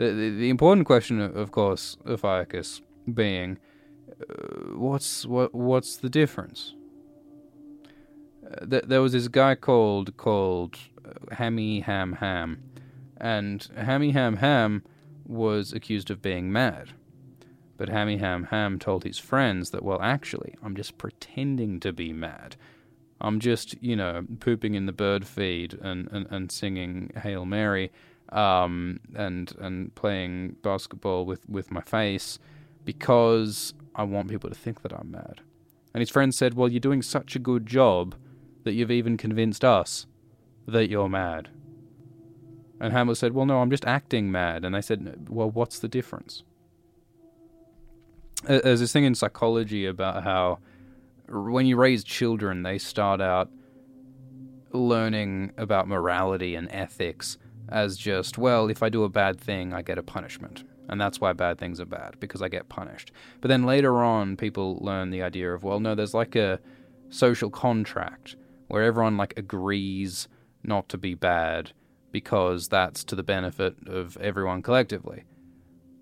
The, 0.00 0.12
the, 0.12 0.30
the 0.30 0.48
important 0.48 0.86
question, 0.86 1.20
of 1.20 1.52
course, 1.52 1.98
Ophiuchus 2.06 2.80
being, 3.12 3.58
uh, 4.08 4.74
what's 4.74 5.26
what 5.26 5.54
what's 5.54 5.98
the 5.98 6.08
difference? 6.08 6.74
Uh, 8.42 8.64
th- 8.64 8.84
there 8.84 9.02
was 9.02 9.12
this 9.12 9.28
guy 9.28 9.54
called 9.56 10.16
called 10.16 10.78
uh, 11.04 11.34
Hammy 11.34 11.80
Ham 11.80 12.14
Ham, 12.14 12.62
and 13.18 13.68
Hammy 13.76 14.12
Ham 14.12 14.36
Ham 14.36 14.84
was 15.26 15.74
accused 15.74 16.10
of 16.10 16.22
being 16.22 16.50
mad. 16.50 16.94
But 17.76 17.90
Hammy 17.90 18.16
Ham 18.16 18.44
Ham 18.44 18.78
told 18.78 19.04
his 19.04 19.18
friends 19.18 19.68
that, 19.68 19.82
well, 19.82 20.00
actually, 20.00 20.54
I'm 20.62 20.76
just 20.76 20.96
pretending 20.96 21.78
to 21.80 21.92
be 21.92 22.14
mad. 22.14 22.56
I'm 23.20 23.38
just, 23.38 23.74
you 23.82 23.96
know, 23.96 24.24
pooping 24.38 24.74
in 24.74 24.86
the 24.86 24.92
bird 24.92 25.26
feed 25.26 25.74
and, 25.74 26.08
and, 26.10 26.26
and 26.30 26.50
singing 26.50 27.12
Hail 27.22 27.44
Mary 27.44 27.92
um, 28.30 29.00
and 29.14 29.54
and 29.58 29.94
playing 29.94 30.56
basketball 30.62 31.26
with, 31.26 31.48
with 31.48 31.70
my 31.70 31.80
face 31.80 32.38
because 32.84 33.74
I 33.94 34.04
want 34.04 34.28
people 34.28 34.48
to 34.48 34.56
think 34.56 34.82
that 34.82 34.92
I'm 34.92 35.10
mad. 35.10 35.40
And 35.92 36.00
his 36.00 36.10
friend 36.10 36.34
said, 36.34 36.54
Well, 36.54 36.68
you're 36.68 36.80
doing 36.80 37.02
such 37.02 37.36
a 37.36 37.38
good 37.38 37.66
job 37.66 38.14
that 38.64 38.72
you've 38.72 38.90
even 38.90 39.16
convinced 39.16 39.64
us 39.64 40.06
that 40.66 40.88
you're 40.88 41.08
mad. 41.08 41.48
And 42.80 42.92
Hamlet 42.92 43.18
said, 43.18 43.34
Well, 43.34 43.46
no, 43.46 43.60
I'm 43.60 43.70
just 43.70 43.84
acting 43.84 44.30
mad. 44.30 44.64
And 44.64 44.74
they 44.74 44.80
said, 44.80 45.28
Well, 45.28 45.50
what's 45.50 45.78
the 45.78 45.88
difference? 45.88 46.44
there's 48.46 48.80
this 48.80 48.90
thing 48.90 49.04
in 49.04 49.14
psychology 49.14 49.84
about 49.84 50.24
how 50.24 50.58
when 51.28 51.66
you 51.66 51.76
raise 51.76 52.02
children, 52.02 52.62
they 52.62 52.78
start 52.78 53.20
out 53.20 53.50
learning 54.72 55.52
about 55.56 55.86
morality 55.88 56.54
and 56.54 56.68
ethics 56.70 57.36
as 57.70 57.96
just, 57.96 58.38
well, 58.38 58.68
if 58.68 58.82
I 58.82 58.88
do 58.88 59.04
a 59.04 59.08
bad 59.08 59.40
thing, 59.40 59.72
I 59.72 59.82
get 59.82 59.98
a 59.98 60.02
punishment. 60.02 60.64
And 60.88 61.00
that's 61.00 61.20
why 61.20 61.32
bad 61.32 61.58
things 61.58 61.80
are 61.80 61.86
bad, 61.86 62.18
because 62.18 62.42
I 62.42 62.48
get 62.48 62.68
punished. 62.68 63.12
But 63.40 63.48
then 63.48 63.64
later 63.64 64.02
on, 64.02 64.36
people 64.36 64.78
learn 64.80 65.10
the 65.10 65.22
idea 65.22 65.52
of, 65.54 65.62
well, 65.62 65.78
no, 65.78 65.94
there's 65.94 66.14
like 66.14 66.34
a 66.34 66.58
social 67.10 67.50
contract 67.50 68.36
where 68.68 68.82
everyone 68.82 69.16
like 69.16 69.34
agrees 69.36 70.28
not 70.62 70.88
to 70.88 70.98
be 70.98 71.14
bad 71.14 71.72
because 72.12 72.68
that's 72.68 73.04
to 73.04 73.14
the 73.14 73.22
benefit 73.22 73.76
of 73.86 74.16
everyone 74.18 74.62
collectively. 74.62 75.24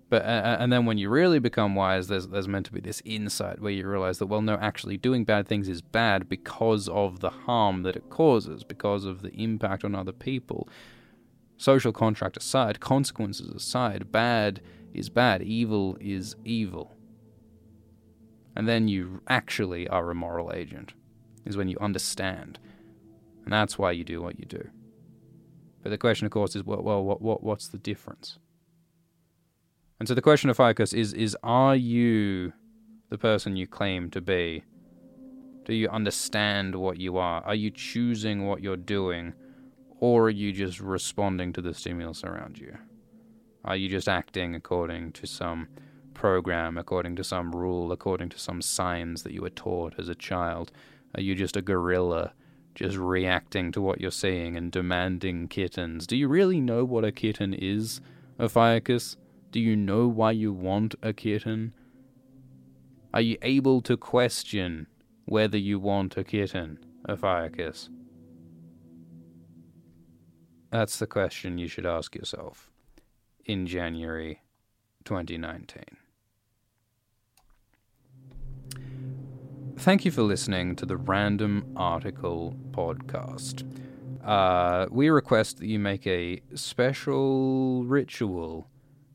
But 0.09 0.23
and 0.23 0.73
then 0.73 0.87
when 0.87 0.97
you 0.97 1.07
really 1.07 1.37
become 1.37 1.75
wise, 1.75 2.07
there's 2.07 2.27
there's 2.27 2.47
meant 2.47 2.65
to 2.65 2.71
be 2.71 2.81
this 2.81 3.01
insight 3.05 3.61
where 3.61 3.71
you 3.71 3.87
realize 3.87 4.17
that 4.17 4.25
well, 4.25 4.41
no, 4.41 4.55
actually 4.55 4.97
doing 4.97 5.23
bad 5.23 5.47
things 5.47 5.69
is 5.69 5.83
bad 5.83 6.27
because 6.27 6.89
of 6.89 7.19
the 7.19 7.29
harm 7.29 7.83
that 7.83 7.95
it 7.95 8.09
causes, 8.09 8.63
because 8.63 9.05
of 9.05 9.21
the 9.21 9.31
impact 9.33 9.85
on 9.85 9.93
other 9.93 10.11
people. 10.11 10.67
Social 11.59 11.91
contract 11.91 12.37
aside, 12.37 12.79
consequences 12.79 13.49
aside, 13.49 14.13
bad 14.13 14.61
is 14.93 15.09
bad, 15.09 15.43
evil 15.43 15.97
is 15.99 16.37
evil. 16.45 16.95
And 18.55 18.65
then 18.65 18.87
you 18.87 19.21
actually 19.27 19.85
are 19.89 20.09
a 20.09 20.15
moral 20.15 20.53
agent, 20.53 20.93
is 21.45 21.57
when 21.57 21.67
you 21.67 21.77
understand. 21.81 22.59
And 23.43 23.51
that's 23.51 23.77
why 23.77 23.91
you 23.91 24.05
do 24.05 24.21
what 24.21 24.39
you 24.39 24.45
do. 24.45 24.69
But 25.83 25.89
the 25.89 25.97
question, 25.97 26.25
of 26.25 26.31
course, 26.31 26.55
is 26.55 26.63
well, 26.63 26.81
well 26.81 27.03
what, 27.03 27.21
what, 27.21 27.43
what's 27.43 27.67
the 27.67 27.77
difference? 27.77 28.39
And 29.99 30.07
so 30.07 30.15
the 30.15 30.21
question 30.21 30.49
Ophiuchus 30.49 30.93
is 30.93 31.11
is 31.11 31.35
are 31.43 31.75
you 31.75 32.53
the 33.09 33.17
person 33.17 33.57
you 33.57 33.67
claim 33.67 34.09
to 34.11 34.21
be? 34.21 34.63
Do 35.65 35.73
you 35.73 35.89
understand 35.89 36.75
what 36.75 37.01
you 37.01 37.17
are? 37.17 37.43
Are 37.43 37.53
you 37.53 37.69
choosing 37.69 38.47
what 38.47 38.63
you're 38.63 38.77
doing? 38.77 39.33
Or 39.99 40.25
are 40.25 40.29
you 40.29 40.53
just 40.53 40.79
responding 40.79 41.53
to 41.53 41.61
the 41.61 41.73
stimulus 41.73 42.23
around 42.23 42.57
you? 42.57 42.77
Are 43.65 43.75
you 43.75 43.89
just 43.89 44.07
acting 44.07 44.55
according 44.55 45.11
to 45.13 45.27
some 45.27 45.67
program, 46.13 46.77
according 46.77 47.17
to 47.17 47.23
some 47.23 47.51
rule, 47.51 47.91
according 47.91 48.29
to 48.29 48.39
some 48.39 48.61
signs 48.61 49.23
that 49.23 49.33
you 49.33 49.41
were 49.41 49.49
taught 49.49 49.95
as 49.99 50.07
a 50.07 50.15
child? 50.15 50.71
Are 51.15 51.21
you 51.21 51.35
just 51.35 51.57
a 51.57 51.61
gorilla, 51.61 52.33
just 52.75 52.95
reacting 52.95 53.71
to 53.73 53.81
what 53.81 53.99
you're 53.99 54.11
seeing 54.11 54.55
and 54.55 54.71
demanding 54.71 55.49
kittens? 55.49 56.07
Do 56.07 56.15
you 56.15 56.29
really 56.29 56.61
know 56.61 56.85
what 56.85 57.03
a 57.03 57.11
kitten 57.11 57.53
is, 57.53 57.99
Ophiuchus? 58.39 59.17
Do 59.51 59.59
you 59.59 59.75
know 59.75 60.07
why 60.07 60.31
you 60.31 60.53
want 60.53 60.95
a 61.01 61.11
kitten? 61.11 61.73
Are 63.13 63.21
you 63.21 63.37
able 63.41 63.81
to 63.81 63.97
question 63.97 64.87
whether 65.25 65.57
you 65.57 65.79
want 65.79 66.15
a 66.15 66.23
kitten, 66.23 66.79
Ophiuchus? 67.07 67.89
That's 70.71 70.99
the 70.99 71.07
question 71.07 71.57
you 71.57 71.67
should 71.67 71.85
ask 71.85 72.15
yourself 72.15 72.69
in 73.45 73.65
January 73.65 74.41
2019. 75.03 75.83
Thank 79.77 80.05
you 80.05 80.11
for 80.11 80.21
listening 80.23 80.75
to 80.75 80.85
the 80.85 80.97
Random 80.97 81.73
Article 81.75 82.55
Podcast. 82.71 83.63
Uh, 84.23 84.85
we 84.91 85.09
request 85.09 85.59
that 85.59 85.67
you 85.67 85.79
make 85.79 86.05
a 86.05 86.41
special 86.53 87.85
ritual 87.85 88.67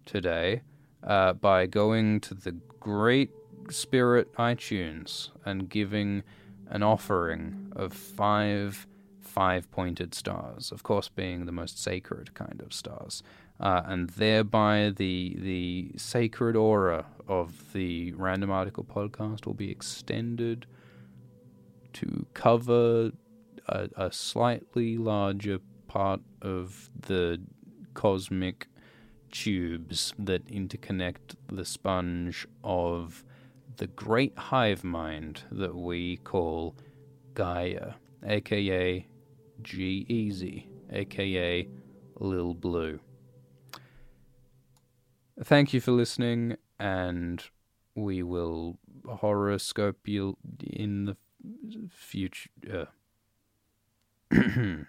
today 0.07 0.63
uh, 1.05 1.35
by 1.35 1.67
going 1.67 2.19
to 2.21 2.35
the 2.35 2.53
Great 2.81 3.31
Spirit 3.71 4.33
iTunes 4.35 5.31
and 5.45 5.69
giving 5.69 6.23
an 6.69 6.83
offering 6.83 7.71
of 7.77 7.93
five 7.93 8.87
five 9.35 9.69
pointed 9.73 10.15
stars, 10.15 10.71
of 10.71 10.85
course, 10.85 11.09
being 11.09 11.45
the 11.45 11.53
most 11.53 11.83
sacred 11.83 12.35
kind 12.35 12.63
of 12.65 12.73
stars. 12.73 13.23
Uh, 13.59 13.83
and 13.85 14.11
thereby 14.11 14.93
the 14.95 15.37
the 15.39 15.91
sacred 15.97 16.55
aura 16.57 17.07
of 17.29 17.73
the 17.73 18.13
Random 18.13 18.51
Article 18.51 18.85
podcast 18.85 19.45
will 19.47 19.55
be 19.55 19.71
extended 19.71 20.67
to 21.95 22.27
cover 22.35 23.13
a, 23.69 23.89
a 23.97 24.13
slightly 24.13 24.97
larger 24.99 25.59
part 25.89 26.21
of 26.43 26.91
the 27.09 27.41
cosmic 27.95 28.67
tubes 29.31 30.13
that 30.19 30.47
interconnect 30.47 31.35
the 31.49 31.65
sponge 31.65 32.47
of 32.63 33.25
the 33.77 33.87
great 33.89 34.37
hive 34.37 34.85
mind 34.85 35.43
that 35.51 35.75
we 35.75 36.19
call 36.19 36.77
Gaia, 37.35 37.95
aka 38.25 39.07
G-Eazy, 39.63 40.67
aka 40.91 41.69
Lil 42.17 42.55
Blue. 42.55 43.01
Thank 45.43 45.75
you 45.75 45.81
for 45.81 45.91
listening, 45.93 46.57
and 46.79 47.43
we 47.95 48.23
will 48.23 48.79
horoscope 49.07 50.07
you 50.07 50.37
in 50.63 51.05
the 51.07 51.17
future. 51.91 52.89